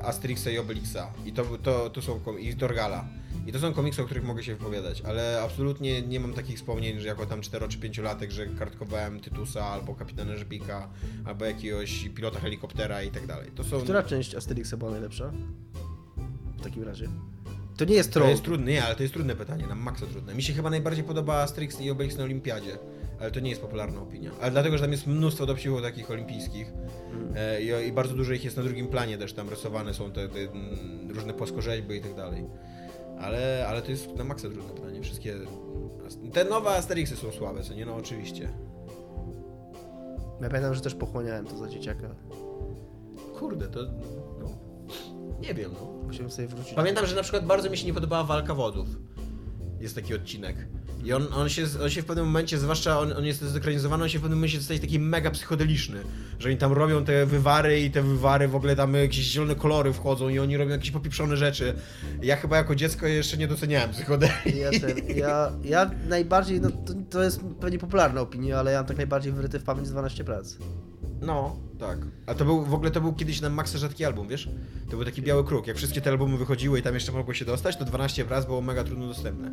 Asterixa 0.03 0.51
i 0.51 0.59
Obelixa. 0.59 1.13
I 1.27 1.33
to, 1.33 1.45
to, 1.63 1.91
to 1.91 2.03
są 2.03 2.21
i 2.39 2.57
Torgala. 2.57 3.05
I 3.47 3.53
to 3.53 3.59
są 3.59 3.73
komiksy, 3.73 4.03
o 4.03 4.05
których 4.05 4.25
mogę 4.25 4.43
się 4.43 4.57
wypowiadać, 4.57 5.01
ale 5.03 5.43
absolutnie 5.43 6.03
nie 6.03 6.21
mam 6.21 6.33
takich 6.33 6.57
wspomnień, 6.57 7.01
że 7.01 7.09
jako 7.09 7.27
tam 7.27 7.41
4 7.41 7.69
czy 7.69 7.79
5 7.79 7.99
latek, 7.99 8.31
że 8.31 8.47
kartkowałem 8.47 9.21
Tytusa, 9.21 9.65
albo 9.67 9.95
Kapitana 9.95 10.37
Żbika, 10.37 10.89
albo 11.25 11.45
jakiegoś 11.45 12.09
pilota 12.09 12.41
helikoptera 12.41 13.03
i 13.03 13.11
tak 13.11 13.27
dalej. 13.27 13.51
To 13.55 13.65
są... 13.65 13.81
Która 13.81 14.03
część 14.03 14.35
Asterixa 14.35 14.77
była 14.77 14.91
najlepsza? 14.91 15.33
W 16.59 16.63
takim 16.63 16.83
razie. 16.83 17.09
To 17.77 17.85
nie 17.85 17.95
jest 17.95 18.09
To 18.09 18.15
troll. 18.21 18.31
jest 18.31 18.43
trudne, 18.43 18.73
nie, 18.73 18.85
ale 18.85 18.95
to 18.97 19.03
jest 19.03 19.15
trudne 19.15 19.37
pytanie, 19.37 19.67
na 19.67 19.75
maksa 19.75 20.07
trudne. 20.07 20.35
Mi 20.35 20.43
się 20.43 20.53
chyba 20.53 20.71
najbardziej 20.71 21.05
podoba 21.05 21.35
Asterix 21.43 21.81
i 21.81 21.91
Obelix 21.91 22.17
na 22.17 22.25
Olimpiadzie, 22.25 22.79
ale 23.21 23.31
to 23.31 23.41
nie 23.41 23.51
jest 23.51 23.63
popularna 23.63 24.01
opinia. 24.01 24.31
Ale 24.41 24.51
dlatego, 24.51 24.77
że 24.77 24.83
tam 24.83 24.93
jest 24.93 25.07
mnóstwo 25.07 25.47
dowcipów 25.47 25.83
takich 25.83 26.11
olimpijskich 26.11 26.73
e, 27.37 27.63
i, 27.63 27.89
i 27.89 27.93
bardzo 27.93 28.15
dużo 28.15 28.33
ich 28.33 28.45
jest 28.45 28.57
na 28.57 28.63
drugim 28.63 28.89
planie 28.89 29.19
też, 29.19 29.33
tam 29.33 29.49
rysowane 29.49 29.95
są 29.95 30.13
te, 30.13 30.29
te 30.29 30.39
mm, 30.39 31.11
różne 31.11 31.35
płaskorzeźby 31.35 31.97
i 31.97 32.01
tak 32.01 32.15
dalej. 32.15 32.47
Ale, 33.21 33.67
ale 33.69 33.83
to 33.83 33.91
jest 33.91 34.17
na 34.17 34.25
maksa 34.25 34.49
trudne 34.49 34.75
pytanie, 34.75 35.03
wszystkie... 35.03 35.35
Te 36.33 36.45
nowe 36.45 36.71
Asterixy 36.71 37.17
są 37.17 37.31
słabe, 37.33 37.63
co 37.63 37.75
nie? 37.75 37.87
No 37.87 37.97
oczywiście. 37.97 38.49
Ja 40.41 40.49
pamiętam, 40.49 40.75
że 40.75 40.81
też 40.81 40.95
pochłaniałem 40.95 41.47
to 41.47 41.57
za 41.57 41.69
dzieciaka. 41.69 42.15
Kurde, 43.39 43.69
to... 43.69 43.81
No, 44.41 44.49
nie 45.41 45.55
wiem, 45.55 45.71
no. 45.73 46.07
Musiałem 46.07 46.31
sobie 46.31 46.49
wrócić. 46.49 46.75
Pamiętam, 46.75 47.07
że 47.07 47.17
na 47.17 47.23
przykład 47.23 47.47
bardzo 47.47 47.71
mi 47.71 47.77
się 47.77 47.87
nie 47.87 47.95
podobała 47.95 48.25
walka 48.25 48.55
wodów. 48.55 48.89
Jest 49.81 49.95
taki 49.95 50.15
odcinek. 50.15 50.57
I 51.07 51.13
on, 51.13 51.27
on, 51.33 51.49
się, 51.49 51.65
on 51.83 51.91
się 51.91 52.03
w 52.03 52.05
pewnym 52.05 52.27
momencie, 52.27 52.59
zwłaszcza 52.59 52.99
on, 53.01 53.13
on 53.13 53.25
jest 53.25 53.41
zekranizowany, 53.41 54.03
on 54.03 54.09
się 54.09 54.19
w 54.19 54.23
pewnym 54.23 54.39
momencie 54.39 54.63
staje 54.63 54.81
taki 54.81 54.99
mega 54.99 55.31
psychodeliczny. 55.31 55.99
Że 56.39 56.49
oni 56.49 56.59
tam 56.59 56.73
robią 56.73 57.05
te 57.05 57.27
wywary 57.27 57.81
i 57.81 57.91
te 57.91 58.03
wywary 58.03 58.49
w 58.49 58.55
ogóle 58.55 58.77
tam 58.77 58.95
jakieś 58.95 59.25
zielone 59.25 59.55
kolory 59.55 59.93
wchodzą 59.93 60.29
i 60.29 60.39
oni 60.39 60.57
robią 60.57 60.71
jakieś 60.71 60.91
popieprzone 60.91 61.37
rzeczy. 61.37 61.75
Ja 62.23 62.37
chyba 62.37 62.57
jako 62.57 62.75
dziecko 62.75 63.07
jeszcze 63.07 63.37
nie 63.37 63.49
doceniałem 63.49 63.91
psychodelii. 63.91 64.59
Ja, 64.59 64.71
ja, 65.15 65.53
ja 65.65 65.91
najbardziej, 66.09 66.61
no 66.61 66.71
to, 66.71 66.95
to 67.11 67.23
jest 67.23 67.41
pewnie 67.61 67.79
popularna 67.79 68.21
opinia, 68.21 68.59
ale 68.59 68.73
ja 68.73 68.79
mam 68.79 68.87
tak 68.87 68.97
najbardziej 68.97 69.33
wyryty 69.33 69.59
w 69.59 69.65
pamięć 69.65 69.89
12 69.89 70.25
prac. 70.25 70.57
No, 71.21 71.57
tak. 71.79 71.99
A 72.27 72.35
to 72.35 72.45
był, 72.45 72.65
w 72.65 72.75
ogóle 72.75 72.91
to 72.91 73.01
był 73.01 73.13
kiedyś 73.13 73.41
na 73.41 73.51
Maxa 73.51 73.79
rzadki 73.79 74.05
album, 74.05 74.29
wiesz? 74.29 74.49
To 74.91 74.97
był 74.97 75.05
taki 75.05 75.23
biały 75.23 75.45
kruk. 75.45 75.67
Jak 75.67 75.77
wszystkie 75.77 76.01
te 76.01 76.11
albumy 76.11 76.39
wychodziły 76.39 76.79
i 76.79 76.83
tam 76.83 76.95
jeszcze 76.95 77.13
mogło 77.13 77.35
się 77.35 77.45
dostać, 77.45 77.77
to 77.77 77.85
12 77.85 78.25
wraz 78.25 78.47
było 78.47 78.61
mega 78.61 78.85
trudno 78.85 79.09
dostępne. 79.09 79.51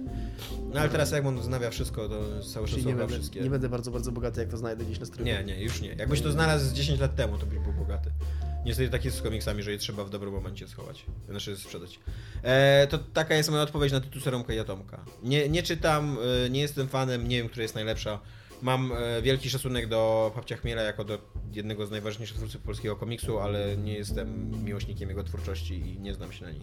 No 0.74 0.80
ale 0.80 0.90
teraz 0.90 1.12
jak 1.12 1.26
on 1.26 1.44
znawia 1.44 1.70
wszystko, 1.70 2.10
to 2.10 2.42
cały 2.54 2.68
czas 2.68 2.86
nie 2.86 2.96
będę, 2.96 3.14
wszystkie. 3.14 3.42
nie 3.42 3.50
będę 3.50 3.70
bardzo, 3.70 3.92
bardzo 3.92 4.12
bogaty, 4.12 4.40
jak 4.40 4.50
to 4.50 4.58
znajdę 4.58 4.86
gdzieś 4.86 5.00
na 5.00 5.06
stronie. 5.06 5.34
Nie, 5.34 5.44
nie, 5.44 5.64
już 5.64 5.82
nie. 5.82 5.90
Jakbyś 5.90 6.22
to 6.22 6.32
znalazł 6.32 6.66
z 6.66 6.74
10 6.74 7.00
lat 7.00 7.16
temu, 7.16 7.38
to 7.38 7.46
byś 7.46 7.60
był 7.60 7.74
bogaty. 7.74 8.12
Niestety 8.66 8.90
tak 8.90 9.06
jest 9.06 9.18
z 9.18 9.22
komiksami, 9.22 9.64
że 9.64 9.72
je 9.72 9.78
trzeba 9.78 10.04
w 10.04 10.10
dobrym 10.10 10.34
momencie 10.34 10.68
schować. 10.68 11.06
Znaczy 11.30 11.58
sprzedać. 11.58 12.00
E, 12.44 12.88
to 12.88 12.98
taka 12.98 13.36
jest 13.36 13.52
moja 13.52 13.64
odpowiedź 13.64 13.92
na 13.92 14.02
Tytusa 14.02 14.32
Romka 14.32 14.54
i 14.54 14.60
Atomka. 14.60 15.06
Nie, 15.24 15.50
nie 15.50 15.64
czytam, 15.64 16.18
e, 16.46 16.50
nie 16.50 16.62
jestem 16.62 16.88
fanem, 16.88 17.28
nie 17.28 17.38
wiem, 17.38 17.48
która 17.48 17.64
jest 17.64 17.76
najlepsza. 17.76 18.20
Mam 18.64 18.92
e, 18.92 19.22
wielki 19.22 19.50
szacunek 19.50 19.88
do 19.88 20.32
Papcia 20.36 20.58
Chmiela 20.58 20.82
jako 20.82 21.04
do 21.04 21.18
jednego 21.52 21.86
z 21.86 21.92
najważniejszych 21.92 22.38
twórców 22.38 22.62
polskiego 22.62 22.96
komiksu, 22.96 23.40
ale 23.40 23.78
nie 23.78 23.94
jestem 23.94 24.52
miłośnikiem 24.64 25.10
jego 25.10 25.24
twórczości 25.24 25.74
i 25.74 26.00
nie 26.00 26.14
znam 26.14 26.32
się 26.32 26.46
na 26.46 26.52
niej. 26.52 26.62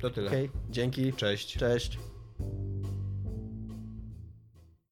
To 0.00 0.10
tyle. 0.10 0.28
Okej, 0.28 0.50
dzięki. 0.70 1.12
Cześć. 1.12 1.56
Cześć. 1.56 1.98